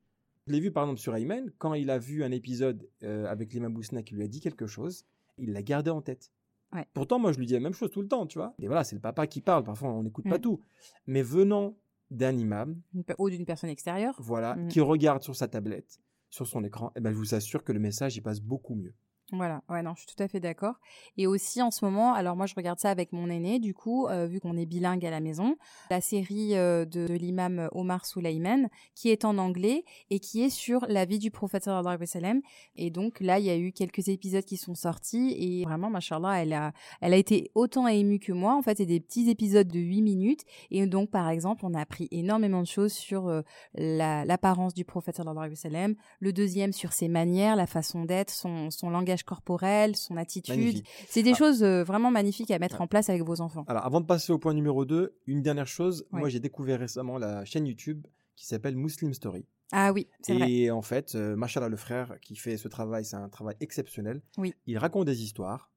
Je 0.48 0.54
l'ai 0.54 0.60
vu 0.60 0.72
par 0.72 0.84
exemple 0.84 1.00
sur 1.00 1.16
Ayman, 1.16 1.52
quand 1.60 1.74
il 1.76 1.90
a 1.90 1.98
vu 2.00 2.24
un 2.24 2.32
épisode 2.32 2.90
euh, 3.04 3.26
avec 3.28 3.54
l'imam 3.54 3.74
Bousna 3.74 4.02
qui 4.04 4.16
lui 4.16 4.24
a 4.24 4.28
dit 4.28 4.40
quelque 4.42 4.66
chose, 4.68 5.06
il 5.38 5.54
l'a 5.54 5.62
gardé 5.62 5.90
en 5.92 6.02
tête. 6.02 6.32
Ouais. 6.74 6.86
Pourtant, 6.94 7.18
moi, 7.20 7.32
je 7.32 7.38
lui 7.40 7.46
dis 7.48 7.54
la 7.54 7.60
même 7.60 7.74
chose 7.74 7.90
tout 7.92 8.02
le 8.02 8.08
temps, 8.08 8.26
tu 8.28 8.38
vois. 8.38 8.54
Et 8.60 8.68
voilà, 8.68 8.84
c'est 8.84 8.96
le 8.96 9.02
papa 9.02 9.26
qui 9.28 9.42
parle, 9.42 9.64
parfois 9.64 9.90
on 9.90 10.04
n'écoute 10.04 10.30
pas 10.30 10.38
Mm. 10.38 10.42
tout. 10.42 10.62
Mais 11.08 11.22
venant 11.24 11.76
d'un 12.12 12.36
imam, 12.38 12.80
Ou 13.18 13.30
d'une 13.30 13.46
personne 13.46 13.70
extérieure. 13.70 14.16
voilà, 14.20 14.56
Mm. 14.56 14.68
qui 14.68 14.80
regarde 14.82 15.22
sur 15.24 15.36
sa 15.36 15.48
tablette, 15.48 16.00
sur 16.30 16.46
son 16.48 16.64
écran, 16.64 16.92
eh 16.96 17.00
ben, 17.02 17.12
je 17.12 17.18
vous 17.18 17.34
assure 17.36 17.64
que 17.64 17.72
le 17.72 17.80
message, 17.80 18.16
il 18.18 18.22
passe 18.22 18.42
beaucoup 18.42 18.76
mieux. 18.76 18.94
Voilà, 19.32 19.62
ouais, 19.70 19.84
non, 19.84 19.94
je 19.96 20.02
suis 20.02 20.16
tout 20.16 20.24
à 20.24 20.28
fait 20.28 20.40
d'accord. 20.40 20.76
Et 21.18 21.28
aussi 21.28 21.62
en 21.62 21.70
ce 21.70 21.86
moment, 21.86 22.14
alors 22.14 22.36
moi 22.36 22.48
je 22.48 22.56
regarde 22.56 22.80
ça 22.80 22.90
avec 22.90 23.14
mon 23.14 23.30
aîné, 23.30 23.60
du 23.60 23.76
coup, 23.76 24.08
euh, 24.08 24.26
vu 24.26 24.40
qu'on 24.40 24.58
est 24.58 24.66
bilingue 24.66 25.06
à 25.06 25.12
la 25.12 25.20
maison, 25.20 25.56
la 25.92 26.02
série 26.02 26.56
euh, 26.56 26.86
de, 26.86 27.06
l'imam 27.06 27.70
Omar 27.74 28.06
Souleyman, 28.08 28.70
qui 28.96 29.10
est 29.10 29.26
en 29.26 29.38
anglais 29.38 29.86
et 30.10 30.20
qui 30.20 30.42
est 30.44 30.50
sur 30.50 30.86
la 30.88 31.06
vie 31.06 31.20
du 31.20 31.30
prophète 31.30 31.66
sallallahu 31.66 32.00
alayhi. 32.16 32.42
Et 32.76 32.90
donc 32.90 33.20
là, 33.20 33.38
il 33.40 33.46
y 33.46 33.52
a 33.52 33.58
eu 33.58 33.72
quelques 33.72 34.08
épisodes 34.08 34.46
qui 34.46 34.58
sont 34.58 34.74
sortis 34.76 35.36
et 35.38 35.64
vraiment, 35.64 35.92
machallah, 35.92 36.42
elle 36.42 36.54
a, 36.54 36.72
elle 37.02 37.14
a 37.14 37.18
été 37.18 37.52
autant 37.54 37.88
émue 37.88 38.20
que 38.20 38.32
moi. 38.32 38.56
En 38.56 38.64
fait, 38.64 38.78
c'est 38.78 38.86
des 38.88 39.00
petits 39.00 39.30
épisodes 39.30 39.68
de 39.68 39.80
8 39.80 40.02
minutes. 40.02 40.42
Et 40.72 40.86
donc, 40.88 41.12
par 41.12 41.30
exemple, 41.30 41.66
on 41.66 41.74
a 41.76 41.82
appris 41.82 42.08
énormément 42.12 42.62
de 42.62 42.68
choses 42.68 42.94
sur 42.94 43.28
euh, 43.28 43.42
la- 43.76 44.26
l'apparence 44.26 44.74
du 44.74 44.86
prophète 44.86 45.18
sallallahu 45.18 45.54
alayhi 45.66 45.96
le 46.20 46.34
deuxième 46.34 46.74
sur 46.74 46.94
ses 46.94 47.08
manières, 47.08 47.56
la 47.56 47.68
façon 47.68 48.06
d'être, 48.06 48.32
son, 48.32 48.70
son 48.72 48.90
langage 48.90 49.19
corporel, 49.24 49.96
son 49.96 50.18
attitude. 50.18 50.84
C'est 51.08 51.24
des 51.24 51.32
Ah. 51.32 51.38
choses 51.38 51.64
euh, 51.64 51.84
vraiment 51.84 52.12
magnifiques 52.12 52.52
à 52.52 52.60
mettre 52.60 52.82
en 52.82 52.88
place 52.88 53.10
avec 53.10 53.24
vos 53.24 53.42
enfants. 53.42 53.66
Alors, 53.68 53.86
avant 53.86 54.02
de 54.02 54.06
passer 54.06 54.32
au 54.34 54.40
point 54.40 54.54
numéro 54.54 54.86
2, 54.86 55.16
une 55.28 55.42
dernière 55.42 55.68
chose. 55.68 56.06
Ouais. 56.12 56.20
Moi, 56.20 56.30
j'ai 56.30 56.40
découvert 56.40 56.80
récemment 56.80 57.18
la 57.18 57.46
chaîne 57.46 57.66
YouTube 57.68 58.06
qui 58.36 58.46
s'appelle 58.46 58.76
Muslim 58.76 59.14
Story. 59.14 59.46
Ah 59.72 59.92
oui, 59.94 60.08
c'est 60.22 60.34
vrai. 60.34 60.52
Et 60.52 60.72
en 60.72 60.82
fait, 60.82 61.14
euh, 61.16 61.36
Machallah, 61.36 61.70
le 61.70 61.78
frère 61.78 62.18
qui 62.22 62.36
fait 62.36 62.58
ce 62.58 62.68
travail, 62.68 63.06
c'est 63.06 63.18
un 63.18 63.30
travail 63.30 63.56
exceptionnel. 63.60 64.22
Oui. 64.38 64.56
Il 64.66 64.78
raconte 64.80 65.06
des 65.06 65.22
histoires 65.24 65.72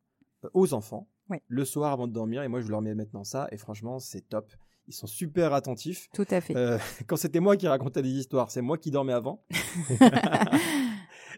euh, 0.44 0.48
aux 0.54 0.72
enfants 0.72 1.08
le 1.48 1.64
soir 1.64 1.92
avant 1.92 2.06
de 2.06 2.12
dormir. 2.12 2.42
Et 2.42 2.48
moi, 2.48 2.60
je 2.60 2.68
leur 2.68 2.82
mets 2.82 2.94
maintenant 2.94 3.24
ça. 3.24 3.48
Et 3.52 3.56
franchement, 3.56 3.98
c'est 3.98 4.28
top. 4.28 4.52
Ils 4.88 4.92
sont 4.94 5.06
super 5.06 5.54
attentifs. 5.54 6.08
Tout 6.12 6.26
à 6.30 6.40
fait. 6.40 6.56
Euh, 6.56 6.78
quand 7.06 7.16
c'était 7.16 7.40
moi 7.40 7.56
qui 7.56 7.68
racontais 7.68 8.02
des 8.02 8.10
histoires, 8.10 8.50
c'est 8.50 8.60
moi 8.62 8.76
qui 8.78 8.90
dormais 8.90 9.12
avant. 9.12 9.42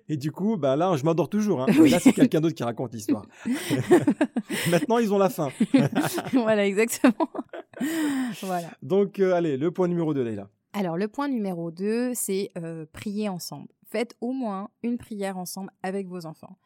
Et 0.08 0.16
du 0.16 0.30
coup, 0.32 0.56
bah 0.56 0.76
là, 0.76 0.94
je 0.96 1.04
m'endors 1.04 1.28
toujours. 1.28 1.62
hein. 1.62 1.66
Oui. 1.78 1.90
Là, 1.90 1.98
c'est 1.98 2.12
quelqu'un 2.12 2.40
d'autre 2.40 2.54
qui 2.54 2.62
raconte 2.62 2.92
l'histoire. 2.92 3.24
Maintenant, 4.70 4.98
ils 4.98 5.12
ont 5.12 5.18
la 5.18 5.30
fin. 5.30 5.48
voilà, 6.32 6.66
exactement. 6.66 7.28
voilà. 8.42 8.70
Donc, 8.82 9.18
euh, 9.18 9.32
allez, 9.34 9.56
le 9.56 9.70
point 9.70 9.88
numéro 9.88 10.14
2, 10.14 10.22
Leïla. 10.22 10.48
Alors, 10.72 10.96
le 10.96 11.08
point 11.08 11.28
numéro 11.28 11.70
2, 11.70 12.12
c'est 12.14 12.50
euh, 12.58 12.84
prier 12.92 13.28
ensemble. 13.28 13.68
Faites 13.86 14.16
au 14.20 14.32
moins 14.32 14.70
une 14.82 14.98
prière 14.98 15.38
ensemble 15.38 15.70
avec 15.82 16.08
vos 16.08 16.26
enfants. 16.26 16.58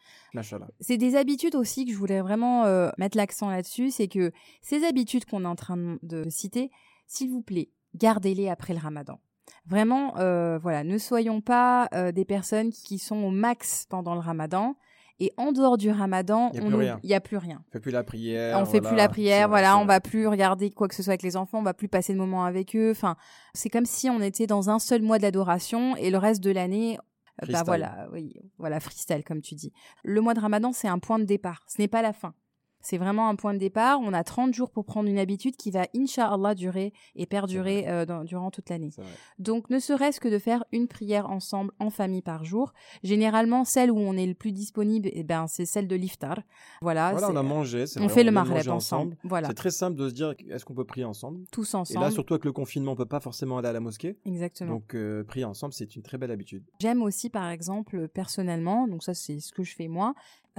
C'est 0.81 0.97
des 0.97 1.15
habitudes 1.15 1.57
aussi 1.57 1.85
que 1.85 1.93
je 1.93 1.97
voulais 1.99 2.23
vraiment 2.23 2.65
euh, 2.65 2.89
mettre 2.97 3.19
l'accent 3.19 3.51
là-dessus. 3.51 3.91
C'est 3.91 4.09
que 4.09 4.33
ces 4.63 4.83
habitudes 4.85 5.27
qu'on 5.27 5.45
est 5.45 5.49
en 5.49 5.57
train 5.57 5.77
de, 5.77 5.99
de 6.03 6.31
citer, 6.31 6.71
s'il 7.07 7.29
vous 7.31 7.43
plaît, 7.43 7.69
gardez-les 7.95 8.49
après 8.49 8.73
le 8.73 8.81
ramadan. 8.81 9.21
Vraiment, 9.67 10.17
euh, 10.19 10.59
voilà, 10.61 10.85
ne 10.85 10.99
soyons 10.99 11.41
pas 11.41 11.89
euh, 11.95 12.13
des 12.13 12.25
personnes 12.25 12.71
qui 12.71 12.99
sont 12.99 13.17
au 13.17 13.31
max 13.31 13.87
pendant 13.89 14.15
le 14.15 14.21
ramadan. 14.21 14.77
Et 15.21 15.33
en 15.37 15.51
dehors 15.51 15.79
du 15.79 15.91
ramadan, 15.91 16.53
il 16.55 16.61
n'y 17.03 17.15
a 17.15 17.21
plus 17.21 17.39
rien. 17.39 17.61
On 17.69 17.73
fait 17.73 17.81
plus 17.81 17.91
la 17.91 18.05
prière. 18.05 18.57
on 18.57 18.65
fait 18.65 18.79
voilà. 18.79 18.89
plus 18.89 18.97
la 18.97 19.09
prière, 19.09 19.49
voilà, 19.49 19.77
on 19.79 19.85
va 19.85 20.01
plus 20.01 20.29
regarder 20.29 20.71
quoi 20.71 20.87
que 20.87 20.95
ce 20.95 21.03
soit 21.03 21.13
avec 21.13 21.25
les 21.25 21.37
enfants, 21.37 21.59
on 21.59 21.63
va 21.63 21.75
plus 21.75 21.89
passer 21.89 22.13
de 22.13 22.19
moments 22.19 22.45
avec 22.45 22.77
eux. 22.77 22.93
Enfin, 22.93 23.17
c'est 23.53 23.69
comme 23.69 23.85
si 23.85 24.09
on 24.09 24.21
était 24.21 24.47
dans 24.47 24.71
un 24.71 24.79
seul 24.79 25.03
mois 25.03 25.19
d'adoration 25.19 25.97
et 25.97 26.11
le 26.11 26.19
reste 26.19 26.41
de 26.41 26.53
l'année, 26.53 26.99
euh, 27.43 27.53
bah 27.53 27.63
voilà, 27.65 28.09
oui, 28.13 28.35
voilà, 28.59 28.79
freestyle 28.79 29.25
comme 29.25 29.41
tu 29.41 29.57
dis. 29.57 29.73
Le 30.05 30.21
mois 30.21 30.35
de 30.35 30.41
Ramadan, 30.41 30.73
c'est 30.73 30.89
un 30.89 31.01
point 31.01 31.19
de 31.19 31.25
départ, 31.25 31.65
ce 31.67 31.81
n'est 31.83 31.89
pas 31.89 32.03
la 32.03 32.13
fin. 32.13 32.35
C'est 32.81 32.99
vraiment 32.99 33.29
un 33.29 33.35
point 33.37 33.55
de 33.55 33.59
départ. 33.59 33.99
On 34.01 34.13
a 34.13 34.23
30 34.25 34.55
jours 34.55 34.71
pour 34.71 34.85
prendre 34.85 35.09
une 35.09 35.19
habitude 35.19 35.57
qui 35.57 35.71
va, 35.71 35.87
Inch'Allah, 35.97 36.55
durer 36.55 36.93
et 37.17 37.27
perdurer 37.27 37.89
euh, 37.89 38.07
dans- 38.07 38.25
durant 38.25 38.51
toute 38.51 38.71
l'année. 38.71 38.91
Donc, 39.39 39.69
ne 39.71 39.79
serait-ce 39.79 40.21
que 40.21 40.29
de 40.29 40.39
faire 40.39 40.65
une 40.73 40.89
prière 40.89 41.31
ensemble 41.31 41.73
en 41.81 41.91
famille 41.91 42.23
par 42.23 42.45
jour. 42.45 42.73
Généralement, 43.03 43.65
celle 43.65 43.91
où 43.91 43.99
on 43.99 44.15
est 44.17 44.27
le 44.27 44.35
plus 44.35 44.53
disponible, 44.53 45.09
eh 45.13 45.23
ben, 45.25 45.47
c'est 45.49 45.67
celle 45.67 45.89
de 45.89 45.97
l'iftar. 45.97 46.41
Voilà. 46.81 47.15
On 47.29 47.37
a 47.37 47.43
mangé. 47.43 47.85
on 47.97 48.01
vrai, 48.07 48.09
fait 48.09 48.25
le 48.25 48.31
manger 48.31 48.71
ensemble. 48.71 49.17
Voilà. 49.25 49.49
C'est 49.49 49.55
très 49.55 49.71
simple 49.71 49.97
de 49.97 50.09
se 50.09 50.15
dire 50.15 50.35
est-ce 50.51 50.65
qu'on 50.65 50.75
peut 50.75 50.85
prier 50.85 51.05
ensemble? 51.05 51.45
Tous 51.51 51.75
Et 51.75 51.77
ensemble. 51.77 52.01
là, 52.05 52.11
surtout 52.11 52.35
avec 52.35 52.45
le 52.45 52.53
confinement, 52.53 52.93
on 52.93 52.97
peut 52.97 53.05
pas 53.07 53.21
forcément 53.21 53.59
aller 53.59 53.69
à 53.69 53.73
la 53.73 53.81
mosquée. 53.81 54.17
Exactement. 54.25 54.75
Donc, 54.75 54.95
euh, 54.95 55.25
prier 55.25 55.45
ensemble, 55.45 55.73
c'est 55.73 55.97
une 55.97 56.03
très 56.03 56.19
belle 56.19 56.31
habitude. 56.31 56.65
J'aime 56.81 57.03
aussi, 57.03 57.29
par 57.31 57.49
exemple, 57.51 58.09
personnellement, 58.09 58.87
donc 58.89 59.03
ça 59.03 59.15
c'est 59.15 59.41
ce 59.41 59.53
que 59.53 59.63
je 59.63 59.75
fais 59.75 59.89
moi, 59.89 60.15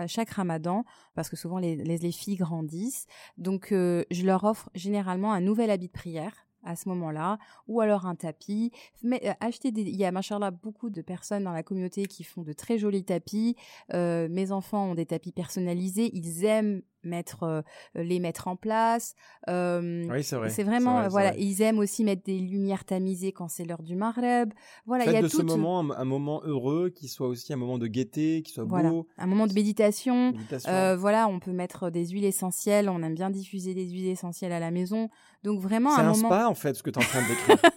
chaque 0.07 0.29
ramadan, 0.31 0.85
parce 1.15 1.29
que 1.29 1.35
souvent 1.35 1.57
les, 1.57 1.75
les, 1.75 1.97
les 1.97 2.11
filles 2.11 2.37
grandissent, 2.37 3.05
donc 3.37 3.71
euh, 3.71 4.03
je 4.11 4.25
leur 4.25 4.43
offre 4.43 4.69
généralement 4.75 5.33
un 5.33 5.41
nouvel 5.41 5.71
habit 5.71 5.87
de 5.87 5.91
prière 5.91 6.48
à 6.63 6.75
ce 6.75 6.89
moment-là, 6.89 7.37
ou 7.67 7.81
alors 7.81 8.05
un 8.05 8.15
tapis. 8.15 8.71
Mais 9.03 9.21
euh, 9.25 9.33
acheter 9.39 9.71
des... 9.71 9.81
Il 9.81 9.95
y 9.95 10.05
a, 10.05 10.11
machallah, 10.11 10.51
beaucoup 10.51 10.89
de 10.89 11.01
personnes 11.01 11.43
dans 11.43 11.53
la 11.53 11.63
communauté 11.63 12.05
qui 12.05 12.23
font 12.23 12.43
de 12.43 12.53
très 12.53 12.77
jolis 12.77 13.03
tapis. 13.03 13.55
Euh, 13.93 14.27
mes 14.29 14.51
enfants 14.51 14.91
ont 14.91 14.95
des 14.95 15.05
tapis 15.05 15.31
personnalisés. 15.31 16.09
Ils 16.13 16.45
aiment 16.45 16.81
mettre 17.03 17.43
euh, 17.43 17.61
les 17.95 18.19
mettre 18.19 18.49
en 18.49 18.57
place. 18.57 19.15
Euh, 19.47 20.05
Oui, 20.09 20.21
c'est 20.21 20.35
vrai. 20.35 20.49
c'est 20.49 20.63
vraiment, 20.63 20.99
vrai, 20.99 21.07
voilà, 21.09 21.31
vrai. 21.31 21.41
ils 21.41 21.61
aiment 21.61 21.79
aussi 21.79 22.03
mettre 22.03 22.23
des 22.23 22.37
lumières 22.37 22.83
tamisées 22.83 23.31
quand 23.31 23.47
c'est 23.47 23.63
l'heure 23.63 23.83
du 23.83 23.95
Maghreb. 23.95 24.51
Voilà, 24.85 25.05
il 25.05 25.13
y 25.13 25.15
a 25.15 25.21
de 25.21 25.29
ce 25.29 25.41
moment 25.41 25.79
un, 25.79 25.91
un 25.91 26.03
moment 26.03 26.41
heureux, 26.43 26.89
qui 26.89 27.07
soit 27.07 27.29
aussi 27.29 27.53
un 27.53 27.55
moment 27.55 27.77
de 27.77 27.87
gaieté, 27.87 28.41
qui 28.43 28.51
soit 28.51 28.65
Voilà. 28.65 28.89
beau. 28.89 29.07
un 29.17 29.27
moment 29.27 29.47
de 29.47 29.53
méditation. 29.53 30.33
méditation. 30.33 30.97
Voilà, 30.97 31.29
on 31.29 31.39
peut 31.39 31.53
mettre 31.53 31.89
des 31.89 32.07
huiles 32.07 32.25
essentielles. 32.25 32.89
On 32.89 33.01
aime 33.01 33.15
bien 33.15 33.29
diffuser 33.29 33.73
des 33.73 33.89
huiles 33.89 34.07
essentielles 34.09 34.51
à 34.51 34.59
la 34.59 34.69
maison. 34.71 35.09
Donc 35.43 35.61
vraiment 35.61 35.91
c'est 35.95 36.01
un 36.01 36.09
un 36.09 36.11
moment, 36.13 36.27
spa, 36.29 36.47
en 36.47 36.53
fait, 36.55 36.73
ce 36.75 36.83
que 36.83 36.89
tu 36.89 36.99
es 36.99 37.03
en 37.03 37.07
train 37.07 37.21
de 37.21 37.27
décrire. 37.27 37.57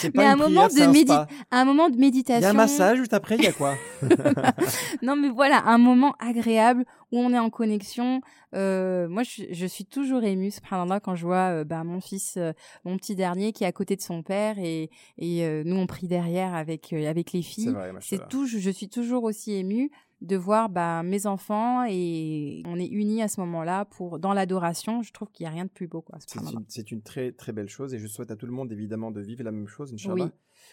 C'est 0.00 0.14
Mais 0.14 0.22
pas 0.24 0.28
un 0.30 0.32
une 0.34 0.38
moment 0.38 0.66
prière, 0.68 0.70
c'est 0.70 0.80
de 0.80 0.84
un 0.86 0.92
médi- 1.24 1.26
un 1.50 1.64
moment 1.64 1.88
de 1.88 1.94
Il 1.94 1.98
y 1.98 2.02
a 2.02 2.06
méditation. 2.06 2.48
un 2.48 2.52
massage, 2.52 2.98
juste 2.98 3.12
après, 3.14 3.34
il 3.36 3.42
y 3.42 3.48
a 3.48 3.52
quoi 3.52 3.74
non, 5.02 5.16
mais 5.16 5.28
voilà, 5.28 5.62
un 5.66 5.78
moment 5.78 6.14
agréable 6.20 6.84
où 7.10 7.18
on 7.18 7.32
est 7.32 7.38
en 7.38 7.50
connexion. 7.50 8.20
Euh, 8.54 9.08
moi, 9.08 9.22
je, 9.24 9.42
je 9.50 9.66
suis 9.66 9.84
toujours 9.84 10.22
émue, 10.22 10.50
subhanallah, 10.52 11.00
quand 11.00 11.16
je 11.16 11.24
vois 11.26 11.50
euh, 11.60 11.64
bah, 11.64 11.82
mon 11.84 12.00
fils, 12.00 12.34
euh, 12.36 12.52
mon 12.84 12.96
petit 12.96 13.16
dernier, 13.16 13.52
qui 13.52 13.64
est 13.64 13.66
à 13.66 13.72
côté 13.72 13.96
de 13.96 14.00
son 14.02 14.22
père 14.22 14.56
et, 14.58 14.90
et 15.18 15.44
euh, 15.44 15.62
nous 15.64 15.76
on 15.76 15.86
prie 15.88 16.06
derrière 16.06 16.54
avec 16.54 16.92
avec 16.92 17.32
les 17.32 17.42
C'est 17.42 17.48
filles. 17.48 17.74
C'est 18.00 18.28
tout, 18.28 18.46
je, 18.46 18.58
je 18.58 18.70
suis 18.70 18.88
toujours 18.88 19.24
aussi 19.24 19.52
émue 19.54 19.90
de 20.20 20.36
voir 20.36 20.68
bah, 20.68 21.02
mes 21.04 21.26
enfants 21.26 21.84
et 21.88 22.62
on 22.66 22.76
est 22.78 22.86
unis 22.88 23.22
à 23.22 23.28
ce 23.28 23.40
moment-là 23.40 23.84
pour 23.84 24.18
dans 24.18 24.32
l'adoration. 24.32 25.02
Je 25.02 25.12
trouve 25.12 25.30
qu'il 25.30 25.44
n'y 25.44 25.48
a 25.48 25.52
rien 25.52 25.64
de 25.64 25.70
plus 25.70 25.86
beau, 25.86 26.02
quoi. 26.02 26.18
C'est 26.26 26.40
une, 26.40 26.64
c'est 26.68 26.90
une 26.90 27.02
très 27.02 27.32
très 27.32 27.52
belle 27.52 27.68
chose 27.68 27.94
et 27.94 27.98
je 27.98 28.06
souhaite 28.06 28.30
à 28.30 28.36
tout 28.36 28.46
le 28.46 28.52
monde 28.52 28.72
évidemment 28.72 29.10
de 29.10 29.20
vivre 29.20 29.42
la 29.44 29.52
même 29.52 29.68
chose, 29.68 29.92
Inch'Allah. 29.94 30.24
Oui. 30.24 30.30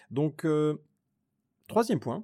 Donc, 0.10 0.46
euh, 0.46 0.82
troisième 1.68 2.00
point, 2.00 2.24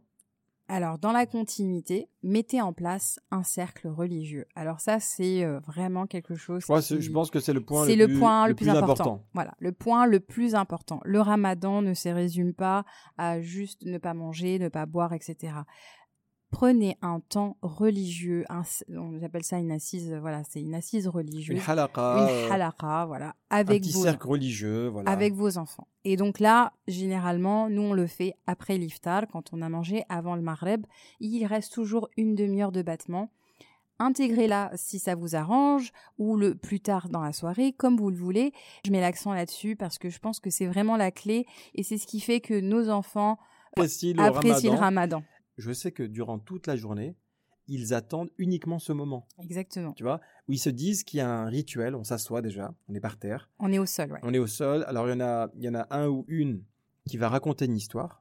Alors, 0.68 0.98
dans 0.98 1.12
la 1.12 1.26
continuité, 1.26 2.08
mettez 2.24 2.62
en 2.62 2.74
place 2.74 3.20
un 3.30 3.44
cercle 3.44 3.88
religieux. 3.90 4.46
Alors 4.56 4.80
ça, 4.80 5.00
c'est 5.00 5.44
euh, 5.44 5.60
vraiment 5.68 6.08
quelque 6.08 6.36
chose. 6.36 6.62
je, 6.62 6.66
crois- 6.66 6.82
qui- 6.82 7.02
je 7.02 7.12
pense 7.12 7.30
que 7.30 7.40
c'est 7.40 7.54
le 7.54 7.62
point, 7.62 7.86
c'est 7.86 7.96
le, 7.96 8.18
point 8.20 8.46
le 8.46 8.52
le 8.52 8.56
plus 8.56 8.70
important. 8.70 9.26
Voilà, 9.34 9.54
le 9.60 9.74
point 9.74 10.06
le 10.08 10.20
plus 10.22 10.56
important. 10.56 11.02
Le 11.04 11.20
ramadan 11.22 11.82
ne 11.82 11.94
se 11.94 12.10
résume 12.10 12.54
pas 12.54 12.86
à 13.18 13.42
juste 13.42 13.84
ne 13.86 13.98
pas 13.98 14.14
manger, 14.14 14.58
ne 14.60 14.70
pas 14.70 14.86
boire, 14.86 15.14
etc. 15.14 15.54
Prenez 16.52 16.98
un 17.02 17.22
temps 17.22 17.56
religieux, 17.62 18.44
un, 18.50 18.64
on 18.90 19.24
appelle 19.24 19.44
ça 19.44 19.58
une 19.58 19.72
assise, 19.72 20.14
voilà, 20.20 20.44
c'est 20.44 20.60
une 20.60 20.76
assise 20.76 21.08
religieuse, 21.08 21.58
Une 21.58 21.64
halaqa, 21.66 22.28
euh, 22.28 22.48
une 22.48 22.52
halaqa, 22.52 23.06
voilà, 23.06 23.36
un 23.50 23.58
avec 23.58 23.82
petit 23.82 23.94
vos, 23.94 24.04
cercle 24.04 24.28
religieux, 24.28 24.88
voilà. 24.90 25.10
avec 25.10 25.34
vos 25.34 25.58
enfants. 25.58 25.88
Et 26.04 26.18
donc 26.18 26.40
là, 26.40 26.74
généralement, 26.88 27.70
nous 27.70 27.84
on 27.84 27.94
le 27.94 28.06
fait 28.06 28.36
après 28.48 28.78
l'iftar, 28.78 29.28
quand 29.32 29.54
on 29.54 29.62
a 29.62 29.70
mangé 29.70 30.04
avant 30.10 30.36
le 30.36 30.42
maghreb. 30.42 30.86
Il 31.22 31.46
reste 31.46 31.74
toujours 31.74 32.10
une 32.18 32.36
demi-heure 32.36 32.74
de 32.74 32.82
battement. 32.82 33.32
Intégrez-la 34.00 34.72
si 34.74 34.98
ça 34.98 35.14
vous 35.14 35.36
arrange 35.36 35.92
ou 36.18 36.36
le 36.36 36.56
plus 36.56 36.80
tard 36.80 37.08
dans 37.10 37.22
la 37.22 37.34
soirée, 37.34 37.72
comme 37.72 37.98
vous 37.98 38.10
le 38.10 38.18
voulez. 38.18 38.52
Je 38.84 38.92
mets 38.92 39.00
l'accent 39.00 39.32
là-dessus 39.32 39.76
parce 39.76 40.00
que 40.00 40.10
je 40.10 40.18
pense 40.20 40.40
que 40.40 40.50
c'est 40.50 40.66
vraiment 40.66 40.98
la 40.98 41.12
clé 41.12 41.46
et 41.76 41.84
c'est 41.84 41.98
ce 42.00 42.08
qui 42.08 42.20
fait 42.20 42.42
que 42.42 42.60
nos 42.60 42.90
enfants 42.90 43.38
le 43.78 43.84
apprécient 44.20 44.72
ramadan. 44.72 44.74
le 44.74 44.80
ramadan. 44.80 45.24
Je 45.58 45.72
sais 45.72 45.92
que 45.92 46.04
durant 46.04 46.40
toute 46.40 46.68
la 46.68 46.76
journée, 46.76 47.16
ils 47.68 47.94
attendent 47.94 48.32
uniquement 48.38 48.80
ce 48.80 48.92
moment, 48.92 49.28
Exactement. 49.40 49.94
tu 49.94 50.04
vois, 50.04 50.20
où 50.48 50.54
ils 50.54 50.58
se 50.60 50.70
disent 50.70 51.04
qu'il 51.04 51.20
y 51.20 51.22
a 51.22 51.30
un 51.30 51.46
rituel, 51.46 51.96
on 51.96 52.04
s'assoit 52.04 52.42
déjà, 52.42 52.74
on 52.90 52.96
est 52.96 53.00
par 53.00 53.18
terre, 53.18 53.50
On 53.60 53.72
est 53.72 53.80
au 53.80 53.86
sol, 53.86 54.12
ouais. 54.12 54.20
on 54.24 54.34
est 54.34 54.40
au 54.40 54.48
sol, 54.48 54.84
alors 54.88 55.08
il 55.08 55.12
y 55.12 55.14
en 55.14 55.22
a, 55.22 55.50
il 55.56 55.64
y 55.64 55.70
en 55.70 55.76
a 55.76 55.88
un 55.92 56.08
ou 56.08 56.26
une 56.28 56.64
qui 57.08 57.18
va 57.18 57.30
raconter 57.30 57.66
une 57.66 57.76
histoire, 57.78 58.21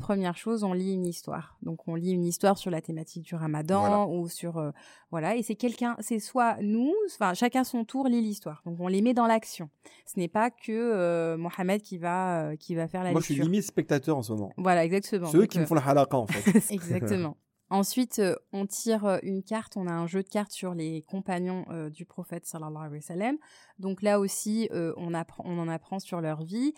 Première 0.00 0.36
chose, 0.36 0.64
on 0.64 0.72
lit 0.72 0.94
une 0.94 1.06
histoire. 1.06 1.56
Donc 1.62 1.86
on 1.86 1.94
lit 1.94 2.12
une 2.12 2.24
histoire 2.26 2.58
sur 2.58 2.70
la 2.70 2.80
thématique 2.80 3.22
du 3.24 3.34
Ramadan 3.34 3.80
Voilà. 3.80 4.06
ou 4.06 4.28
sur 4.28 4.58
euh, 4.58 4.70
voilà 5.10 5.36
et 5.36 5.42
c'est 5.42 5.54
quelqu'un, 5.54 5.96
c'est 6.00 6.18
soit 6.18 6.56
nous, 6.60 6.92
enfin 7.14 7.34
chacun 7.34 7.64
son 7.64 7.84
tour 7.84 8.08
lit 8.08 8.20
l'histoire. 8.20 8.62
Donc 8.66 8.78
on 8.80 8.88
les 8.88 9.02
met 9.02 9.14
dans 9.14 9.26
l'action. 9.26 9.70
Ce 10.06 10.18
n'est 10.18 10.28
pas 10.28 10.50
que 10.50 10.72
euh, 10.72 11.36
Mohamed 11.36 11.82
qui 11.82 11.98
va 11.98 12.40
euh, 12.50 12.56
qui 12.56 12.74
va 12.74 12.88
faire 12.88 13.04
la 13.04 13.12
Moi, 13.12 13.20
je 13.20 13.26
suis 13.26 13.34
lecture. 13.34 13.50
limite 13.50 13.64
spectateur 13.66 14.16
en 14.16 14.22
ce 14.22 14.32
moment. 14.32 14.52
Voilà, 14.56 14.84
exactement. 14.84 15.26
Ceux 15.28 15.46
qui 15.46 15.58
me 15.58 15.64
euh, 15.64 15.66
font 15.66 15.74
la 15.74 15.86
halaqa, 15.86 16.16
en 16.16 16.26
fait. 16.26 16.50
Exactement. 16.72 17.36
Ensuite, 17.72 18.20
on 18.52 18.66
tire 18.66 19.20
une 19.22 19.44
carte, 19.44 19.76
on 19.76 19.86
a 19.86 19.92
un 19.92 20.08
jeu 20.08 20.24
de 20.24 20.28
cartes 20.28 20.50
sur 20.50 20.74
les 20.74 21.02
compagnons 21.02 21.64
euh, 21.70 21.88
du 21.88 22.04
prophète 22.04 22.44
sallallahu 22.44 22.78
alayhi 22.86 22.94
wa 22.96 23.00
sallam. 23.00 23.36
Donc 23.78 24.02
là 24.02 24.18
aussi, 24.18 24.68
euh, 24.72 24.92
on, 24.96 25.14
apprend, 25.14 25.44
on 25.46 25.56
en 25.56 25.68
apprend 25.68 26.00
sur 26.00 26.20
leur 26.20 26.42
vie. 26.42 26.74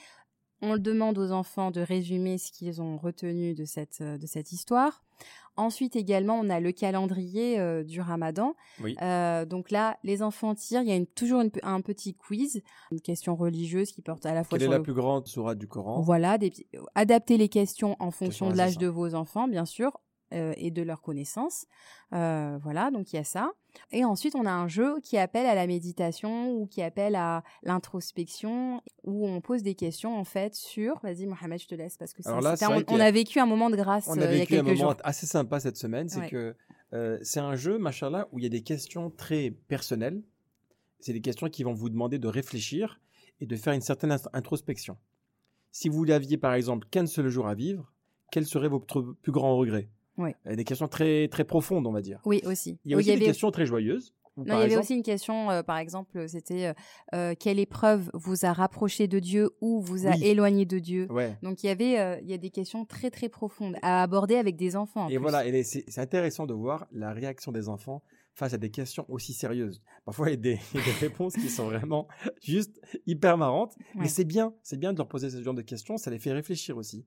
On 0.63 0.77
demande 0.79 1.19
aux 1.19 1.33
enfants 1.33 1.71
de 1.71 1.81
résumer 1.81 2.39
ce 2.39 2.53
qu'ils 2.53 2.81
ont 2.81 2.97
retenu 2.97 3.55
de 3.55 3.65
cette, 3.65 3.99
euh, 4.01 4.17
de 4.17 4.27
cette 4.27 4.53
histoire. 4.53 5.03
Ensuite 5.57 5.97
également, 5.97 6.39
on 6.41 6.49
a 6.49 6.61
le 6.61 6.73
calendrier 6.73 7.61
euh, 7.61 7.85
du 7.85 8.01
ramadan. 8.01 8.55
Oui. 8.81 8.97
Euh, 9.03 9.45
donc 9.45 9.71
là, 9.71 9.99
les 10.03 10.23
enfants 10.23 10.55
tirent, 10.55 10.81
il 10.83 10.89
y 10.89 10.93
a 10.93 10.97
une, 10.97 11.07
toujours 11.07 11.43
une- 11.43 11.51
un 11.63 11.81
petit 11.83 12.15
quiz, 12.15 12.63
une 12.91 13.01
question 13.03 13.37
religieuse 13.37 13.93
qui 13.93 14.01
porte 14.01 14.25
à 14.25 14.33
la 14.35 14.45
fois 14.45 14.57
Quelle 14.57 14.63
est 14.63 14.65
sur 14.67 14.71
la 14.73 14.79
le 14.79 14.83
plus 14.83 14.95
grande 14.95 15.27
sourate 15.27 15.59
du 15.59 15.67
Coran? 15.69 16.01
Voilà, 16.01 16.39
des, 16.39 16.53
adapter 16.95 17.37
les 17.37 17.49
questions 17.51 17.97
en 18.01 18.11
fonction 18.11 18.49
de 18.51 18.57
l'âge 18.57 18.79
de 18.79 18.87
vos 18.87 19.15
enfants, 19.15 19.47
bien 19.47 19.67
sûr, 19.67 20.01
euh, 20.33 20.53
et 20.57 20.71
de 20.71 20.83
leurs 20.83 21.03
connaissances. 21.03 21.67
Euh, 22.13 22.59
voilà, 22.63 22.91
donc 22.91 23.13
il 23.13 23.17
y 23.17 23.19
a 23.19 23.25
ça. 23.25 23.53
Et 23.91 24.05
ensuite, 24.05 24.35
on 24.35 24.45
a 24.47 24.51
un 24.53 24.69
jeu 24.69 24.99
qui 25.03 25.17
appelle 25.19 25.47
à 25.47 25.55
la 25.55 25.67
méditation 25.67 26.51
ou 26.53 26.67
qui 26.67 26.83
appelle 26.83 27.15
à 27.17 27.43
l'introspection, 27.63 28.83
où 29.05 29.27
on 29.29 29.41
pose 29.41 29.63
des 29.63 29.75
questions 29.75 30.17
en 30.19 30.25
fait 30.25 30.55
sur. 30.55 30.99
Vas-y, 31.03 31.27
Mohamed, 31.27 31.61
je 31.61 31.67
te 31.69 31.75
laisse 31.75 31.97
parce 31.97 32.13
que 32.13 32.23
ça, 32.23 32.41
là, 32.41 32.55
un- 32.61 32.85
on 32.89 33.01
a- 33.01 33.11
vécu 33.11 33.39
un 33.39 33.47
moment 33.47 33.71
de 33.71 33.77
grâce 33.77 34.09
On 34.09 34.19
euh, 34.19 34.23
a 34.23 34.33
il 34.33 34.33
y 34.33 34.37
a 34.37 34.39
vécu 34.41 34.57
un 34.59 34.63
moment 34.63 34.75
jours. 34.77 34.95
assez 35.05 35.27
sympa 35.27 35.61
cette 35.61 35.77
semaine, 35.77 36.09
c'est 36.09 36.21
Ouais. 36.21 36.29
que 36.31 36.57
c'est 37.23 37.41
un 37.41 37.55
jeu, 37.57 37.79
machallah, 37.79 38.29
où 38.33 38.39
il 38.39 38.43
y 38.43 38.47
a 38.47 38.51
des 38.51 38.63
questions 38.63 39.11
très 39.11 39.51
personnelles. 39.51 40.23
C'est 41.01 41.13
des 41.15 41.21
questions 41.23 41.49
qui 41.49 41.63
vont 41.65 41.73
vous 41.73 41.89
demander 41.89 42.19
de 42.19 42.29
réfléchir 42.29 43.01
et 43.41 43.47
de 43.47 43.57
faire 43.57 43.73
une 43.73 43.81
certaine 43.81 44.13
int- 44.13 44.29
introspection. 44.35 44.97
Si 45.73 45.89
vous 45.89 46.05
l'aviez, 46.05 46.37
par 46.37 46.53
exemple, 46.55 46.87
qu'un 46.91 47.07
seul 47.07 47.29
jour 47.29 47.49
à 47.49 47.55
vivre, 47.55 47.91
quel 48.31 48.45
serait 48.47 48.69
votre 48.69 49.01
plus 49.23 49.33
grand 49.33 49.57
regret? 49.57 49.89
Ouais. 50.19 50.35
Euh, 50.47 50.55
Des 50.57 50.65
questions 50.65 50.89
très, 50.89 51.29
très 51.29 51.45
profondes, 51.45 51.87
on 51.87 51.93
va 51.93 52.03
dire. 52.03 52.21
Oui, 52.25 52.41
aussi. 52.45 52.79
Il 52.85 52.91
y 52.91 52.95
a 52.95 52.97
Oui, 52.97 53.03
aussi 53.03 53.11
des 53.11 53.17
avait- 53.17 53.25
questions 53.27 53.51
très 53.51 53.67
joyeuses. 53.67 54.15
Non, 54.39 54.45
il 54.47 54.49
y 54.49 54.53
avait 54.53 54.65
exemple, 54.65 54.81
aussi 54.85 54.95
une 54.95 55.03
question, 55.03 55.51
euh, 55.51 55.63
par 55.63 55.77
exemple, 55.77 56.27
c'était 56.27 56.69
euh, 56.69 56.73
euh, 57.15 57.35
quelle 57.39 57.59
épreuve 57.59 58.11
vous 58.15 58.47
a 58.47 58.55
rapproché 58.55 59.07
de 59.07 59.19
Dieu 59.19 59.51
ou 59.61 59.83
vous 59.83 60.07
a 60.07 60.13
Oui. 60.13 60.25
éloigné 60.25 60.65
de 60.65 60.79
Dieu? 60.79 61.07
Ouais. 61.11 61.37
Donc 61.43 61.63
il 61.63 61.67
y 61.67 61.69
avait, 61.69 61.99
euh, 62.01 62.19
il 62.23 62.31
y 62.31 62.33
a 62.33 62.39
des 62.39 62.49
questions 62.49 62.87
très 62.87 63.11
très 63.11 63.29
profondes 63.29 63.77
à 63.83 64.03
aborder 64.03 64.37
avec 64.37 64.57
des 64.57 64.75
enfants. 64.75 65.05
en 65.05 65.09
Et 65.09 65.17
plus. 65.17 65.19
voilà, 65.23 65.47
et 65.47 65.63
c'est 65.63 65.99
intéressant 65.99 66.47
de 66.47 66.55
voir 66.55 66.87
la 66.93 67.13
réaction 67.13 67.53
des 67.53 67.69
enfants 67.69 68.03
face 68.35 68.55
à 68.55 68.57
des 68.57 68.71
questions 68.71 69.05
aussi 69.11 69.35
sérieuses. 69.35 69.83
Parfois, 70.07 70.29
il 70.31 70.31
y 70.31 70.35
a 70.35 70.37
des, 70.41 70.59
il 70.73 70.81
y 70.81 70.83
a 70.83 70.87
des 70.87 70.93
réponses 70.93 71.35
qui 71.35 71.51
sont 71.51 71.67
vraiment 71.67 72.09
juste 72.43 72.81
hyper 73.07 73.37
marrantes, 73.37 73.75
Ouais. 73.95 74.03
mais 74.05 74.09
c'est 74.09 74.25
bien, 74.25 74.55
c'est 74.63 74.79
bien 74.81 74.95
de 74.95 74.99
leur 74.99 75.09
poser 75.09 75.29
ce 75.29 75.43
genre 75.43 75.53
de 75.53 75.61
questions, 75.61 75.99
ça 75.99 76.11
les 76.11 76.19
fait 76.19 76.33
réfléchir 76.33 76.79
aussi. 76.79 77.05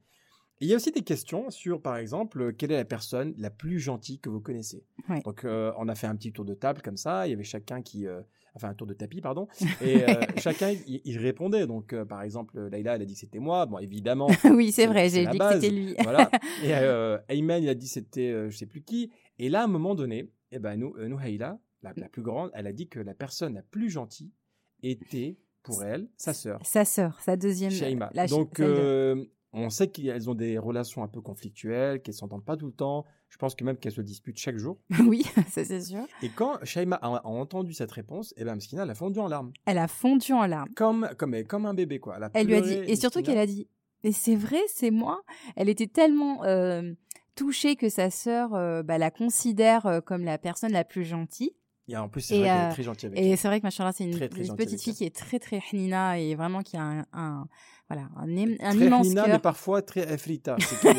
Et 0.61 0.65
il 0.65 0.67
y 0.69 0.73
a 0.73 0.77
aussi 0.77 0.91
des 0.91 1.01
questions 1.03 1.49
sur, 1.49 1.81
par 1.81 1.97
exemple, 1.97 2.41
euh, 2.41 2.51
quelle 2.51 2.71
est 2.71 2.77
la 2.77 2.85
personne 2.85 3.33
la 3.37 3.49
plus 3.49 3.79
gentille 3.79 4.19
que 4.19 4.29
vous 4.29 4.39
connaissez. 4.39 4.85
Ouais. 5.09 5.21
Donc, 5.23 5.43
euh, 5.43 5.71
on 5.77 5.87
a 5.89 5.95
fait 5.95 6.07
un 6.07 6.15
petit 6.15 6.31
tour 6.31 6.45
de 6.45 6.53
table 6.53 6.81
comme 6.81 6.97
ça, 6.97 7.27
il 7.27 7.31
y 7.31 7.33
avait 7.33 7.43
chacun 7.43 7.81
qui... 7.81 8.07
euh, 8.07 8.21
Enfin, 8.57 8.69
un 8.69 8.73
tour 8.73 8.87
de 8.87 8.93
tapis, 8.93 9.19
pardon. 9.19 9.49
Et 9.81 10.07
euh, 10.09 10.21
chacun, 10.37 10.69
il, 10.87 11.01
il 11.03 11.17
répondait. 11.17 11.67
Donc, 11.67 11.93
par 12.05 12.21
exemple, 12.21 12.57
Laïla, 12.69 12.95
elle 12.95 13.01
a 13.01 13.05
dit 13.05 13.13
que 13.13 13.19
c'était 13.19 13.39
moi. 13.39 13.65
Bon, 13.65 13.79
évidemment, 13.79 14.29
oui, 14.45 14.71
c'est 14.71 14.87
vrai, 14.87 15.09
j'ai 15.09 15.25
dit 15.27 15.37
que 15.37 15.53
c'était 15.55 15.69
lui. 15.71 15.93
voilà. 16.03 16.31
Et 16.63 16.71
Ayman, 17.27 17.61
il 17.61 17.67
a 17.67 17.75
dit 17.75 17.89
c'était 17.89 18.31
euh, 18.31 18.49
je 18.49 18.55
sais 18.55 18.65
plus 18.65 18.81
qui. 18.81 19.11
Et 19.39 19.49
là, 19.49 19.59
à 19.59 19.63
un 19.65 19.67
moment 19.67 19.93
donné, 19.93 20.31
eh 20.53 20.59
ben, 20.59 20.77
nous, 20.77 20.95
Nouhaïla, 20.97 21.59
la, 21.83 21.91
la 21.97 22.07
plus 22.07 22.21
grande, 22.21 22.49
elle 22.53 22.67
a 22.67 22.71
dit 22.71 22.87
que 22.87 23.01
la 23.01 23.13
personne 23.13 23.55
la 23.55 23.61
plus 23.61 23.89
gentille 23.89 24.31
était, 24.83 25.37
pour 25.61 25.83
elle, 25.83 26.07
sa 26.15 26.33
sœur, 26.33 26.65
Sa 26.65 26.85
sœur, 26.85 27.19
sa 27.19 27.35
deuxième. 27.35 27.71
Shaima. 27.71 28.09
la- 28.13 28.27
Donc, 28.27 28.61
euh, 28.61 29.25
On 29.57 29.69
sait 29.69 29.87
qu'elles 29.87 30.29
ont 30.29 30.35
des 30.35 30.57
relations 30.57 31.01
un 31.01 31.07
peu 31.07 31.21
conflictuelles, 31.21 32.01
qu'elles 32.01 32.13
s'entendent 32.13 32.43
pas 32.43 32.57
tout 32.57 32.65
le 32.65 32.73
temps. 32.73 33.05
Je 33.29 33.37
pense 33.37 33.55
que 33.55 33.63
même 33.63 33.77
qu'elles 33.77 33.93
se 33.93 34.01
disputent 34.01 34.37
chaque 34.37 34.57
jour. 34.57 34.77
oui, 35.07 35.23
ça 35.49 35.63
c'est 35.63 35.81
sûr. 35.81 36.05
Et 36.21 36.29
quand 36.29 36.59
Shaima 36.63 36.97
a, 36.97 37.07
a 37.07 37.25
entendu 37.25 37.73
cette 37.73 37.91
réponse, 37.91 38.33
eh 38.37 38.43
ben, 38.43 38.55
Mskina, 38.55 38.83
elle 38.83 38.89
a 38.89 38.95
fondu 38.95 39.19
en 39.19 39.27
larmes. 39.27 39.53
Elle 39.65 39.77
a 39.77 39.87
fondu 39.87 40.33
en 40.33 40.45
larmes. 40.45 40.69
Comme, 40.75 41.09
comme, 41.17 41.41
comme 41.45 41.65
un 41.65 41.73
bébé, 41.73 41.99
quoi. 41.99 42.15
Elle, 42.17 42.23
a 42.23 42.29
Elle 42.33 42.47
lui 42.47 42.55
a 42.55 42.61
dit, 42.61 42.73
et 42.73 42.95
surtout 42.97 43.21
qu'elle 43.21 43.37
a 43.37 43.47
dit, 43.47 43.67
et 44.03 44.11
c'est 44.11 44.35
vrai, 44.35 44.59
c'est 44.67 44.91
moi. 44.91 45.21
Elle 45.55 45.69
était 45.69 45.87
tellement 45.87 46.43
euh, 46.43 46.93
touchée 47.35 47.75
que 47.75 47.89
sa 47.89 48.09
sœur 48.11 48.53
euh, 48.53 48.83
bah, 48.83 48.97
la 48.97 49.09
considère 49.09 49.85
euh, 49.85 50.01
comme 50.01 50.23
la 50.25 50.37
personne 50.37 50.71
la 50.73 50.83
plus 50.83 51.05
gentille. 51.05 51.51
Et 51.87 51.95
en 51.95 52.09
plus, 52.09 52.21
c'est 52.21 52.39
vrai 52.39 52.47
qu'elle 52.47 52.67
est 52.67 52.69
très 52.71 52.83
gentille 52.83 53.07
avec 53.07 53.19
Et 53.19 53.35
c'est 53.35 53.47
vrai 53.47 53.59
que 53.59 53.65
machallah, 53.65 53.91
c'est 53.93 54.05
une, 54.05 54.11
Très, 54.11 54.27
très 54.27 54.39
une 54.41 54.45
gentille 54.47 54.65
petite 54.65 54.81
fille 54.81 54.95
qui 54.95 55.05
est 55.05 55.15
très 55.15 55.37
très 55.39 55.59
hnina 55.71 56.19
et 56.19 56.33
vraiment 56.35 56.61
qui 56.63 56.77
a 56.77 56.81
un, 56.83 57.05
un- 57.13 57.47
voilà 57.89 58.07
un, 58.17 58.27
un 58.27 58.75
Très 58.75 58.85
immense 58.87 59.07
mais 59.13 59.39
parfois 59.39 59.81
très 59.81 60.07
Afrita. 60.11 60.55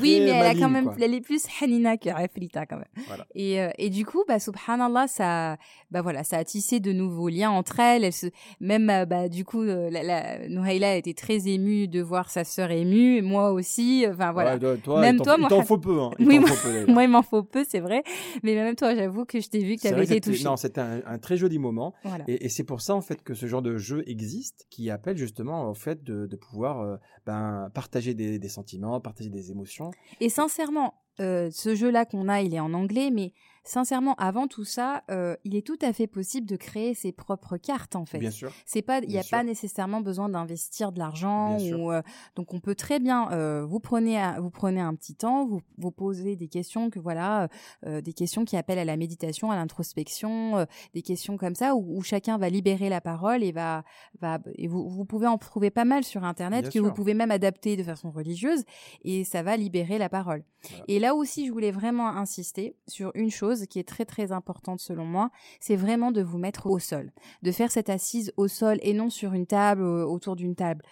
Oui, 0.00 0.20
mais 0.20 0.30
elle 0.30 0.46
a 0.46 0.54
quand 0.54 0.68
même, 0.68 0.84
quoi. 0.86 0.94
elle 1.00 1.14
est 1.14 1.20
plus 1.20 1.44
hanina 1.60 1.96
que 1.96 2.08
Afrita 2.08 2.66
quand 2.66 2.76
même. 2.76 3.04
Voilà. 3.06 3.26
Et, 3.34 3.60
euh, 3.60 3.70
et 3.78 3.90
du 3.90 4.04
coup, 4.04 4.24
bah, 4.26 4.38
subhanallah, 4.38 5.06
ça, 5.08 5.56
bah 5.90 6.02
voilà, 6.02 6.24
ça 6.24 6.38
a 6.38 6.44
tissé 6.44 6.80
de 6.80 6.92
nouveaux 6.92 7.28
liens 7.28 7.50
entre 7.50 7.80
elles. 7.80 8.12
Se, 8.12 8.26
même, 8.60 8.90
euh, 8.90 9.04
bah, 9.06 9.28
du 9.28 9.44
coup, 9.44 9.62
euh, 9.62 9.90
la, 9.90 10.02
la, 10.02 10.48
Nouhaïla 10.48 10.90
a 10.92 10.94
été 10.94 11.14
très 11.14 11.48
émue 11.48 11.88
de 11.88 12.00
voir 12.02 12.30
sa 12.30 12.44
sœur 12.44 12.70
émue, 12.70 13.22
moi 13.22 13.52
aussi. 13.52 14.04
Enfin 14.08 14.32
voilà. 14.32 14.54
Ouais, 14.54 14.58
toi, 14.58 14.76
toi, 14.82 15.00
Même 15.00 15.16
il 15.16 15.18
t'en- 15.18 15.24
toi, 15.24 15.34
il 15.36 15.40
moi, 15.40 15.48
t'en 15.50 15.60
Haf- 15.60 15.66
faut 15.66 15.78
peu. 15.78 16.00
Hein. 16.00 16.10
Il 16.18 16.26
Oui, 16.26 16.34
t'en 16.36 16.40
moi- 16.42 16.50
faut 16.50 16.68
peu. 16.68 16.86
Moi, 16.92 17.04
il 17.04 17.10
m'en 17.10 17.22
faut 17.22 17.42
peu, 17.42 17.64
c'est 17.68 17.80
vrai. 17.80 18.02
Mais 18.42 18.54
même 18.54 18.74
toi, 18.74 18.94
j'avoue 18.94 19.24
que 19.24 19.40
je 19.40 19.48
t'ai 19.48 19.62
vu 19.62 19.76
que 19.76 19.82
tu 19.82 19.88
avais 19.88 20.04
été 20.04 20.20
touchée. 20.20 20.44
Non, 20.44 20.56
c'était 20.56 20.80
un, 20.80 21.00
un 21.06 21.18
très 21.18 21.36
joli 21.36 21.58
moment. 21.58 21.94
Voilà. 22.04 22.24
Et, 22.28 22.46
et 22.46 22.48
c'est 22.48 22.64
pour 22.64 22.80
ça, 22.80 22.94
en 22.94 23.00
fait, 23.00 23.22
que 23.22 23.34
ce 23.34 23.46
genre 23.46 23.62
de 23.62 23.76
jeu 23.76 24.02
existe, 24.06 24.66
qui 24.70 24.90
appelle 24.90 25.16
justement, 25.16 25.70
au 25.70 25.74
fait, 25.74 26.02
de, 26.04 26.15
de 26.24 26.36
pouvoir 26.36 26.80
euh, 26.80 26.96
ben, 27.26 27.70
partager 27.74 28.14
des, 28.14 28.48
sentiments, 28.48 29.00
partager 29.00 29.28
des 29.28 29.50
émotions. 29.50 29.90
Et 30.20 30.28
sincèrement, 30.30 30.94
euh, 31.20 31.50
ce 31.50 31.74
jeu-là 31.74 32.04
qu'on 32.06 32.28
a, 32.28 32.40
il 32.40 32.54
est 32.54 32.60
en 32.60 32.72
anglais, 32.72 33.10
mais 33.12 33.32
sincèrement, 33.68 34.14
avant 34.14 34.46
tout 34.46 34.64
ça, 34.64 35.02
euh, 35.10 35.36
il 35.44 35.56
est 35.56 35.66
tout 35.66 35.78
à 35.82 35.92
fait 35.92 36.06
possible 36.06 36.46
de 36.46 36.56
créer 36.56 36.94
ses 36.94 37.12
propres 37.12 37.56
cartes, 37.56 37.96
en 37.96 38.06
fait. 38.06 38.18
Bien 38.18 38.30
sûr. 38.30 38.52
C'est 38.64 38.82
pas, 38.82 39.00
il 39.00 39.08
n'y 39.08 39.18
a 39.18 39.22
sûr. 39.22 39.36
pas 39.36 39.44
nécessairement 39.44 40.00
besoin 40.00 40.28
d'investir 40.28 40.92
de 40.92 40.98
l'argent 40.98 41.58
ou 41.58 41.92
euh, 41.92 42.02
donc 42.34 42.54
on 42.54 42.60
peut 42.60 42.74
très 42.74 42.98
bien, 42.98 43.30
euh, 43.32 43.64
vous 43.64 43.80
prenez, 43.80 44.20
vous 44.38 44.50
prenez 44.50 44.80
un 44.80 44.94
petit 44.94 45.14
temps, 45.14 45.46
vous 45.46 45.60
vous 45.78 45.90
posez 45.90 46.36
des 46.36 46.48
questions 46.48 46.90
que 46.90 46.98
voilà, 46.98 47.48
euh, 47.86 48.00
des 48.00 48.12
questions 48.12 48.44
qui 48.44 48.56
appellent 48.56 48.78
à 48.78 48.84
la 48.84 48.96
méditation, 48.96 49.50
à 49.50 49.56
l'introspection, 49.56 50.58
euh, 50.58 50.64
des 50.94 51.02
questions 51.02 51.36
comme 51.36 51.54
ça 51.54 51.74
où, 51.74 51.98
où 51.98 52.02
chacun 52.02 52.38
va 52.38 52.48
libérer 52.48 52.88
la 52.88 53.00
parole 53.00 53.42
et 53.42 53.52
va, 53.52 53.84
va 54.20 54.38
et 54.54 54.68
vous, 54.68 54.88
vous 54.88 55.04
pouvez 55.04 55.26
en 55.26 55.38
trouver 55.38 55.70
pas 55.70 55.84
mal 55.84 56.04
sur 56.04 56.24
internet 56.24 56.62
Bien 56.62 56.70
que 56.70 56.78
vous 56.78 56.92
pouvez 56.92 57.14
même 57.14 57.30
adapter 57.30 57.76
de 57.76 57.82
façon 57.82 58.10
religieuse 58.10 58.64
et 59.02 59.24
ça 59.24 59.42
va 59.42 59.56
libérer 59.56 59.98
la 59.98 60.08
parole. 60.08 60.44
Voilà. 60.68 60.84
Et 60.88 60.98
là 60.98 61.14
aussi, 61.14 61.46
je 61.46 61.52
voulais 61.52 61.70
vraiment 61.70 62.08
insister 62.08 62.76
sur 62.88 63.12
une 63.14 63.30
chose 63.30 63.55
qui 63.64 63.78
est 63.78 63.88
très 63.88 64.04
très 64.04 64.32
importante 64.32 64.80
selon 64.80 65.04
moi, 65.04 65.30
c'est 65.60 65.76
vraiment 65.76 66.12
de 66.12 66.22
vous 66.22 66.38
mettre 66.38 66.66
au 66.66 66.78
sol, 66.78 67.12
de 67.42 67.52
faire 67.52 67.70
cette 67.70 67.90
assise 67.90 68.32
au 68.36 68.48
sol 68.48 68.78
et 68.82 68.92
non 68.92 69.10
sur 69.10 69.32
une 69.32 69.46
table, 69.46 69.82
euh, 69.82 70.04
autour 70.04 70.36
d'une 70.36 70.54
table. 70.54 70.82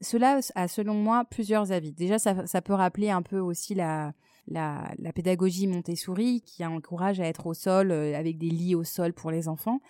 Cela 0.00 0.40
a 0.54 0.68
selon 0.68 0.94
moi 0.94 1.24
plusieurs 1.30 1.72
avis. 1.72 1.92
Déjà, 1.92 2.18
ça, 2.18 2.46
ça 2.46 2.62
peut 2.62 2.74
rappeler 2.74 3.10
un 3.10 3.22
peu 3.22 3.38
aussi 3.38 3.74
la, 3.74 4.12
la, 4.48 4.92
la 4.98 5.12
pédagogie 5.12 5.66
Montessori 5.66 6.42
qui 6.42 6.64
encourage 6.64 7.20
à 7.20 7.24
être 7.26 7.46
au 7.46 7.54
sol 7.54 7.90
euh, 7.90 8.16
avec 8.16 8.38
des 8.38 8.48
lits 8.48 8.74
au 8.74 8.84
sol 8.84 9.12
pour 9.12 9.30
les 9.30 9.48
enfants. 9.48 9.80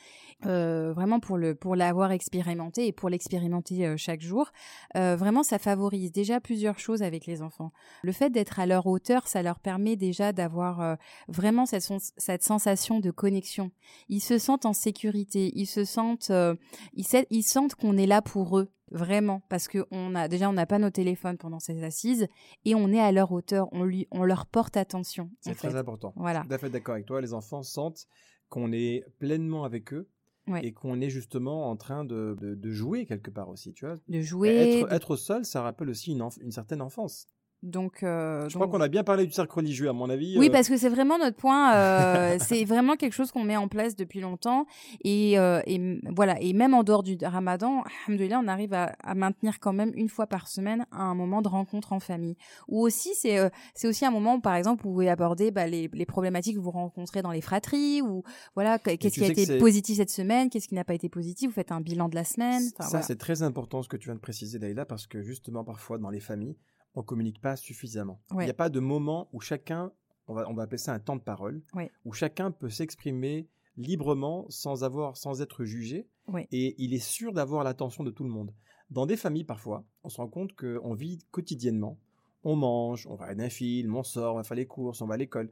Euh, 0.44 0.92
vraiment 0.92 1.18
pour 1.18 1.38
le 1.38 1.54
pour 1.54 1.76
l'avoir 1.76 2.12
expérimenté 2.12 2.86
et 2.86 2.92
pour 2.92 3.08
l'expérimenter 3.08 3.86
euh, 3.86 3.96
chaque 3.96 4.20
jour, 4.20 4.52
euh, 4.94 5.16
vraiment 5.16 5.42
ça 5.42 5.58
favorise 5.58 6.12
déjà 6.12 6.40
plusieurs 6.40 6.78
choses 6.78 7.02
avec 7.02 7.24
les 7.24 7.40
enfants. 7.40 7.72
Le 8.02 8.12
fait 8.12 8.28
d'être 8.28 8.60
à 8.60 8.66
leur 8.66 8.86
hauteur, 8.86 9.28
ça 9.28 9.42
leur 9.42 9.60
permet 9.60 9.96
déjà 9.96 10.32
d'avoir 10.32 10.82
euh, 10.82 10.94
vraiment 11.28 11.64
cette, 11.64 11.82
sens- 11.82 12.12
cette 12.18 12.42
sensation 12.42 13.00
de 13.00 13.10
connexion. 13.10 13.70
Ils 14.10 14.20
se 14.20 14.38
sentent 14.38 14.66
en 14.66 14.74
sécurité, 14.74 15.52
ils 15.54 15.66
se 15.66 15.84
sentent, 15.86 16.28
euh, 16.30 16.54
ils 16.94 17.42
sentent 17.42 17.74
qu'on 17.74 17.96
est 17.96 18.06
là 18.06 18.20
pour 18.20 18.58
eux. 18.58 18.68
Vraiment, 18.92 19.42
parce 19.48 19.66
que 19.66 19.84
on 19.90 20.14
a 20.14 20.28
déjà 20.28 20.48
on 20.48 20.52
n'a 20.52 20.66
pas 20.66 20.78
nos 20.78 20.90
téléphones 20.90 21.38
pendant 21.38 21.58
ces 21.58 21.82
assises 21.82 22.28
et 22.64 22.74
on 22.76 22.92
est 22.92 23.00
à 23.00 23.10
leur 23.10 23.32
hauteur, 23.32 23.68
on 23.72 23.82
lui 23.84 24.06
on 24.12 24.22
leur 24.24 24.46
porte 24.46 24.76
attention. 24.76 25.30
C'est 25.40 25.54
très 25.56 25.70
fait. 25.70 25.76
important. 25.76 26.12
Voilà. 26.16 26.44
Tout 26.48 26.54
à 26.54 26.58
fait 26.58 26.70
d'accord 26.70 26.94
avec 26.94 27.06
toi. 27.06 27.20
Les 27.20 27.34
enfants 27.34 27.62
sentent 27.64 28.06
qu'on 28.48 28.70
est 28.72 29.04
pleinement 29.18 29.64
avec 29.64 29.92
eux 29.92 30.08
Ouais. 30.48 30.64
et 30.64 30.72
qu'on 30.72 31.00
est 31.00 31.10
justement 31.10 31.68
en 31.68 31.76
train 31.76 32.04
de, 32.04 32.36
de- 32.40 32.54
de 32.54 32.70
jouer 32.70 33.04
quelque 33.04 33.32
part 33.32 33.48
aussi. 33.48 33.72
Tu 33.72 33.84
vois 33.84 33.96
De 34.06 34.20
jouer. 34.20 34.78
être, 34.78 34.92
être 34.92 35.16
seul, 35.16 35.44
ça 35.44 35.60
rappelle 35.62 35.88
aussi 35.90 36.12
une 36.12 36.52
certaine 36.52 36.80
enfance. 36.80 37.26
Donc, 37.62 38.02
euh, 38.02 38.48
Je 38.48 38.54
crois 38.54 38.68
qu'on 38.68 38.80
a 38.80 38.88
bien 38.88 39.02
parlé 39.02 39.26
du 39.26 39.32
cercle 39.32 39.52
religieux, 39.54 39.88
à 39.88 39.92
mon 39.92 40.08
avis. 40.08 40.38
Oui, 40.38 40.48
euh, 40.48 40.52
parce 40.52 40.68
que 40.68 40.76
c'est 40.76 40.88
vraiment 40.88 41.18
notre 41.18 41.36
point. 41.36 41.74
euh, 41.74 42.36
c'est 42.38 42.64
vraiment 42.64 42.94
quelque 42.96 43.14
chose 43.14 43.32
qu'on 43.32 43.42
met 43.42 43.56
en 43.56 43.66
place 43.66 43.96
depuis 43.96 44.20
longtemps. 44.20 44.66
Et, 45.02 45.38
euh, 45.38 45.60
et 45.66 46.00
voilà. 46.14 46.40
Et 46.40 46.52
même 46.52 46.74
en 46.74 46.84
dehors 46.84 47.02
du 47.02 47.16
ramadan, 47.22 47.82
on 48.08 48.48
arrive 48.48 48.72
à, 48.74 48.94
à 49.02 49.14
maintenir 49.14 49.58
quand 49.58 49.72
même 49.72 49.90
une 49.94 50.08
fois 50.08 50.26
par 50.26 50.48
semaine 50.48 50.86
un 50.92 51.14
moment 51.14 51.42
de 51.42 51.48
rencontre 51.48 51.92
en 51.92 51.98
famille. 52.00 52.36
Ou 52.68 52.82
aussi, 52.82 53.10
c'est 53.14 53.38
euh, 53.38 53.48
c'est 53.74 53.88
aussi 53.88 54.04
un 54.04 54.10
moment 54.10 54.34
où, 54.36 54.40
par 54.40 54.54
exemple, 54.54 54.82
vous 54.84 54.90
pouvez 54.92 55.08
aborder 55.08 55.50
bah, 55.50 55.66
les, 55.66 55.88
les 55.92 56.06
problématiques 56.06 56.56
que 56.56 56.60
vous 56.60 56.70
rencontrez 56.70 57.22
dans 57.22 57.32
les 57.32 57.40
fratries. 57.40 58.00
Ou 58.02 58.22
voilà, 58.54 58.78
que- 58.78 58.94
qu'est-ce 58.94 59.14
qui 59.18 59.24
a 59.24 59.28
été 59.28 59.58
positif 59.58 59.96
cette 59.96 60.10
semaine, 60.10 60.50
qu'est-ce 60.50 60.68
qui 60.68 60.74
n'a 60.74 60.84
pas 60.84 60.94
été 60.94 61.08
positif. 61.08 61.48
Vous 61.48 61.54
faites 61.54 61.72
un 61.72 61.80
bilan 61.80 62.08
de 62.08 62.14
la 62.14 62.24
semaine. 62.24 62.62
Enfin, 62.74 62.84
ça, 62.84 62.88
voilà. 62.90 63.02
c'est 63.06 63.16
très 63.18 63.42
important 63.42 63.82
ce 63.82 63.88
que 63.88 63.96
tu 63.96 64.08
viens 64.08 64.14
de 64.14 64.20
préciser, 64.20 64.58
Daïla, 64.58 64.84
parce 64.84 65.06
que 65.06 65.22
justement, 65.22 65.64
parfois, 65.64 65.98
dans 65.98 66.10
les 66.10 66.20
familles, 66.20 66.56
on 66.96 67.02
communique 67.02 67.40
pas 67.40 67.54
suffisamment. 67.56 68.20
Il 68.32 68.38
n'y 68.38 68.50
a 68.50 68.54
pas 68.54 68.68
de 68.70 68.80
moment 68.80 69.28
où 69.32 69.40
chacun, 69.40 69.92
on 70.26 70.34
va, 70.34 70.48
on 70.50 70.54
va 70.54 70.64
appeler 70.64 70.78
ça 70.78 70.92
un 70.92 70.98
temps 70.98 71.14
de 71.16 71.20
parole, 71.22 71.62
Ouais. 71.74 71.90
où 72.04 72.12
chacun 72.12 72.50
peut 72.50 72.70
s'exprimer 72.70 73.48
librement 73.76 74.46
sans 74.48 74.82
avoir, 74.82 75.16
sans 75.16 75.40
être 75.42 75.64
jugé, 75.64 76.08
Ouais. 76.26 76.48
et 76.50 76.74
il 76.82 76.94
est 76.94 76.98
sûr 76.98 77.32
d'avoir 77.32 77.62
l'attention 77.62 78.02
de 78.02 78.10
tout 78.10 78.24
le 78.24 78.30
monde. 78.30 78.52
Dans 78.90 79.06
des 79.06 79.16
familles, 79.16 79.44
parfois, 79.44 79.84
on 80.02 80.08
se 80.08 80.16
rend 80.16 80.28
compte 80.28 80.54
qu'on 80.56 80.94
vit 80.94 81.18
quotidiennement. 81.30 81.98
On 82.44 82.56
mange, 82.56 83.06
on 83.06 83.16
regarde 83.16 83.40
un 83.40 83.48
film, 83.50 83.94
on 83.94 84.02
sort, 84.02 84.34
on 84.34 84.36
va 84.38 84.44
faire 84.44 84.56
les 84.56 84.66
courses, 84.66 85.02
on 85.02 85.06
va 85.06 85.14
à 85.14 85.16
l'école. 85.18 85.50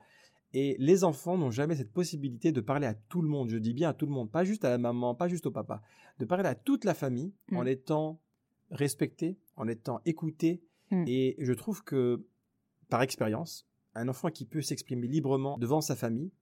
Et 0.52 0.76
les 0.78 1.02
enfants 1.02 1.36
n'ont 1.36 1.50
jamais 1.50 1.74
cette 1.74 1.92
possibilité 1.92 2.52
de 2.52 2.60
parler 2.60 2.86
à 2.86 2.94
tout 2.94 3.20
le 3.22 3.28
monde. 3.28 3.50
Je 3.50 3.58
dis 3.58 3.74
bien 3.74 3.88
à 3.90 3.94
tout 3.94 4.06
le 4.06 4.12
monde, 4.12 4.30
pas 4.30 4.44
juste 4.44 4.64
à 4.64 4.70
la 4.70 4.78
maman, 4.78 5.14
pas 5.16 5.26
juste 5.26 5.46
au 5.46 5.50
papa. 5.50 5.82
De 6.20 6.24
parler 6.24 6.48
à 6.48 6.54
toute 6.54 6.84
la 6.84 6.94
famille 6.94 7.34
en 7.52 7.66
étant 7.66 8.20
respecté, 8.70 9.36
en 9.56 9.66
étant 9.68 10.00
écouté. 10.04 10.62
Mm. 10.90 11.04
Et 11.06 11.36
je 11.38 11.52
trouve 11.52 11.82
que, 11.82 12.26
par 12.88 13.02
expérience, 13.02 13.66
un 13.94 14.08
enfant 14.08 14.30
qui 14.30 14.44
peut 14.44 14.62
s'exprimer 14.62 15.06
librement 15.06 15.58
devant 15.58 15.80
sa 15.80 15.96
famille, 15.96 16.32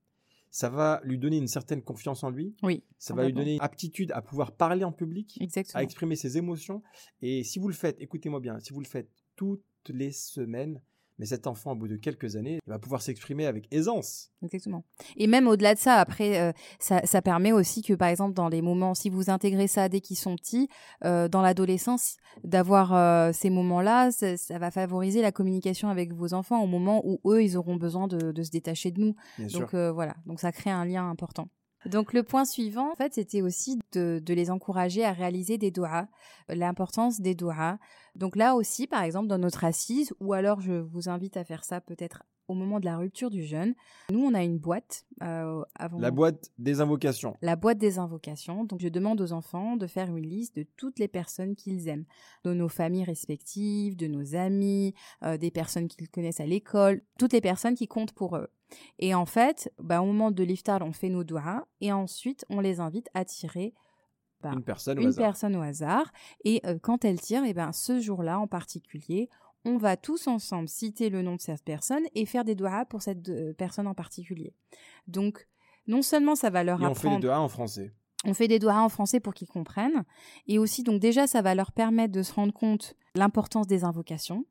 ça 0.50 0.68
va 0.68 1.00
lui 1.02 1.18
donner 1.18 1.38
une 1.38 1.48
certaine 1.48 1.82
confiance 1.82 2.22
en 2.24 2.30
lui. 2.30 2.54
Oui. 2.62 2.82
Ça 2.98 3.14
va 3.14 3.24
lui 3.24 3.32
donner 3.32 3.54
une 3.54 3.60
aptitude 3.62 4.12
à 4.12 4.20
pouvoir 4.20 4.52
parler 4.52 4.84
en 4.84 4.92
public, 4.92 5.38
Exactement. 5.40 5.80
à 5.80 5.82
exprimer 5.82 6.14
ses 6.14 6.36
émotions. 6.36 6.82
Et 7.22 7.42
si 7.42 7.58
vous 7.58 7.68
le 7.68 7.74
faites, 7.74 7.96
écoutez-moi 8.00 8.38
bien, 8.38 8.60
si 8.60 8.72
vous 8.72 8.80
le 8.80 8.86
faites 8.86 9.08
toutes 9.34 9.64
les 9.88 10.12
semaines, 10.12 10.82
mais 11.22 11.26
cet 11.26 11.46
enfant, 11.46 11.70
au 11.70 11.74
bout 11.76 11.86
de 11.86 11.94
quelques 11.94 12.34
années, 12.34 12.58
il 12.66 12.68
va 12.68 12.80
pouvoir 12.80 13.00
s'exprimer 13.00 13.46
avec 13.46 13.72
aisance. 13.72 14.32
Exactement. 14.42 14.82
Et 15.16 15.28
même 15.28 15.46
au-delà 15.46 15.72
de 15.72 15.78
ça, 15.78 16.00
après, 16.00 16.40
euh, 16.40 16.50
ça, 16.80 17.00
ça 17.06 17.22
permet 17.22 17.52
aussi 17.52 17.80
que, 17.80 17.92
par 17.92 18.08
exemple, 18.08 18.34
dans 18.34 18.48
les 18.48 18.60
moments, 18.60 18.92
si 18.92 19.08
vous 19.08 19.30
intégrez 19.30 19.68
ça 19.68 19.88
dès 19.88 20.00
qu'ils 20.00 20.16
sont 20.16 20.34
petits, 20.34 20.66
euh, 21.04 21.28
dans 21.28 21.40
l'adolescence, 21.40 22.16
d'avoir 22.42 22.92
euh, 22.92 23.30
ces 23.32 23.50
moments-là, 23.50 24.10
ça, 24.10 24.36
ça 24.36 24.58
va 24.58 24.72
favoriser 24.72 25.22
la 25.22 25.30
communication 25.30 25.90
avec 25.90 26.12
vos 26.12 26.34
enfants 26.34 26.60
au 26.60 26.66
moment 26.66 27.02
où 27.04 27.20
eux, 27.30 27.40
ils 27.40 27.56
auront 27.56 27.76
besoin 27.76 28.08
de, 28.08 28.32
de 28.32 28.42
se 28.42 28.50
détacher 28.50 28.90
de 28.90 29.00
nous. 29.00 29.14
Bien 29.38 29.48
sûr. 29.48 29.60
Donc 29.60 29.76
voilà, 29.94 30.16
donc 30.26 30.40
ça 30.40 30.50
crée 30.50 30.70
un 30.70 30.84
lien 30.84 31.08
important. 31.08 31.46
Donc 31.86 32.12
le 32.12 32.22
point 32.22 32.44
suivant, 32.44 32.92
en 32.92 32.94
fait, 32.94 33.14
c'était 33.14 33.42
aussi 33.42 33.78
de, 33.92 34.20
de 34.24 34.34
les 34.34 34.50
encourager 34.50 35.04
à 35.04 35.12
réaliser 35.12 35.58
des 35.58 35.70
doigts, 35.70 36.08
l'importance 36.48 37.20
des 37.20 37.34
doigts. 37.34 37.78
Donc 38.14 38.36
là 38.36 38.54
aussi, 38.54 38.86
par 38.86 39.02
exemple, 39.02 39.28
dans 39.28 39.38
notre 39.38 39.64
assise, 39.64 40.12
ou 40.20 40.32
alors 40.32 40.60
je 40.60 40.72
vous 40.74 41.08
invite 41.08 41.36
à 41.36 41.44
faire 41.44 41.64
ça 41.64 41.80
peut-être 41.80 42.22
au 42.48 42.54
moment 42.54 42.80
de 42.80 42.84
la 42.84 42.96
rupture 42.98 43.30
du 43.30 43.44
jeûne. 43.44 43.74
Nous, 44.10 44.20
on 44.20 44.34
a 44.34 44.42
une 44.42 44.58
boîte 44.58 45.06
euh, 45.22 45.62
avant 45.74 45.98
La 45.98 46.10
boîte 46.10 46.50
des 46.58 46.80
invocations. 46.80 47.36
la 47.40 47.56
boîte 47.56 47.78
des 47.78 47.98
invocations. 47.98 48.64
Donc, 48.64 48.80
je 48.80 48.88
demande 48.88 49.20
aux 49.20 49.32
enfants 49.32 49.76
de 49.76 49.86
faire 49.86 50.14
une 50.14 50.26
liste 50.26 50.56
de 50.56 50.66
toutes 50.76 50.98
les 50.98 51.08
personnes 51.08 51.54
qu'ils 51.54 51.88
aiment, 51.88 52.04
de 52.44 52.52
nos 52.52 52.68
familles 52.68 53.04
respectives, 53.04 53.96
de 53.96 54.06
nos 54.06 54.34
amis, 54.34 54.92
euh, 55.22 55.36
des 55.38 55.50
personnes 55.50 55.88
qu'ils 55.88 56.08
connaissent 56.10 56.40
à 56.40 56.46
l'école, 56.46 57.02
toutes 57.18 57.32
les 57.32 57.40
personnes 57.40 57.74
qui 57.74 57.86
comptent 57.88 58.12
pour 58.12 58.36
eux. 58.36 58.48
Et 58.98 59.14
en 59.14 59.26
fait, 59.26 59.72
bah, 59.78 60.02
au 60.02 60.06
moment 60.06 60.30
de 60.30 60.42
l'iftar, 60.42 60.82
on 60.82 60.92
fait 60.92 61.08
nos 61.08 61.24
doigts 61.24 61.66
et 61.80 61.92
ensuite, 61.92 62.44
on 62.50 62.60
les 62.60 62.80
invite 62.80 63.08
à 63.14 63.24
tirer 63.24 63.74
bah, 64.40 64.52
Une 64.52 64.62
personne 64.62 64.98
au 64.98 65.02
une 65.02 65.08
hasard. 65.08 65.24
personne 65.24 65.56
au 65.56 65.62
hasard. 65.62 66.12
Et 66.44 66.60
euh, 66.66 66.78
quand 66.80 67.04
elle 67.04 67.20
tire, 67.20 67.44
et 67.44 67.54
ben, 67.54 67.72
ce 67.72 68.00
jour-là 68.00 68.38
en 68.38 68.46
particulier, 68.46 69.28
on 69.64 69.76
va 69.76 69.96
tous 69.96 70.26
ensemble 70.26 70.68
citer 70.68 71.08
le 71.08 71.22
nom 71.22 71.36
de 71.36 71.40
cette 71.40 71.62
personne 71.64 72.02
et 72.14 72.26
faire 72.26 72.44
des 72.44 72.54
doigts 72.54 72.84
pour 72.84 73.02
cette 73.02 73.28
euh, 73.28 73.52
personne 73.54 73.86
en 73.86 73.94
particulier. 73.94 74.54
Donc, 75.06 75.46
non 75.86 76.02
seulement 76.02 76.34
ça 76.34 76.50
va 76.50 76.64
leur 76.64 76.82
Et 76.82 76.86
on 76.86 76.94
fait 76.94 77.06
apprendre 77.06 77.22
deux 77.22 77.28
A 77.28 77.40
en 77.40 77.48
français. 77.48 77.92
On 78.24 78.34
fait 78.34 78.48
des 78.48 78.58
doigts 78.58 78.80
en 78.80 78.88
français 78.88 79.20
pour 79.20 79.34
qu'ils 79.34 79.48
comprennent. 79.48 80.04
Et 80.46 80.58
aussi, 80.58 80.82
donc 80.82 81.00
déjà, 81.00 81.26
ça 81.26 81.42
va 81.42 81.54
leur 81.54 81.72
permettre 81.72 82.12
de 82.12 82.22
se 82.22 82.32
rendre 82.32 82.52
compte 82.52 82.94
l'importance 83.14 83.66
des 83.66 83.84
invocations, 83.84 84.44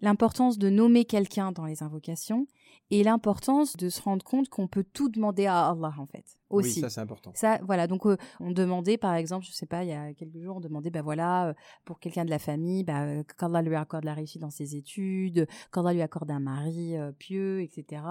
l'importance 0.00 0.58
de 0.58 0.68
nommer 0.70 1.04
quelqu'un 1.04 1.52
dans 1.52 1.64
les 1.64 1.82
invocations 1.82 2.46
et 2.90 3.02
l'importance 3.02 3.76
de 3.76 3.88
se 3.88 4.02
rendre 4.02 4.24
compte 4.24 4.48
qu'on 4.48 4.68
peut 4.68 4.84
tout 4.84 5.08
demander 5.08 5.46
à 5.46 5.68
Allah 5.68 5.94
en 5.98 6.06
fait 6.06 6.24
aussi. 6.50 6.74
Oui, 6.76 6.80
ça 6.80 6.90
c'est 6.90 7.00
important. 7.00 7.32
Ça, 7.34 7.58
voilà. 7.62 7.86
Donc, 7.86 8.06
euh, 8.06 8.16
on 8.40 8.50
demandait, 8.50 8.98
par 8.98 9.14
exemple, 9.14 9.46
je 9.46 9.52
sais 9.52 9.66
pas, 9.66 9.84
il 9.84 9.90
y 9.90 9.92
a 9.92 10.12
quelques 10.14 10.38
jours, 10.38 10.56
on 10.56 10.60
demandait, 10.60 10.90
ben 10.90 11.02
voilà, 11.02 11.48
euh, 11.48 11.54
pour 11.84 11.98
quelqu'un 11.98 12.24
de 12.24 12.30
la 12.30 12.38
famille, 12.38 12.84
bah, 12.84 13.04
euh, 13.04 13.22
qu'Allah 13.38 13.62
lui 13.62 13.74
accorde 13.74 14.04
la 14.04 14.14
réussite 14.14 14.40
dans 14.40 14.50
ses 14.50 14.76
études, 14.76 15.46
qu'Allah 15.72 15.92
lui 15.92 16.02
accorde 16.02 16.30
un 16.30 16.40
mari 16.40 16.96
euh, 16.96 17.12
pieux, 17.12 17.62
etc. 17.62 18.02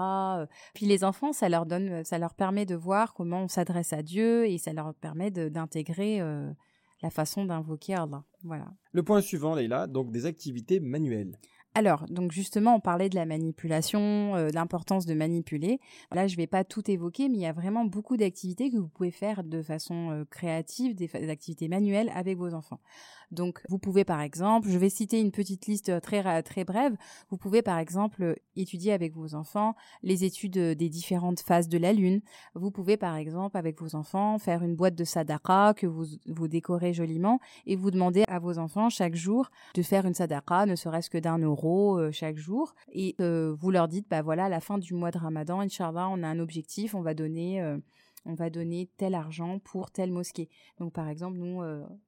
Puis 0.74 0.86
les 0.86 1.04
enfants, 1.04 1.32
ça 1.32 1.48
leur 1.48 1.66
donne, 1.66 2.04
ça 2.04 2.18
leur 2.18 2.34
permet 2.34 2.66
de 2.66 2.74
voir 2.74 3.14
comment 3.14 3.42
on 3.44 3.48
s'adresse 3.48 3.92
à 3.92 4.02
Dieu 4.02 4.46
et 4.46 4.58
ça 4.58 4.72
leur 4.72 4.94
permet 4.94 5.30
d'intégrer 5.30 6.20
la 7.02 7.10
façon 7.10 7.44
d'invoquer 7.44 7.94
Allah. 7.94 8.24
Voilà. 8.42 8.66
Le 8.92 9.02
point 9.02 9.20
suivant, 9.20 9.54
Leïla, 9.54 9.86
donc 9.86 10.10
des 10.10 10.26
activités 10.26 10.80
manuelles. 10.80 11.38
Alors, 11.76 12.04
donc 12.08 12.30
justement, 12.30 12.76
on 12.76 12.80
parlait 12.80 13.08
de 13.08 13.16
la 13.16 13.26
manipulation, 13.26 14.36
euh, 14.36 14.50
l'importance 14.54 15.06
de 15.06 15.14
manipuler. 15.14 15.80
Là, 16.12 16.28
je 16.28 16.36
vais 16.36 16.46
pas 16.46 16.62
tout 16.62 16.88
évoquer, 16.88 17.28
mais 17.28 17.38
il 17.38 17.40
y 17.40 17.46
a 17.46 17.52
vraiment 17.52 17.84
beaucoup 17.84 18.16
d'activités 18.16 18.70
que 18.70 18.76
vous 18.76 18.86
pouvez 18.86 19.10
faire 19.10 19.42
de 19.42 19.60
façon 19.60 20.10
euh, 20.12 20.24
créative, 20.24 20.94
des, 20.94 21.08
des 21.08 21.28
activités 21.28 21.66
manuelles 21.66 22.12
avec 22.14 22.38
vos 22.38 22.54
enfants. 22.54 22.78
Donc, 23.34 23.60
vous 23.68 23.78
pouvez 23.78 24.04
par 24.04 24.20
exemple, 24.20 24.68
je 24.68 24.78
vais 24.78 24.88
citer 24.88 25.20
une 25.20 25.32
petite 25.32 25.66
liste 25.66 25.88
euh, 25.88 26.00
très 26.00 26.42
très 26.42 26.64
brève. 26.64 26.96
Vous 27.30 27.36
pouvez 27.36 27.62
par 27.62 27.78
exemple 27.78 28.22
euh, 28.22 28.34
étudier 28.56 28.92
avec 28.92 29.14
vos 29.14 29.34
enfants 29.34 29.74
les 30.02 30.24
études 30.24 30.56
euh, 30.56 30.74
des 30.74 30.88
différentes 30.88 31.40
phases 31.40 31.68
de 31.68 31.78
la 31.78 31.92
lune. 31.92 32.20
Vous 32.54 32.70
pouvez 32.70 32.96
par 32.96 33.16
exemple 33.16 33.56
avec 33.56 33.80
vos 33.80 33.96
enfants 33.96 34.38
faire 34.38 34.62
une 34.62 34.76
boîte 34.76 34.94
de 34.94 35.04
sadaqa 35.04 35.74
que 35.76 35.86
vous 35.86 36.06
vous 36.26 36.48
décorez 36.48 36.92
joliment 36.92 37.40
et 37.66 37.76
vous 37.76 37.90
demandez 37.90 38.24
à 38.28 38.38
vos 38.38 38.58
enfants 38.58 38.88
chaque 38.88 39.16
jour 39.16 39.50
de 39.74 39.82
faire 39.82 40.06
une 40.06 40.14
sadaqa, 40.14 40.66
ne 40.66 40.76
serait-ce 40.76 41.10
que 41.10 41.18
d'un 41.18 41.38
euro 41.38 41.63
chaque 42.12 42.36
jour. 42.36 42.74
Et 42.92 43.16
vous 43.18 43.70
leur 43.70 43.88
dites, 43.88 44.08
bah 44.08 44.22
voilà, 44.22 44.46
à 44.46 44.48
la 44.48 44.60
fin 44.60 44.78
du 44.78 44.94
mois 44.94 45.10
de 45.10 45.18
Ramadan, 45.18 45.60
Inch'Allah, 45.60 46.08
on 46.10 46.22
a 46.22 46.28
un 46.28 46.38
objectif, 46.38 46.94
on 46.94 47.02
va 47.02 47.14
donner, 47.14 47.62
on 48.24 48.34
va 48.34 48.50
donner 48.50 48.88
tel 48.96 49.14
argent 49.14 49.58
pour 49.58 49.90
telle 49.90 50.10
mosquée. 50.10 50.48
Donc 50.78 50.92
par 50.92 51.08
exemple, 51.08 51.36
nous, 51.36 51.62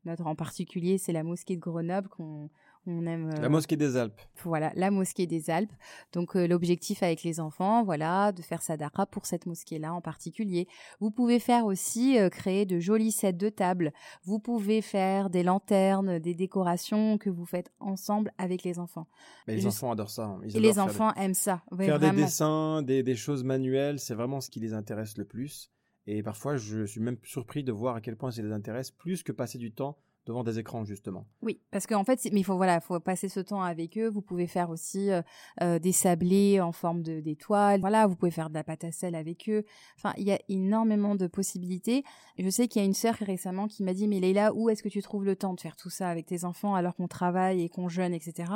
notre 0.05 0.27
en 0.27 0.35
particulier, 0.35 0.99
c'est 0.99 1.13
la 1.13 1.23
mosquée 1.23 1.57
de 1.57 1.61
Grenoble 1.61 2.09
qu'on 2.09 2.51
on 2.87 3.05
aime. 3.07 3.31
euh, 3.37 3.41
La 3.41 3.49
mosquée 3.49 3.77
des 3.77 3.97
Alpes. 3.97 4.21
voilà, 4.45 4.73
la 4.77 4.91
mosquée 4.91 5.27
des 5.27 5.51
Alpes. 5.51 5.73
Donc 6.13 6.37
euh, 6.37 6.47
l'objectif 6.47 7.03
avec 7.03 7.23
les 7.23 7.41
enfants, 7.41 7.85
voilà, 7.85 8.33
de 8.33 8.43
faire 8.43 8.63
sadaqa 8.63 9.07
pour 9.07 9.27
cette 9.27 9.47
mosquée-là 9.47 9.93
en 9.95 10.01
particulier. 10.01 10.69
Vous 11.01 11.11
pouvez 11.11 11.39
faire 11.39 11.65
aussi 11.67 12.19
euh, 12.19 12.29
créer 12.29 12.67
de 12.67 12.79
jolis 12.79 13.13
sets 13.13 13.33
de 13.33 13.49
table. 13.49 13.93
Vous 14.25 14.39
pouvez 14.39 14.83
faire 14.83 15.31
des 15.31 15.43
lanternes, 15.43 16.19
des 16.19 16.35
décorations 16.35 17.19
que 17.19 17.31
vous 17.31 17.45
faites 17.47 17.71
ensemble 17.81 18.33
avec 18.39 18.63
les 18.63 18.79
enfants. 18.79 19.07
Mais 19.47 19.55
les 19.57 19.61
Je- 19.63 19.69
enfants 19.69 19.91
adorent 19.93 20.11
ça. 20.11 20.25
hein. 20.25 20.41
Ils 20.45 20.47
Et 20.55 20.59
adorent 20.59 20.63
les 20.63 20.79
enfants 20.79 21.13
aiment 21.15 21.35
ça, 21.35 21.63
ouais, 21.73 21.87
faire 21.87 21.99
des 21.99 22.11
dessins, 22.13 22.83
des, 22.83 23.03
des 23.03 23.17
choses 23.17 23.45
manuelles, 23.45 23.99
c'est 23.99 24.15
vraiment 24.15 24.41
ce 24.41 24.51
qui 24.51 24.61
les 24.61 24.73
intéresse 24.75 25.17
le 25.19 25.25
plus. 25.25 25.71
Et 26.09 26.23
parfois, 26.23 26.57
je 26.57 26.85
suis 26.85 27.01
même 27.01 27.17
surpris 27.25 27.65
de 27.65 27.73
voir 27.73 27.97
à 27.97 28.01
quel 28.01 28.17
point 28.17 28.31
ça 28.31 28.41
les 28.41 28.53
intéresse, 28.53 28.93
plus 28.93 29.25
que 29.25 29.33
passer 29.33 29.59
du 29.59 29.73
temps 29.73 29.99
devant 30.27 30.43
des 30.45 30.59
écrans, 30.59 30.85
justement. 30.85 31.25
Oui, 31.41 31.61
parce 31.71 31.87
qu'en 31.87 32.05
fait, 32.05 32.19
c'est- 32.21 32.31
mais 32.33 32.41
il 32.41 32.45
faut 32.45 32.57
voilà, 32.57 32.81
faut 32.81 32.99
passer 33.01 33.29
ce 33.29 33.41
temps 33.41 33.63
avec 33.63 33.97
eux. 33.97 34.09
Vous 34.09 34.21
pouvez 34.23 34.47
faire 34.47 34.71
aussi 34.71 35.11
euh, 35.11 35.23
euh, 35.63 35.79
des 35.79 35.93
sablés 35.93 36.61
en 36.61 36.73
forme 36.73 37.03
de 37.03 37.21
d'étoiles. 37.21 37.81
Voilà, 37.81 38.07
vous 38.07 38.17
pouvez 38.17 38.31
faire 38.33 38.51
de 38.51 38.55
la 38.55 38.65
pâte 38.65 38.85
à 38.85 38.93
sel 38.93 39.15
avec 39.15 39.49
eux. 39.49 39.65
Enfin, 39.97 40.13
il 40.19 40.25
y 40.25 40.33
a 40.33 40.39
énormément 40.49 41.15
de 41.15 41.27
possibilités. 41.29 42.03
Je 42.39 42.51
sais 42.51 42.69
qu'il 42.69 42.83
y 42.83 42.85
a 42.85 42.87
une 42.87 42.95
sœur 42.95 43.15
récemment 43.15 43.69
qui 43.69 43.83
m'a 43.83 43.95
dit, 43.95 44.09
mais 44.09 44.21
Leïla, 44.21 44.53
où 44.55 44.69
est-ce 44.69 44.83
que 44.83 44.89
tu 44.89 45.01
trouves 45.01 45.25
le 45.25 45.37
temps 45.37 45.55
de 45.55 45.61
faire 45.61 45.77
tout 45.77 45.91
ça 45.91 46.09
avec 46.09 46.27
tes 46.27 46.45
enfants 46.45 46.75
alors 46.75 46.95
qu'on 46.95 47.09
travaille 47.09 47.63
et 47.63 47.69
qu'on 47.69 47.89
jeûne, 47.89 48.13
etc. 48.13 48.51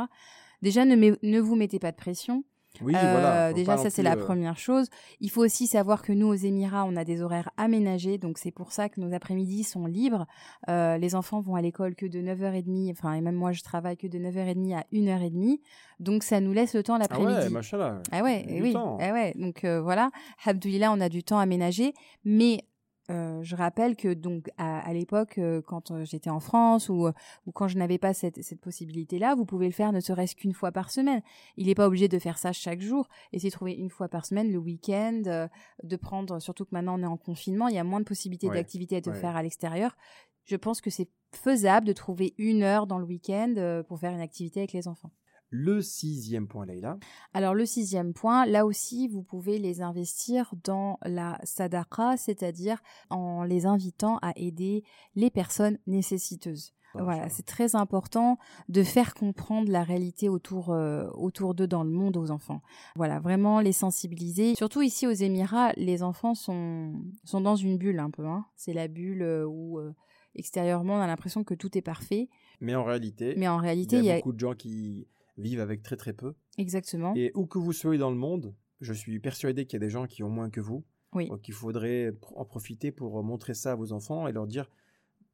Déjà, 0.62 0.84
ne 0.84 1.38
vous 1.40 1.56
mettez 1.56 1.78
pas 1.78 1.92
de 1.92 1.96
pression. 1.96 2.44
Oui, 2.82 2.94
Euh, 2.96 2.98
voilà. 3.12 3.52
déjà, 3.52 3.76
ça 3.76 3.90
c'est 3.90 4.02
la 4.02 4.12
euh, 4.14 4.24
première 4.24 4.56
chose. 4.58 4.88
Il 5.20 5.30
faut 5.30 5.42
aussi 5.44 5.66
savoir 5.66 6.02
que 6.02 6.12
nous, 6.12 6.26
aux 6.28 6.34
Émirats, 6.34 6.84
on 6.86 6.96
a 6.96 7.04
des 7.04 7.22
horaires 7.22 7.50
aménagés, 7.56 8.18
donc 8.18 8.38
c'est 8.38 8.50
pour 8.50 8.72
ça 8.72 8.88
que 8.88 9.00
nos 9.00 9.12
après-midi 9.14 9.64
sont 9.64 9.86
libres. 9.86 10.26
Euh, 10.68 10.96
les 10.98 11.14
enfants 11.14 11.40
vont 11.40 11.54
à 11.56 11.62
l'école 11.62 11.94
que 11.94 12.06
de 12.06 12.20
9h30, 12.20 12.90
enfin, 12.92 13.12
et 13.14 13.20
même 13.20 13.34
moi, 13.36 13.52
je 13.52 13.62
travaille 13.62 13.96
que 13.96 14.06
de 14.06 14.18
9h30 14.18 14.74
à 14.76 14.84
1h30, 14.92 15.60
donc 15.98 16.22
ça 16.22 16.40
nous 16.40 16.52
laisse 16.52 16.74
le 16.74 16.82
temps 16.82 16.94
Ah 16.94 17.00
l'après-midi. 17.00 17.32
ouais, 17.32 17.48
machallah. 17.50 18.00
Ah 18.12 18.22
ouais, 18.22 18.44
eh 18.48 18.62
oui, 18.62 18.74
ah 18.76 19.12
ouais. 19.12 19.34
Donc 19.36 19.64
voilà, 19.64 20.10
Alhamdoulilah, 20.44 20.92
on 20.92 21.00
a 21.00 21.08
du 21.08 21.22
temps 21.22 21.38
aménagé, 21.38 21.92
mais 22.24 22.64
euh, 23.10 23.42
je 23.42 23.56
rappelle 23.56 23.96
que 23.96 24.14
donc 24.14 24.50
à, 24.56 24.80
à 24.80 24.92
l'époque, 24.92 25.38
euh, 25.38 25.60
quand 25.62 25.90
euh, 25.90 26.04
j'étais 26.04 26.30
en 26.30 26.40
France 26.40 26.88
ou, 26.88 27.08
ou 27.46 27.52
quand 27.52 27.68
je 27.68 27.76
n'avais 27.78 27.98
pas 27.98 28.14
cette, 28.14 28.42
cette 28.42 28.60
possibilité-là, 28.60 29.34
vous 29.34 29.44
pouvez 29.44 29.66
le 29.66 29.72
faire 29.72 29.92
ne 29.92 30.00
serait-ce 30.00 30.34
qu'une 30.36 30.52
fois 30.54 30.72
par 30.72 30.90
semaine. 30.90 31.22
Il 31.56 31.66
n'est 31.66 31.74
pas 31.74 31.86
obligé 31.86 32.08
de 32.08 32.18
faire 32.18 32.38
ça 32.38 32.52
chaque 32.52 32.80
jour. 32.80 33.08
Essayez 33.32 33.50
de 33.50 33.54
trouver 33.54 33.72
une 33.72 33.90
fois 33.90 34.08
par 34.08 34.24
semaine, 34.26 34.50
le 34.50 34.58
week-end, 34.58 35.48
de 35.82 35.96
prendre, 35.96 36.40
surtout 36.40 36.64
que 36.64 36.70
maintenant 36.72 36.98
on 36.98 37.02
est 37.02 37.06
en 37.06 37.16
confinement, 37.16 37.68
il 37.68 37.74
y 37.74 37.78
a 37.78 37.84
moins 37.84 38.00
de 38.00 38.04
possibilités 38.04 38.48
Ouais, 38.48 38.54
d'activités 38.54 38.96
à 38.96 39.00
te 39.00 39.10
ouais. 39.10 39.16
faire 39.16 39.36
à 39.36 39.42
l'extérieur. 39.42 39.96
Je 40.44 40.56
pense 40.56 40.80
que 40.80 40.90
c'est 40.90 41.08
faisable 41.32 41.86
de 41.86 41.92
trouver 41.92 42.34
une 42.38 42.62
heure 42.62 42.86
dans 42.86 42.98
le 42.98 43.04
week-end 43.04 43.82
pour 43.88 43.98
faire 44.00 44.12
une 44.12 44.20
activité 44.20 44.60
avec 44.60 44.72
les 44.72 44.88
enfants. 44.88 45.10
Le 45.50 45.82
sixième 45.82 46.46
point, 46.46 46.64
Leïla. 46.64 46.98
Alors 47.34 47.54
le 47.54 47.66
sixième 47.66 48.14
point, 48.14 48.46
là 48.46 48.64
aussi, 48.64 49.08
vous 49.08 49.22
pouvez 49.22 49.58
les 49.58 49.82
investir 49.82 50.54
dans 50.62 50.98
la 51.04 51.38
sadaqa, 51.42 52.16
c'est-à-dire 52.16 52.80
en 53.10 53.42
les 53.42 53.66
invitant 53.66 54.18
à 54.22 54.32
aider 54.36 54.84
les 55.16 55.30
personnes 55.30 55.78
nécessiteuses. 55.86 56.72
Voilà, 56.94 57.28
c'est 57.28 57.46
très 57.46 57.76
important 57.76 58.38
de 58.68 58.82
faire 58.82 59.14
comprendre 59.14 59.70
la 59.70 59.84
réalité 59.84 60.28
autour 60.28 60.70
euh, 60.70 61.08
autour 61.14 61.54
d'eux 61.54 61.68
dans 61.68 61.84
le 61.84 61.90
monde 61.90 62.16
aux 62.16 62.30
enfants. 62.30 62.62
Voilà, 62.96 63.20
vraiment 63.20 63.60
les 63.60 63.72
sensibiliser. 63.72 64.54
Surtout 64.56 64.82
ici 64.82 65.06
aux 65.06 65.12
Émirats, 65.12 65.72
les 65.76 66.02
enfants 66.02 66.34
sont 66.34 66.94
sont 67.24 67.40
dans 67.40 67.56
une 67.56 67.78
bulle 67.78 68.00
un 68.00 68.10
peu. 68.10 68.26
Hein. 68.26 68.44
C'est 68.56 68.72
la 68.72 68.88
bulle 68.88 69.22
euh, 69.22 69.46
où 69.46 69.78
euh, 69.78 69.94
extérieurement 70.34 70.94
on 70.94 71.00
a 71.00 71.06
l'impression 71.06 71.44
que 71.44 71.54
tout 71.54 71.78
est 71.78 71.82
parfait, 71.82 72.28
Mais 72.60 72.74
en 72.74 72.84
réalité, 72.84 73.34
mais 73.36 73.48
en 73.48 73.60
il 73.60 73.62
réalité 73.62 73.96
y 73.96 74.00
il 74.00 74.04
y 74.06 74.10
a 74.10 74.14
a 74.14 74.16
beaucoup 74.16 74.32
de 74.32 74.40
gens 74.40 74.54
qui 74.54 75.06
vivent 75.40 75.60
avec 75.60 75.82
très 75.82 75.96
très 75.96 76.12
peu. 76.12 76.34
exactement. 76.58 77.12
Et 77.16 77.32
où 77.34 77.46
que 77.46 77.58
vous 77.58 77.72
soyez 77.72 77.98
dans 77.98 78.10
le 78.10 78.16
monde, 78.16 78.54
je 78.80 78.92
suis 78.92 79.18
persuadé 79.20 79.66
qu'il 79.66 79.74
y 79.80 79.82
a 79.82 79.86
des 79.86 79.90
gens 79.90 80.06
qui 80.06 80.22
ont 80.22 80.30
moins 80.30 80.50
que 80.50 80.60
vous. 80.60 80.84
Oui. 81.12 81.28
Donc 81.28 81.48
il 81.48 81.54
faudrait 81.54 82.14
en 82.36 82.44
profiter 82.44 82.92
pour 82.92 83.22
montrer 83.24 83.54
ça 83.54 83.72
à 83.72 83.74
vos 83.74 83.92
enfants 83.92 84.28
et 84.28 84.32
leur 84.32 84.46
dire 84.46 84.70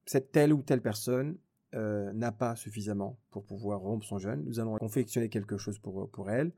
cette 0.07 0.33
telle 0.33 0.53
ou 0.53 0.63
telle 0.63 0.81
personne 0.81 1.37
euh, 1.75 2.13
n'a 2.15 2.33
pas 2.33 2.57
suffisamment 2.57 3.19
pour 3.31 3.45
pouvoir 3.45 3.81
rompre 3.81 4.07
son 4.07 4.19
jeûne. 4.19 4.43
Nous 4.47 4.59
allons 4.61 4.77
confectionner 4.79 5.29
quelque 5.29 5.59
chose 5.59 5.79
pour, 5.79 6.09
pour 6.11 6.31
elle 6.31 6.53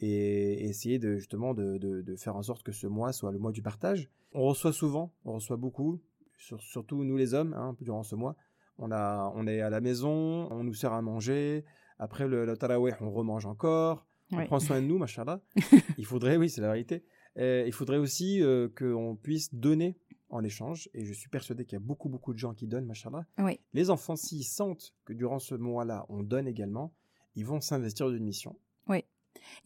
et 0.00 0.64
essayer 0.64 0.98
de 0.98 1.16
justement 1.16 1.54
de, 1.54 1.78
de- 1.78 2.02
de 2.02 2.16
faire 2.16 2.34
en 2.36 2.42
sorte 2.42 2.62
que 2.64 2.72
ce 2.72 2.86
mois 2.88 3.12
soit 3.12 3.30
le 3.30 3.38
mois 3.38 3.52
du 3.52 3.62
partage. 3.62 4.10
On 4.32 4.42
reçoit 4.48 4.72
souvent, 4.72 5.12
on 5.24 5.34
reçoit 5.34 5.56
beaucoup, 5.56 6.00
sur- 6.36 6.60
surtout 6.60 7.04
nous 7.04 7.16
les 7.16 7.32
hommes, 7.34 7.54
hein, 7.54 7.76
durant 7.80 8.02
ce 8.02 8.16
mois. 8.16 8.34
On, 8.78 8.90
a, 8.90 9.32
on 9.36 9.46
est 9.46 9.60
à 9.60 9.70
la 9.70 9.80
maison, 9.80 10.48
on 10.50 10.64
nous 10.64 10.74
sert 10.74 10.92
à 10.92 11.00
manger. 11.00 11.64
Après 11.98 12.26
le, 12.26 12.44
le 12.44 12.56
tarawih, 12.56 12.92
on 13.00 13.10
remange 13.10 13.46
encore. 13.46 14.06
On 14.32 14.38
Ouais. 14.38 14.46
prend 14.46 14.58
soin 14.58 14.80
de 14.80 14.86
nous, 14.86 14.98
machallah. 14.98 15.40
il 15.98 16.06
faudrait, 16.06 16.36
oui, 16.36 16.48
c'est 16.48 16.60
la 16.60 16.68
vérité. 16.68 17.04
Il 17.36 17.72
faudrait 17.72 17.98
aussi 17.98 18.42
euh, 18.42 18.68
qu'on 18.76 19.16
puisse 19.16 19.54
donner 19.54 19.98
en 20.30 20.42
échange. 20.42 20.88
Et 20.94 21.04
je 21.04 21.12
suis 21.12 21.28
persuadé 21.28 21.64
qu'il 21.64 21.76
y 21.76 21.82
a 21.82 21.84
beaucoup, 21.84 22.08
beaucoup 22.08 22.32
de 22.32 22.38
gens 22.38 22.54
qui 22.54 22.66
donnent, 22.66 22.86
machallah. 22.86 23.26
Oui. 23.38 23.60
Les 23.74 23.90
enfants, 23.90 24.16
s'ils 24.16 24.44
sentent 24.44 24.94
que 25.04 25.12
durant 25.12 25.38
ce 25.38 25.54
mois-là, 25.54 26.06
on 26.08 26.22
donne 26.22 26.48
également, 26.48 26.92
ils 27.36 27.44
vont 27.44 27.60
s'investir 27.60 28.10
d'une 28.10 28.24
mission. 28.24 28.56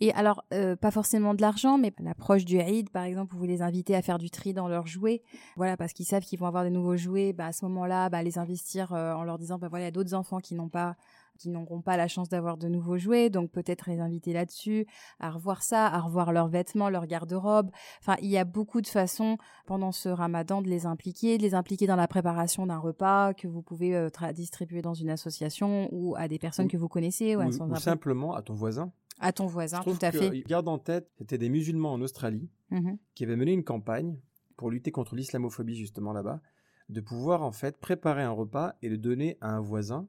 Et 0.00 0.12
alors, 0.14 0.44
euh, 0.52 0.74
pas 0.76 0.90
forcément 0.90 1.34
de 1.34 1.40
l'argent, 1.42 1.78
mais 1.78 1.92
l'approche 2.00 2.44
du 2.44 2.56
Eid, 2.58 2.90
par 2.90 3.04
exemple, 3.04 3.36
vous 3.36 3.44
les 3.44 3.62
invitez 3.62 3.94
à 3.94 4.02
faire 4.02 4.18
du 4.18 4.28
tri 4.30 4.52
dans 4.52 4.66
leurs 4.66 4.86
jouets. 4.86 5.22
Voilà, 5.56 5.76
parce 5.76 5.92
qu'ils 5.92 6.06
savent 6.06 6.24
qu'ils 6.24 6.38
vont 6.38 6.46
avoir 6.46 6.64
des 6.64 6.70
nouveaux 6.70 6.96
jouets. 6.96 7.32
Bah, 7.32 7.46
à 7.46 7.52
ce 7.52 7.64
moment-là, 7.66 8.08
bah, 8.08 8.22
les 8.22 8.38
investir 8.38 8.92
euh, 8.92 9.12
en 9.12 9.22
leur 9.24 9.38
disant, 9.38 9.58
bah 9.58 9.68
voilà, 9.68 9.84
il 9.84 9.86
y 9.86 9.88
a 9.88 9.92
d'autres 9.92 10.14
enfants 10.14 10.38
qui 10.40 10.54
n'ont 10.54 10.68
pas 10.70 10.96
qui 11.38 11.48
n'auront 11.50 11.80
pas 11.80 11.96
la 11.96 12.08
chance 12.08 12.28
d'avoir 12.28 12.56
de 12.58 12.68
nouveaux 12.68 12.98
jouets, 12.98 13.30
donc 13.30 13.50
peut-être 13.50 13.88
les 13.88 14.00
inviter 14.00 14.32
là-dessus, 14.32 14.86
à 15.20 15.30
revoir 15.30 15.62
ça, 15.62 15.86
à 15.86 16.00
revoir 16.00 16.32
leurs 16.32 16.48
vêtements, 16.48 16.90
leur 16.90 17.06
garde-robe. 17.06 17.70
Enfin, 18.00 18.16
il 18.20 18.28
y 18.28 18.36
a 18.36 18.44
beaucoup 18.44 18.80
de 18.80 18.86
façons 18.88 19.38
pendant 19.66 19.92
ce 19.92 20.08
ramadan 20.08 20.60
de 20.60 20.68
les 20.68 20.84
impliquer, 20.84 21.38
de 21.38 21.42
les 21.42 21.54
impliquer 21.54 21.86
dans 21.86 21.96
la 21.96 22.08
préparation 22.08 22.66
d'un 22.66 22.78
repas 22.78 23.32
que 23.34 23.46
vous 23.48 23.62
pouvez 23.62 23.94
euh, 23.96 24.08
distribuer 24.34 24.82
dans 24.82 24.94
une 24.94 25.10
association 25.10 25.88
ou 25.92 26.14
à 26.16 26.28
des 26.28 26.38
personnes 26.38 26.66
Ou- 26.66 26.70
que 26.70 26.76
vous 26.76 26.88
connaissez 26.88 27.36
ou, 27.36 27.40
à, 27.40 27.46
ou, 27.46 27.52
sans 27.52 27.68
ou 27.70 27.72
un- 27.74 27.76
simplement 27.76 28.34
à 28.34 28.42
ton 28.42 28.54
voisin. 28.54 28.92
à 29.20 29.32
ton 29.32 29.46
voisin, 29.46 29.80
tout 29.82 29.96
à 30.02 30.10
que, 30.10 30.18
fait. 30.18 30.40
Garde 30.46 30.68
en 30.68 30.78
tête, 30.78 31.08
c'était 31.18 31.38
des 31.38 31.48
musulmans 31.48 31.92
en 31.92 32.00
Australie 32.02 32.48
Mhm. 32.70 32.98
qui 33.14 33.24
avaient 33.24 33.36
mené 33.36 33.52
une 33.52 33.64
campagne 33.64 34.16
pour 34.56 34.70
lutter 34.70 34.90
contre 34.90 35.14
l'islamophobie 35.14 35.76
justement 35.76 36.12
là-bas, 36.12 36.40
de 36.88 37.00
pouvoir 37.00 37.42
en 37.42 37.52
fait 37.52 37.78
préparer 37.78 38.22
un 38.22 38.30
repas 38.30 38.74
et 38.82 38.88
le 38.88 38.96
donner 38.98 39.36
à 39.40 39.50
un 39.50 39.60
voisin. 39.60 40.06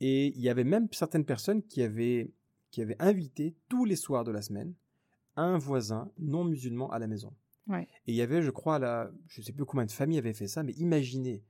Et 0.00 0.28
il 0.28 0.40
y 0.40 0.48
avait 0.48 0.64
même 0.64 0.88
certaines 0.92 1.24
personnes 1.24 1.62
qui 1.62 1.82
avaient, 1.82 2.30
qui 2.70 2.82
avaient 2.82 2.96
invité 3.00 3.54
tous 3.68 3.84
les 3.84 3.96
soirs 3.96 4.24
de 4.24 4.30
la 4.30 4.42
semaine 4.42 4.74
un 5.36 5.58
voisin 5.58 6.10
non 6.18 6.44
musulman 6.44 6.90
à 6.90 6.98
la 6.98 7.06
maison. 7.06 7.32
Ouais. 7.68 7.86
Et 8.06 8.12
il 8.12 8.14
y 8.14 8.22
avait, 8.22 8.42
je 8.42 8.50
crois, 8.50 8.78
là, 8.78 9.10
je 9.28 9.42
sais 9.42 9.52
plus 9.52 9.64
combien 9.64 9.86
de 9.86 9.90
familles 9.92 10.18
avaient 10.18 10.32
fait 10.32 10.48
ça, 10.48 10.62
mais 10.62 10.72
imaginez 10.72 11.44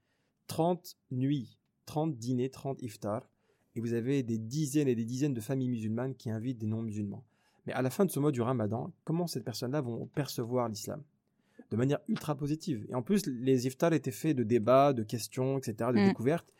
30 0.48 0.96
nuits, 1.10 1.58
30 1.86 2.16
dîners, 2.16 2.50
30 2.50 2.82
iftars, 2.82 3.28
et 3.74 3.80
vous 3.80 3.92
avez 3.92 4.22
des 4.22 4.38
dizaines 4.38 4.88
et 4.88 4.94
des 4.94 5.04
dizaines 5.04 5.34
de 5.34 5.40
familles 5.40 5.68
musulmanes 5.68 6.14
qui 6.14 6.30
invitent 6.30 6.58
des 6.58 6.66
non-musulmans. 6.66 7.24
Mais 7.66 7.72
à 7.72 7.82
la 7.82 7.90
fin 7.90 8.04
de 8.04 8.10
ce 8.10 8.18
mois 8.18 8.32
du 8.32 8.40
ramadan, 8.42 8.92
comment 9.04 9.26
ces 9.26 9.42
personnes-là 9.42 9.80
vont 9.82 10.06
percevoir 10.06 10.68
l'islam? 10.68 11.02
De 11.70 11.76
manière 11.76 11.98
ultra 12.08 12.34
positive. 12.34 12.86
Et 12.88 12.94
en 12.94 13.02
plus, 13.02 13.26
les 13.26 13.66
iftars 13.66 13.92
étaient 13.92 14.10
faits 14.10 14.36
de 14.36 14.42
débats, 14.42 14.92
de 14.94 15.02
questions, 15.02 15.58
etc., 15.58 15.90
de 15.92 15.98
Mm. 16.00 16.08
découvertes. 16.08 16.52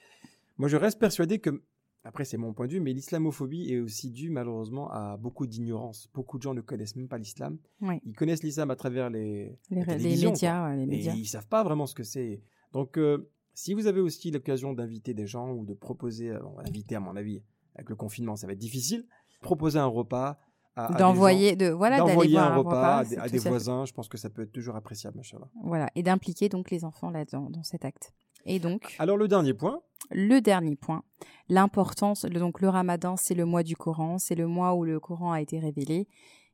Moi, 0.58 0.68
je 0.68 0.76
reste 0.76 0.98
persuadé 0.98 1.38
que, 1.38 1.62
après 2.08 2.24
c'est 2.24 2.38
mon 2.38 2.54
point 2.54 2.66
de 2.66 2.72
vue, 2.72 2.80
mais 2.80 2.94
l'islamophobie 2.94 3.70
est 3.70 3.80
aussi 3.80 4.10
due 4.10 4.30
malheureusement 4.30 4.90
à 4.90 5.18
beaucoup 5.18 5.46
d'ignorance. 5.46 6.08
Beaucoup 6.14 6.38
de 6.38 6.42
gens 6.42 6.54
ne 6.54 6.62
connaissent 6.62 6.96
même 6.96 7.06
pas 7.06 7.18
l'islam. 7.18 7.58
Ouais. 7.82 8.00
Ils 8.06 8.14
connaissent 8.14 8.42
l'islam 8.42 8.70
à 8.70 8.76
travers 8.76 9.10
les, 9.10 9.58
médias, 9.70 10.74
les 10.74 10.86
médias. 10.86 11.14
Et 11.14 11.18
ils 11.18 11.26
savent 11.26 11.46
pas 11.48 11.62
vraiment 11.62 11.86
ce 11.86 11.94
que 11.94 12.04
c'est. 12.04 12.40
Donc, 12.72 12.96
euh, 12.96 13.30
si 13.52 13.74
vous 13.74 13.86
avez 13.86 14.00
aussi 14.00 14.30
l'occasion 14.30 14.72
d'inviter 14.72 15.12
des 15.12 15.26
gens 15.26 15.52
ou 15.52 15.66
de 15.66 15.74
proposer, 15.74 16.30
euh, 16.30 16.40
bon, 16.40 16.58
inviter 16.60 16.94
à 16.94 17.00
mon 17.00 17.14
avis, 17.14 17.42
avec 17.74 17.90
le 17.90 17.94
confinement, 17.94 18.36
ça 18.36 18.46
va 18.46 18.54
être 18.54 18.58
difficile, 18.58 19.06
proposer 19.42 19.78
un 19.78 19.84
repas 19.84 20.38
à, 20.76 20.86
à 20.86 20.92
des 20.92 20.98
D'envoyer, 20.98 21.56
de 21.56 21.68
voilà, 21.68 21.98
d'envoyer 21.98 22.38
un 22.38 22.56
repas 22.56 23.00
à 23.00 23.04
des, 23.04 23.18
à 23.18 23.50
voisins, 23.50 23.84
je 23.84 23.92
pense 23.92 24.08
que 24.08 24.16
ça 24.16 24.30
peut 24.30 24.42
être 24.42 24.52
toujours 24.52 24.76
appréciable, 24.76 25.18
machallah. 25.18 25.50
Voilà, 25.62 25.90
et 25.94 26.02
d'impliquer 26.02 26.48
donc 26.48 26.70
les 26.70 26.86
enfants 26.86 27.10
là-dedans, 27.10 27.50
dans 27.50 27.64
cet 27.64 27.84
acte. 27.84 28.14
Et 28.46 28.58
donc, 28.60 28.96
Alors, 28.98 29.18
le 29.18 29.28
dernier 29.28 29.52
point, 29.52 29.82
le 30.10 30.40
dernier 30.40 30.76
point, 30.76 31.02
l'importance, 31.48 32.24
donc 32.24 32.60
le 32.60 32.68
ramadan, 32.68 33.16
c'est 33.16 33.34
le 33.34 33.44
mois 33.44 33.62
du 33.62 33.76
Coran, 33.76 34.18
c'est 34.18 34.34
le 34.34 34.46
mois 34.46 34.74
où 34.74 34.84
le 34.84 35.00
Coran 35.00 35.32
a 35.32 35.40
été 35.40 35.58
révélé. 35.58 36.08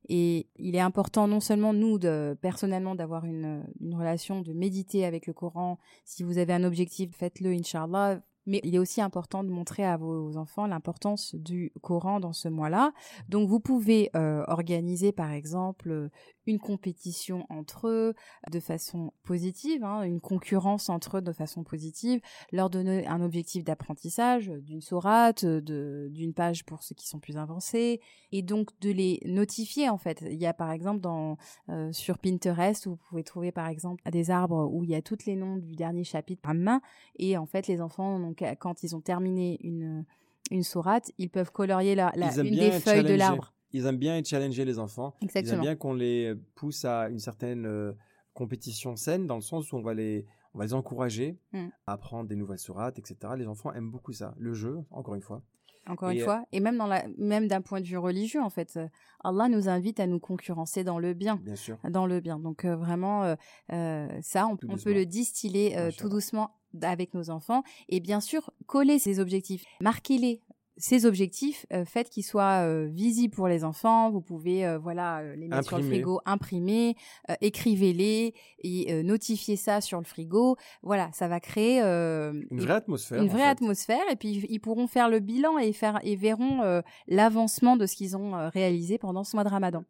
Et 0.07 0.47
il 0.57 0.75
est 0.75 0.81
important 0.81 1.27
non 1.27 1.39
seulement 1.39 1.73
nous, 1.73 1.97
de, 1.97 2.37
personnellement, 2.41 2.95
d'avoir 2.95 3.25
une, 3.25 3.63
relation, 3.93 4.41
de 4.41 4.53
méditer 4.53 5.05
avec 5.05 5.25
le 5.25 5.33
Coran. 5.33 5.79
Si 6.03 6.23
vous 6.23 6.37
avez 6.37 6.53
un 6.53 6.63
objectif, 6.63 7.15
faites-le, 7.15 7.51
Inch'Allah. 7.51 8.21
Mais 8.47 8.61
il 8.63 8.75
est 8.75 8.79
aussi 8.79 9.01
important 9.01 9.43
de 9.43 9.49
montrer 9.49 9.83
à 9.83 9.97
vos 9.97 10.37
enfants 10.37 10.67
l'importance 10.67 11.33
du 11.33 11.71
Coran 11.81 12.19
dans 12.19 12.33
ce 12.33 12.47
mois-là. 12.47 12.93
Donc 13.27 13.49
vous 13.49 13.59
pouvez 13.59 14.11
euh, 14.15 14.43
organiser 14.47 15.11
par 15.11 15.31
exemple 15.31 16.11
une 16.47 16.59
compétition 16.59 17.45
entre 17.49 17.87
eux 17.87 18.13
de 18.51 18.59
façon 18.59 19.13
positive, 19.23 19.83
hein, 19.83 20.03
une 20.03 20.21
concurrence 20.21 20.89
entre 20.89 21.17
eux 21.17 21.21
de 21.21 21.31
façon 21.31 21.63
positive, 21.63 22.21
leur 22.51 22.69
donner 22.69 23.05
un 23.07 23.21
objectif 23.21 23.63
d'apprentissage, 23.63 24.49
euh, 24.49 24.61
d'une 24.61 24.81
sourate, 24.81 25.43
euh, 25.43 26.09
d'une 26.09 26.33
page 26.33 26.63
pour 26.65 26.83
ceux 26.83 26.95
qui 26.95 27.07
sont 27.07 27.19
plus 27.19 27.37
avancés, 27.37 28.01
et 28.31 28.41
donc 28.41 28.69
de 28.81 28.91
les 28.91 29.19
notifier 29.25 29.89
en 29.89 29.97
fait. 29.97 30.21
Il 30.29 30.39
y 30.41 30.45
a 30.45 30.53
par 30.53 30.71
exemple 30.71 31.01
dans, 31.01 31.37
euh, 31.69 31.91
sur 31.91 32.17
Pinterest, 32.19 32.87
vous 32.87 32.97
pouvez 33.09 33.23
trouver 33.23 33.51
par 33.51 33.67
exemple 33.67 34.01
des 34.11 34.29
arbres 34.31 34.69
où 34.71 34.83
il 34.83 34.89
y 34.91 34.95
a 34.95 35.01
tous 35.01 35.25
les 35.25 35.35
noms 35.35 35.57
du 35.57 35.75
dernier 35.75 36.03
chapitre 36.03 36.47
à 36.49 36.53
main, 36.53 36.81
et 37.17 37.37
en 37.37 37.45
fait 37.45 37.67
les 37.67 37.81
enfants, 37.81 38.19
donc, 38.19 38.43
quand 38.59 38.83
ils 38.83 38.95
ont 38.95 39.01
terminé 39.01 39.57
une, 39.63 40.05
une 40.51 40.63
sourate, 40.63 41.11
ils 41.17 41.29
peuvent 41.29 41.51
colorier 41.51 41.95
la, 41.95 42.11
la- 42.15 42.27
une 42.45 42.55
des 42.59 42.71
feuilles 42.79 43.03
de 43.03 43.07
l'arbre. 43.17 43.53
Ils 43.75 43.85
aiment 43.87 43.97
bien 43.97 44.23
challenger 44.23 44.63
les 44.63 44.79
enfants. 44.79 45.13
Ils 45.21 45.49
aiment 45.51 45.59
bien 45.59 45.75
qu'on 45.75 45.93
les 45.93 46.33
pousse 46.55 46.85
à 46.85 47.09
une 47.09 47.19
certaine 47.19 47.65
euh, 47.65 47.91
compétition 48.33 48.95
saine, 48.95 49.27
dans 49.27 49.35
le 49.35 49.41
sens 49.41 49.71
où 49.73 49.75
on 49.75 49.81
va 49.81 49.93
les, 49.93 50.25
on 50.53 50.59
va 50.59 50.65
les 50.65 50.73
encourager 50.73 51.37
Mm. 51.51 51.67
à 51.85 51.93
apprendre 51.93 52.29
des 52.29 52.35
nouvelles 52.37 52.59
sourates, 52.59 52.97
etc. 52.99 53.33
Les 53.37 53.47
enfants 53.47 53.73
aiment 53.73 53.91
beaucoup 53.91 54.13
ça. 54.13 54.33
Le 54.37 54.53
jeu, 54.53 54.79
encore 54.91 55.15
une 55.15 55.21
fois. 55.21 55.41
Encore 55.87 56.09
Et, 56.11 56.15
une 56.15 56.21
euh, 56.21 56.25
fois, 56.25 56.45
et 56.53 56.61
même 56.61 56.77
dans 56.77 56.87
la, 56.87 57.05
même 57.17 57.47
d'un 57.47 57.61
point 57.61 57.79
de 57.81 57.85
vue 57.85 57.97
religieux 57.97 58.41
en 58.41 58.49
fait, 58.49 58.75
euh, 58.77 58.87
Allah 59.23 59.49
nous 59.49 59.69
invite 59.69 59.99
à 59.99 60.07
nous 60.07 60.19
concurrencer 60.19 60.83
dans 60.83 60.97
le 60.97 61.13
bien, 61.13 61.35
Bien 61.35 61.55
sûr. 61.55 61.77
dans 61.87 62.07
le 62.07 62.21
bien. 62.21 62.39
Donc 62.39 62.65
euh, 62.65 62.75
vraiment, 62.75 63.35
euh, 63.71 64.07
ça, 64.21 64.47
on, 64.47 64.55
peut 64.57 64.93
le 64.93 65.05
distiller 65.05 65.77
euh, 65.77 65.91
tout 65.95 66.09
doucement 66.09 66.49
avec 66.81 67.13
nos 67.13 67.29
enfants 67.29 67.61
et 67.87 67.99
bien 67.99 68.19
sûr 68.19 68.49
coller 68.65 68.99
ces 68.99 69.19
objectifs, 69.19 69.63
marquez-les. 69.79 70.41
Ces 70.77 71.05
objectifs, 71.05 71.65
euh, 71.71 71.85
faites 71.85 72.09
qu'ils 72.09 72.25
soient 72.25 72.65
euh, 72.65 72.87
visibles 72.91 73.33
pour 73.33 73.47
les 73.47 73.63
enfants. 73.63 74.11
Vous 74.11 74.19
pouvez, 74.19 74.65
euh, 74.65 74.77
voilà, 74.77 75.35
les 75.35 75.47
mettre 75.47 75.67
sur 75.67 75.77
le 75.77 75.83
frigo, 75.83 76.19
imprimer, 76.25 76.95
écrivez-les 77.41 78.33
et 78.59 79.03
notifiez 79.03 79.55
ça 79.55 79.79
sur 79.79 79.99
le 79.99 80.03
frigo. 80.03 80.57
Voilà, 80.83 81.09
ça 81.13 81.27
va 81.27 81.39
créer 81.39 81.79
Une 81.79 82.59
vraie 82.59 82.73
atmosphère. 82.73 83.21
une 83.21 83.29
vraie 83.29 83.39
fait. 83.39 83.47
atmosphère 83.47 84.03
et 84.11 84.15
puis 84.15 84.45
ils 84.49 84.59
pourront 84.59 84.87
faire 84.87 85.09
le 85.09 85.19
bilan 85.19 85.57
et 85.57 85.71
faire 85.71 85.99
et 86.03 86.15
verront 86.15 86.81
l'avancement 87.07 87.77
de 87.77 87.85
ce 87.85 87.95
qu'ils 87.95 88.17
ont 88.17 88.49
réalisé 88.49 88.97
pendant 88.97 89.23
ce 89.23 89.35
mois 89.35 89.43
de 89.43 89.49
Ramadan. 89.49 89.83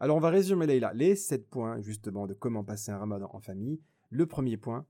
Alors, 0.00 0.16
on 0.16 0.20
va 0.20 0.30
résumer, 0.30 0.66
Leïla, 0.66 0.92
les 0.94 1.14
sept 1.16 1.48
points, 1.48 1.80
justement, 1.80 2.26
de 2.26 2.34
comment 2.34 2.64
passer 2.64 2.90
un 2.90 2.98
ramadan 2.98 3.30
en 3.32 3.40
famille. 3.40 3.80
Le 4.10 4.26
premier 4.26 4.56
point, 4.56 4.84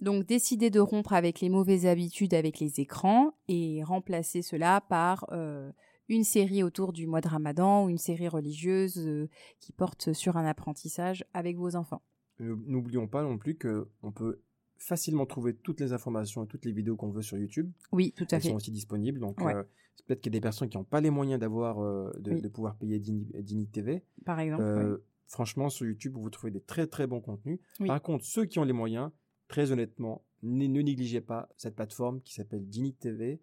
Donc 0.00 0.26
décider 0.26 0.70
de 0.70 0.80
rompre 0.80 1.12
avec 1.12 1.40
les 1.40 1.48
mauvaises 1.48 1.86
habitudes 1.86 2.34
avec 2.34 2.58
les 2.58 2.80
écrans 2.80 3.34
et 3.48 3.82
remplacer 3.84 4.42
cela 4.42 4.80
par 4.80 5.26
euh, 5.32 5.70
une 6.08 6.24
série 6.24 6.62
autour 6.62 6.92
du 6.92 7.06
mois 7.06 7.20
de 7.20 7.28
Ramadan 7.28 7.84
ou 7.84 7.88
une 7.90 7.98
série 7.98 8.28
religieuse 8.28 8.98
euh, 8.98 9.28
qui 9.60 9.72
porte 9.72 10.12
sur 10.12 10.36
un 10.36 10.44
apprentissage 10.46 11.24
avec 11.34 11.56
vos 11.56 11.76
enfants. 11.76 12.02
N'ou- 12.38 12.62
N'oublions 12.66 13.06
pas 13.08 13.22
non 13.22 13.36
plus 13.36 13.56
que 13.56 13.88
on 14.02 14.10
peut 14.10 14.40
facilement 14.78 15.26
trouver 15.26 15.54
toutes 15.54 15.78
les 15.80 15.92
informations 15.92 16.44
et 16.44 16.46
toutes 16.46 16.64
les 16.64 16.72
vidéos 16.72 16.96
qu'on 16.96 17.10
veut 17.10 17.20
sur 17.20 17.36
YouTube. 17.36 17.70
Oui, 17.92 18.14
tout 18.16 18.24
à 18.30 18.36
Elles 18.36 18.42
fait. 18.42 18.48
sont 18.48 18.54
aussi 18.56 18.70
disponibles. 18.70 19.20
Donc, 19.20 19.38
Ouais. 19.42 19.54
euh, 19.54 19.62
peut-être 20.06 20.22
qu'il 20.22 20.32
y 20.32 20.36
a 20.36 20.38
des 20.38 20.42
personnes 20.42 20.70
qui 20.70 20.78
n'ont 20.78 20.84
pas 20.84 21.02
les 21.02 21.10
moyens 21.10 21.38
d'avoir, 21.38 21.80
euh, 21.82 22.10
de, 22.18 22.32
Oui. 22.32 22.40
de 22.40 22.48
pouvoir 22.48 22.76
payer 22.76 22.98
Dini, 22.98 23.28
Dini 23.40 23.66
TV. 23.68 24.02
Par 24.24 24.40
exemple. 24.40 24.62
Euh, 24.62 24.96
oui. 24.96 25.02
Franchement, 25.26 25.68
sur 25.68 25.84
YouTube, 25.86 26.14
vous 26.16 26.30
trouvez 26.30 26.50
des 26.50 26.62
très 26.62 26.86
très 26.86 27.06
bons 27.06 27.20
contenus. 27.20 27.60
Oui. 27.78 27.86
Par 27.88 28.00
contre, 28.00 28.24
ceux 28.24 28.46
qui 28.46 28.58
ont 28.58 28.64
les 28.64 28.72
moyens, 28.72 29.10
très 29.50 29.72
honnêtement, 29.72 30.22
ne, 30.42 30.66
négligez 30.66 31.20
pas 31.20 31.48
cette 31.56 31.74
plateforme 31.74 32.22
qui 32.22 32.32
s'appelle 32.32 32.66
Dini 32.66 32.94
TV. 32.94 33.42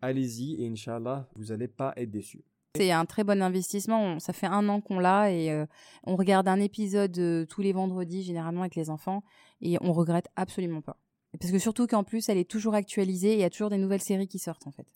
Allez-y 0.00 0.62
et 0.62 0.68
Inch'Allah, 0.68 1.28
vous 1.34 1.46
n'allez 1.46 1.68
pas 1.68 1.92
être 1.96 2.10
déçus. 2.10 2.44
C'est 2.76 2.92
un 2.92 3.04
très 3.04 3.24
bon 3.24 3.42
investissement. 3.42 4.20
Ça 4.20 4.32
fait 4.32 4.46
un 4.46 4.68
an 4.68 4.80
qu'on 4.80 5.00
l'a 5.00 5.32
et 5.32 5.50
euh, 5.50 5.66
on 6.04 6.14
regarde 6.14 6.46
un 6.46 6.60
épisode 6.60 7.18
euh, 7.18 7.44
tous 7.44 7.60
les 7.60 7.72
vendredis, 7.72 8.22
généralement 8.22 8.60
avec 8.60 8.76
les 8.76 8.88
enfants, 8.88 9.24
et 9.60 9.76
on 9.80 9.92
regrette 9.92 10.28
absolument 10.36 10.80
pas. 10.80 10.96
Parce 11.38 11.50
que 11.50 11.58
surtout 11.58 11.86
qu'en 11.86 12.04
plus, 12.04 12.28
elle 12.28 12.38
est 12.38 12.48
toujours 12.48 12.74
actualisée 12.74 13.32
et 13.32 13.34
il 13.34 13.40
y 13.40 13.44
a 13.44 13.50
toujours 13.50 13.70
des 13.70 13.78
nouvelles 13.78 14.00
séries 14.00 14.28
qui 14.28 14.38
sortent 14.38 14.66
en 14.66 14.72
fait. 14.72 14.86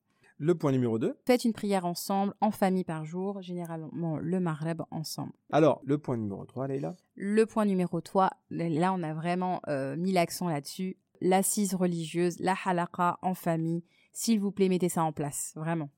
Le 0.44 0.57
point 0.57 0.72
numéro 0.72 0.98
2. 0.98 1.16
Faites 1.24 1.44
une 1.44 1.52
prière 1.52 1.87
ensemble, 1.87 2.35
en 2.40 2.50
famille 2.50 2.83
par 2.83 3.05
jour, 3.05 3.40
généralement 3.42 4.18
le 4.18 4.40
Maghreb 4.40 4.83
ensemble. 4.90 5.33
Alors, 5.52 5.81
le 5.85 5.98
point 5.98 6.16
numéro 6.16 6.44
3, 6.44 6.66
Leïla? 6.66 6.96
Le 7.14 7.46
point 7.46 7.64
numéro 7.64 8.00
3, 8.00 8.28
là 8.50 8.92
on 8.92 9.05
a 9.05 9.14
vraiment 9.14 9.61
euh, 9.68 9.94
mis 9.94 10.11
l'accent 10.11 10.48
là-dessus, 10.48 10.96
l'assise 11.20 11.76
religieuse, 11.76 12.40
la 12.40 12.57
halaqa 12.64 13.20
en 13.22 13.35
famille. 13.35 13.85
S'il 14.12 14.40
vous 14.40 14.50
plaît, 14.50 14.68
mettez 14.68 14.88
ça 14.88 15.05
en 15.05 15.12
place, 15.12 15.52
vraiment. 15.55 15.90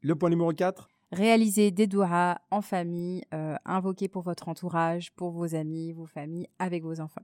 Le 0.00 0.16
point 0.16 0.30
numéro 0.30 0.50
4. 0.52 0.88
Réalisez 1.12 1.70
des 1.70 1.86
doigts 1.86 2.40
en 2.50 2.60
famille, 2.60 3.22
euh, 3.32 3.54
invoquez 3.64 4.08
pour 4.08 4.22
votre 4.22 4.48
entourage, 4.48 5.14
pour 5.14 5.30
vos 5.30 5.54
amis, 5.54 5.92
vos 5.92 6.06
familles, 6.06 6.48
avec 6.58 6.82
vos 6.82 6.98
enfants. 6.98 7.22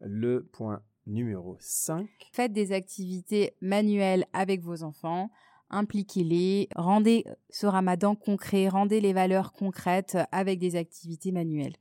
Le 0.00 0.44
point 0.44 0.82
numéro 1.06 1.56
5. 1.60 2.06
Faites 2.30 2.52
des 2.52 2.72
activités 2.72 3.56
manuelles 3.62 4.26
avec 4.34 4.60
vos 4.60 4.82
enfants, 4.82 5.30
impliquez-les, 5.70 6.68
rendez 6.76 7.24
ce 7.50 7.66
ramadan 7.66 8.14
concret, 8.14 8.68
rendez 8.68 9.00
les 9.00 9.12
valeurs 9.12 9.52
concrètes 9.52 10.18
avec 10.32 10.58
des 10.58 10.76
activités 10.76 11.32
manuelles. 11.32 11.76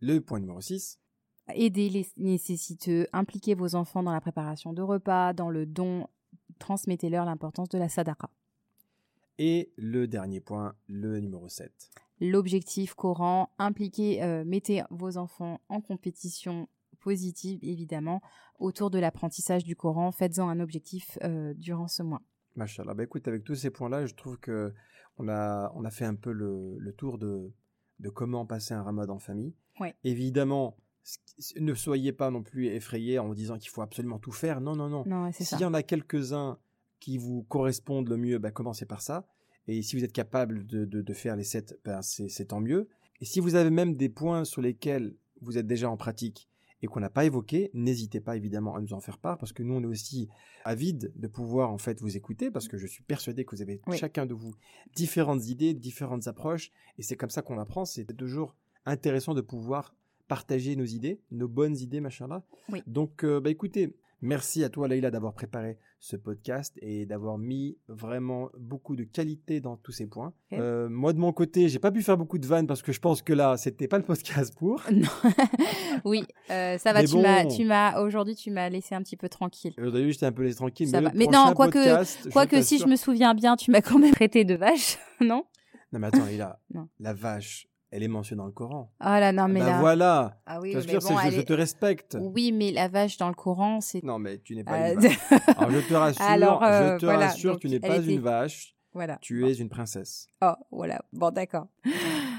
Le 0.00 0.20
point 0.20 0.40
numéro 0.40 0.60
6. 0.60 1.00
Aidez 1.48 1.88
les 1.88 2.06
nécessiteux, 2.18 3.06
impliquez 3.12 3.54
vos 3.54 3.74
enfants 3.74 4.02
dans 4.02 4.12
la 4.12 4.20
préparation 4.20 4.72
de 4.72 4.82
repas, 4.82 5.32
dans 5.32 5.48
le 5.48 5.64
don, 5.64 6.06
transmettez-leur 6.58 7.24
l'importance 7.24 7.68
de 7.70 7.78
la 7.78 7.88
sadaqa. 7.88 8.28
Et 9.38 9.72
le 9.76 10.06
dernier 10.06 10.40
point, 10.40 10.74
le 10.88 11.20
numéro 11.20 11.48
7. 11.48 11.72
L'objectif 12.20 12.94
Coran, 12.94 13.50
impliquez, 13.58 14.22
euh, 14.22 14.44
mettez 14.44 14.82
vos 14.90 15.16
enfants 15.16 15.60
en 15.68 15.80
compétition 15.80 16.68
positive, 17.00 17.60
évidemment, 17.62 18.20
autour 18.58 18.90
de 18.90 18.98
l'apprentissage 18.98 19.64
du 19.64 19.76
Coran. 19.76 20.10
Faites-en 20.10 20.48
un 20.48 20.60
objectif 20.60 21.18
euh, 21.22 21.54
durant 21.54 21.86
ce 21.86 22.02
mois. 22.02 22.22
Machallah. 22.58 22.94
Bah 22.94 23.04
écoute, 23.04 23.26
avec 23.28 23.44
tous 23.44 23.54
ces 23.54 23.70
points-là, 23.70 24.04
je 24.06 24.14
trouve 24.14 24.38
que 24.38 24.72
on 25.16 25.28
a, 25.28 25.72
on 25.74 25.84
a 25.84 25.90
fait 25.90 26.04
un 26.04 26.14
peu 26.14 26.32
le, 26.32 26.76
le 26.78 26.92
tour 26.92 27.18
de, 27.18 27.50
de 28.00 28.08
comment 28.10 28.44
passer 28.46 28.74
un 28.74 28.82
ramadan 28.82 29.14
en 29.14 29.18
famille. 29.18 29.54
Ouais. 29.80 29.94
Évidemment, 30.04 30.76
ne 31.58 31.74
soyez 31.74 32.12
pas 32.12 32.30
non 32.30 32.42
plus 32.42 32.66
effrayés 32.66 33.18
en 33.18 33.26
vous 33.28 33.34
disant 33.34 33.56
qu'il 33.58 33.70
faut 33.70 33.82
absolument 33.82 34.18
tout 34.18 34.32
faire. 34.32 34.60
Non, 34.60 34.76
non, 34.76 34.88
non. 34.88 35.04
Non. 35.06 35.32
S'il 35.32 35.60
y 35.60 35.64
en 35.64 35.74
a 35.74 35.82
quelques-uns 35.82 36.58
qui 37.00 37.16
vous 37.16 37.44
correspondent 37.44 38.08
le 38.08 38.16
mieux, 38.16 38.38
bah, 38.38 38.50
commencez 38.50 38.84
par 38.86 39.00
ça. 39.00 39.26
Et 39.66 39.82
si 39.82 39.96
vous 39.96 40.04
êtes 40.04 40.12
capable 40.12 40.66
de, 40.66 40.84
de- 40.84 41.02
de 41.02 41.12
faire 41.12 41.36
les 41.36 41.44
sept, 41.44 41.78
c'est 42.02 42.28
c'est 42.28 42.46
tant 42.46 42.60
mieux. 42.60 42.88
Et 43.20 43.24
si 43.24 43.40
vous 43.40 43.54
avez 43.54 43.70
même 43.70 43.94
des 43.96 44.08
points 44.08 44.44
sur 44.44 44.62
lesquels 44.62 45.14
vous 45.40 45.58
êtes 45.58 45.66
déjà 45.66 45.90
en 45.90 45.96
pratique 45.96 46.48
et 46.82 46.86
qu'on 46.86 47.00
n'a 47.00 47.10
pas 47.10 47.24
évoqué, 47.24 47.70
n'hésitez 47.74 48.20
pas 48.20 48.36
évidemment 48.36 48.74
à 48.76 48.80
nous 48.80 48.92
en 48.92 49.00
faire 49.00 49.18
part 49.18 49.36
parce 49.38 49.52
que 49.52 49.62
nous 49.62 49.74
on 49.74 49.82
est 49.82 49.86
aussi 49.86 50.28
avides 50.64 51.12
de 51.16 51.26
pouvoir 51.26 51.70
en 51.70 51.78
fait 51.78 52.00
vous 52.00 52.16
écouter 52.16 52.50
parce 52.50 52.68
que 52.68 52.76
je 52.78 52.86
suis 52.86 53.02
persuadé 53.02 53.44
que 53.44 53.56
vous 53.56 53.62
avez 53.62 53.80
Oui. 53.86 53.96
chacun 53.98 54.26
de 54.26 54.34
vous 54.34 54.52
différentes 54.94 55.46
idées, 55.48 55.74
différentes 55.74 56.28
approches 56.28 56.70
et 56.98 57.02
c'est 57.02 57.16
comme 57.16 57.30
ça 57.30 57.42
qu'on 57.42 57.58
apprend. 57.58 57.84
C'est 57.84 58.04
toujours 58.16 58.54
intéressant 58.86 59.34
de 59.34 59.40
pouvoir 59.40 59.94
partager 60.28 60.76
nos 60.76 60.84
idées, 60.84 61.20
nos 61.30 61.48
bonnes 61.48 61.76
idées, 61.78 62.00
machin-là. 62.00 62.44
Oui. 62.70 62.82
Donc, 62.86 63.24
euh, 63.24 63.40
bah, 63.40 63.50
écoutez, 63.50 63.96
merci 64.20 64.64
à 64.64 64.68
toi, 64.68 64.88
Leïla, 64.88 65.10
d'avoir 65.10 65.32
préparé 65.32 65.78
ce 66.00 66.16
podcast 66.16 66.78
et 66.80 67.06
d'avoir 67.06 67.38
mis 67.38 67.76
vraiment 67.88 68.50
beaucoup 68.58 68.94
de 68.96 69.02
qualité 69.04 69.60
dans 69.60 69.76
tous 69.76 69.92
ces 69.92 70.06
points. 70.06 70.32
Ok. 70.52 70.58
Euh, 70.58 70.88
moi, 70.88 71.12
de 71.12 71.18
mon 71.18 71.32
côté, 71.32 71.68
j'ai 71.68 71.78
pas 71.78 71.90
pu 71.90 72.02
faire 72.02 72.16
beaucoup 72.16 72.38
de 72.38 72.46
vannes 72.46 72.66
parce 72.66 72.82
que 72.82 72.92
je 72.92 73.00
pense 73.00 73.20
que 73.22 73.32
là, 73.32 73.56
c'était 73.56 73.88
pas 73.88 73.98
le 73.98 74.04
podcast 74.04 74.54
pour. 74.56 74.82
Non. 74.92 75.08
oui, 76.04 76.24
euh, 76.50 76.78
ça 76.78 76.92
va. 76.92 77.00
Mais 77.02 77.06
Tu 77.08 77.16
m'as, 77.18 77.42
bon. 77.44 77.48
tu 77.56 77.64
m'as 77.64 78.00
aujourd'hui, 78.00 78.34
tu 78.36 78.50
m'as 78.50 78.68
laissé 78.68 78.94
un 78.94 79.02
petit 79.02 79.16
peu 79.16 79.28
tranquille. 79.28 79.74
Aujourd'hui, 79.78 80.12
j'étais 80.12 80.26
un 80.26 80.32
peu 80.32 80.42
laissé 80.42 80.56
tranquille. 80.56 80.88
Ça 80.88 81.00
mais 81.00 81.06
va. 81.08 81.12
Mais 81.14 81.26
non, 81.26 81.52
quoique- 81.54 81.78
podcast, 81.78 82.28
Quoique, 82.32 82.62
si 82.62 82.78
je 82.78 82.86
me 82.86 82.96
souviens 82.96 83.34
bien, 83.34 83.56
tu 83.56 83.70
m'as 83.70 83.80
quand 83.82 83.98
même 83.98 84.12
traité 84.14 84.44
de 84.44 84.54
vache, 84.54 84.98
non? 85.20 85.44
Non, 85.92 85.98
mais 86.00 86.06
attends, 86.08 86.24
Leïla, 86.26 86.58
la 87.00 87.14
vache, 87.14 87.66
elle 87.90 88.02
est 88.02 88.08
mentionnée 88.08 88.38
dans 88.38 88.46
le 88.46 88.52
Coran. 88.52 88.92
Ah 89.00 89.18
là, 89.20 89.32
non, 89.32 89.48
mais 89.48 89.60
bah 89.60 89.66
là. 89.66 89.80
voilà. 89.80 90.40
Ah 90.46 90.60
oui, 90.60 90.72
mais 90.74 90.82
dire, 90.82 91.00
bon, 91.00 91.16
c'est 91.22 91.30
je, 91.30 91.36
je 91.36 91.40
te 91.42 91.52
respecte. 91.52 92.16
Oui, 92.20 92.52
mais 92.52 92.70
la 92.72 92.88
vache 92.88 93.16
dans 93.16 93.28
le 93.28 93.34
Coran, 93.34 93.80
c'est. 93.80 94.02
Non, 94.04 94.18
mais 94.18 94.38
tu 94.38 94.54
n'es 94.54 94.64
pas 94.64 94.90
Euh, 94.90 94.94
une 94.94 95.00
vache. 95.00 95.18
Alors, 95.56 95.70
je 95.70 95.80
te 95.88 95.94
rassure, 95.94 96.22
Alors, 96.22 96.62
euh, 96.64 96.94
je 96.94 96.98
te 97.00 97.04
voilà, 97.06 97.26
rassure, 97.28 97.52
donc, 97.52 97.60
tu 97.60 97.68
n'es 97.68 97.80
pas 97.80 97.96
était- 97.96 98.12
une 98.14 98.20
vache, 98.20 98.76
voilà. 98.92 99.18
tu 99.22 99.46
es 99.48 99.54
une 99.54 99.68
princesse. 99.68 100.26
Oh, 100.42 100.52
voilà. 100.70 101.00
Bon, 101.12 101.30
d'accord. 101.30 101.66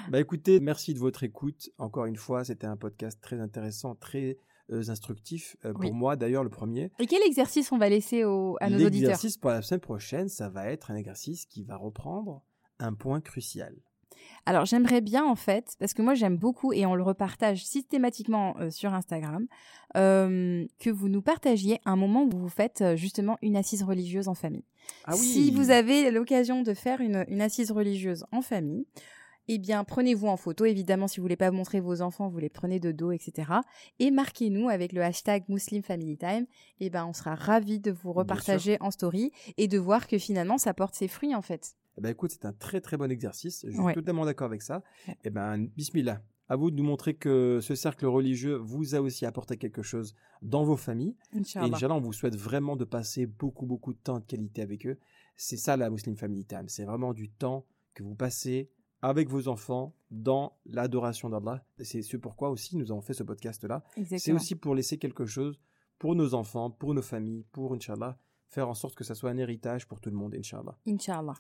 Bah 0.09 0.19
écoutez, 0.19 0.59
merci 0.59 0.93
de 0.93 0.99
votre 0.99 1.23
écoute. 1.23 1.69
Encore 1.77 2.05
une 2.05 2.15
fois, 2.15 2.43
c'était 2.43 2.65
un 2.67 2.77
podcast 2.77 3.19
très 3.21 3.39
intéressant, 3.39 3.95
très 3.95 4.37
euh, 4.71 4.83
instructif 4.89 5.55
euh, 5.65 5.73
pour 5.73 5.93
moi. 5.93 6.15
D'ailleurs, 6.15 6.43
le 6.43 6.49
premier. 6.49 6.91
Et 6.99 7.05
quel 7.07 7.21
exercice 7.23 7.71
on 7.71 7.77
va 7.77 7.89
laisser 7.89 8.23
au- 8.23 8.55
à 8.59 8.69
nos 8.69 8.75
auditeurs? 8.77 8.91
L'exercice 9.09 9.37
pour 9.37 9.49
la 9.51 9.61
semaine 9.61 9.81
prochaine, 9.81 10.27
ça 10.29 10.49
va 10.49 10.67
être 10.71 10.89
un 10.91 10.95
exercice 10.95 11.45
qui 11.45 11.63
va 11.63 11.75
reprendre 11.75 12.41
un 12.79 12.93
point 12.93 13.19
crucial. 13.21 13.75
Alors 14.45 14.65
j'aimerais 14.65 15.01
bien 15.01 15.25
en 15.25 15.35
fait, 15.35 15.75
parce 15.79 15.93
que 15.93 16.01
moi 16.01 16.13
j'aime 16.13 16.37
beaucoup 16.37 16.73
et 16.73 16.85
on 16.85 16.95
le 16.95 17.03
repartage 17.03 17.65
systématiquement 17.65 18.55
euh, 18.59 18.69
sur 18.69 18.93
Instagram, 18.93 19.47
euh, 19.97 20.65
que 20.79 20.89
vous 20.89 21.09
nous 21.09 21.21
partagiez 21.21 21.79
un 21.85 21.95
moment 21.95 22.23
où 22.23 22.37
vous 22.37 22.49
faites 22.49 22.81
euh, 22.81 22.95
justement 22.95 23.37
une 23.41 23.55
assise 23.55 23.83
religieuse 23.83 24.27
en 24.27 24.35
famille. 24.35 24.65
Ah 25.05 25.13
oui. 25.13 25.19
Si 25.19 25.51
vous 25.51 25.71
avez 25.71 26.11
l'occasion 26.11 26.61
de 26.61 26.73
faire 26.73 27.01
une, 27.01 27.25
une 27.27 27.41
assise 27.41 27.71
religieuse 27.71 28.25
en 28.31 28.41
famille, 28.41 28.85
eh 29.51 29.57
bien 29.57 29.83
prenez-vous 29.83 30.27
en 30.27 30.37
photo. 30.37 30.65
Évidemment, 30.65 31.07
si 31.07 31.17
vous 31.17 31.23
voulez 31.23 31.35
pas 31.35 31.49
montrer 31.49 31.79
vos 31.79 32.01
enfants, 32.01 32.29
vous 32.29 32.37
les 32.37 32.49
prenez 32.49 32.79
de 32.79 32.91
dos, 32.91 33.11
etc. 33.11 33.51
Et 33.97 34.11
marquez-nous 34.11 34.69
avec 34.69 34.93
le 34.93 35.01
hashtag 35.01 35.43
Muslim 35.49 35.81
Family 35.81 36.17
Time. 36.17 36.45
Eh 36.79 36.89
ben, 36.91 37.05
on 37.05 37.13
sera 37.13 37.33
ravis 37.33 37.79
de 37.79 37.91
vous 37.91 38.13
repartager 38.13 38.77
en 38.79 38.91
story 38.91 39.31
et 39.57 39.67
de 39.67 39.79
voir 39.79 40.07
que 40.07 40.19
finalement 40.19 40.59
ça 40.59 40.73
porte 40.75 40.93
ses 40.93 41.07
fruits 41.07 41.33
en 41.33 41.41
fait. 41.41 41.75
Eh 41.99 42.01
ben, 42.01 42.09
écoute, 42.11 42.31
c'est 42.31 42.45
un 42.45 42.53
très 42.53 42.79
très 42.79 42.95
bon 42.95 43.11
exercice. 43.11 43.65
Je 43.67 43.71
suis 43.73 43.79
Ouais. 43.81 43.93
totalement 43.93 44.23
d'accord 44.23 44.45
avec 44.45 44.61
ça. 44.61 44.81
Eh 45.25 45.29
ben, 45.29 45.67
bismillah. 45.75 46.21
À 46.47 46.55
vous 46.55 46.71
de 46.71 46.77
nous 46.77 46.83
montrer 46.85 47.13
que 47.13 47.59
ce 47.61 47.75
cercle 47.75 48.05
religieux 48.05 48.55
vous 48.55 48.95
a 48.95 49.01
aussi 49.01 49.25
apporté 49.25 49.57
quelque 49.57 49.81
chose 49.83 50.15
dans 50.41 50.63
vos 50.63 50.77
familles. 50.77 51.17
Et 51.33 51.39
Inch'Allah. 51.39 51.75
Inch'Allah, 51.75 51.95
on 51.95 51.99
vous 51.99 52.13
souhaite 52.13 52.37
vraiment 52.37 52.77
de 52.77 52.85
passer 52.85 53.25
beaucoup, 53.25 53.65
beaucoup 53.65 53.91
de 53.93 53.99
temps 53.99 54.19
de 54.19 54.23
qualité 54.25 54.61
avec 54.61 54.87
eux. 54.87 54.97
C'est 55.35 55.57
ça 55.57 55.75
la 55.75 55.89
Muslim 55.89 56.15
Family 56.15 56.45
Time. 56.45 56.69
C'est 56.69 56.85
vraiment 56.85 57.13
du 57.13 57.29
temps 57.29 57.65
que 57.93 58.01
vous 58.03 58.15
passez 58.15 58.71
avec 59.01 59.27
vos 59.29 59.49
enfants 59.49 59.93
dans 60.09 60.57
l'adoration 60.65 61.29
d'Allah. 61.29 61.63
C'est 61.81 62.01
ce 62.01 62.15
pourquoi 62.15 62.49
aussi 62.49 62.77
nous 62.77 62.91
avons 62.93 63.01
fait 63.01 63.13
ce 63.13 63.23
podcast-là. 63.23 63.83
C'est 64.17 64.31
aussi 64.31 64.55
pour 64.55 64.73
laisser 64.73 64.97
quelque 64.97 65.25
chose 65.25 65.59
pour 65.99 66.15
nos 66.15 66.33
enfants, 66.33 66.71
pour 66.71 66.93
nos 66.93 67.01
familles, 67.01 67.45
pour, 67.51 67.73
Inch'Allah, 67.73 68.17
faire 68.47 68.69
en 68.69 68.73
sorte 68.73 68.95
que 68.95 69.03
ça 69.03 69.13
soit 69.15 69.29
un 69.29 69.37
héritage 69.37 69.85
pour 69.85 69.99
tout 69.99 70.09
le 70.09 70.15
monde, 70.15 70.33
Inch'Allah. 70.33 70.77
Inch'Allah. 70.87 71.35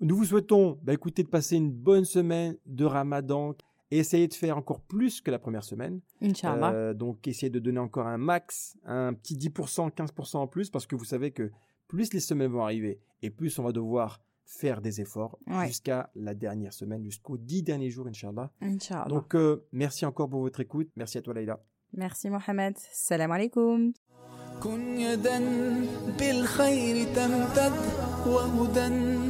Nous 0.00 0.16
vous 0.16 0.24
souhaitons, 0.26 0.78
bah, 0.82 0.92
écoutez, 0.92 1.22
de 1.22 1.28
passer 1.28 1.56
une 1.56 1.70
bonne 1.72 2.04
semaine 2.04 2.56
de 2.66 2.84
Ramadan 2.84 3.54
et 3.90 3.98
essayez 3.98 4.28
de 4.28 4.34
faire 4.34 4.58
encore 4.58 4.80
plus 4.80 5.20
que 5.20 5.30
la 5.30 5.38
première 5.38 5.64
semaine. 5.64 6.00
Inch'Allah. 6.20 6.72
Euh, 6.72 6.94
donc, 6.94 7.26
essayez 7.26 7.50
de 7.50 7.58
donner 7.58 7.78
encore 7.78 8.06
un 8.06 8.18
max, 8.18 8.76
un 8.84 9.14
petit 9.14 9.36
10%, 9.36 9.90
15% 9.90 10.36
en 10.38 10.46
plus, 10.46 10.68
parce 10.70 10.86
que 10.86 10.96
vous 10.96 11.04
savez 11.04 11.30
que 11.30 11.50
plus 11.88 12.12
les 12.12 12.20
semaines 12.20 12.50
vont 12.50 12.62
arriver 12.62 13.00
et 13.22 13.30
plus 13.30 13.58
on 13.58 13.62
va 13.62 13.72
devoir 13.72 14.20
faire 14.44 14.80
des 14.80 15.00
efforts 15.00 15.38
Ouais. 15.46 15.66
jusqu'à 15.68 16.10
la 16.14 16.34
dernière 16.34 16.72
semaine, 16.72 17.02
jusqu'aux 17.04 17.36
10 17.38 17.62
derniers 17.62 17.90
jours, 17.90 18.06
Inch'Allah. 18.06 18.50
Inch'Allah. 18.60 19.06
Donc, 19.08 19.34
euh, 19.34 19.64
merci 19.72 20.04
encore 20.04 20.28
pour 20.28 20.40
votre 20.40 20.60
écoute. 20.60 20.88
Merci 20.96 21.18
à 21.18 21.22
toi, 21.22 21.34
Laïla. 21.34 21.60
Merci 21.94 22.28
Mohamed. 22.28 22.76
Salam 22.92 23.30
alaikum. 23.32 23.92
كن 24.62 25.00
يدا 25.00 25.38
بالخير 26.18 27.14
تمتد 27.14 27.72
وهدى 28.26 29.29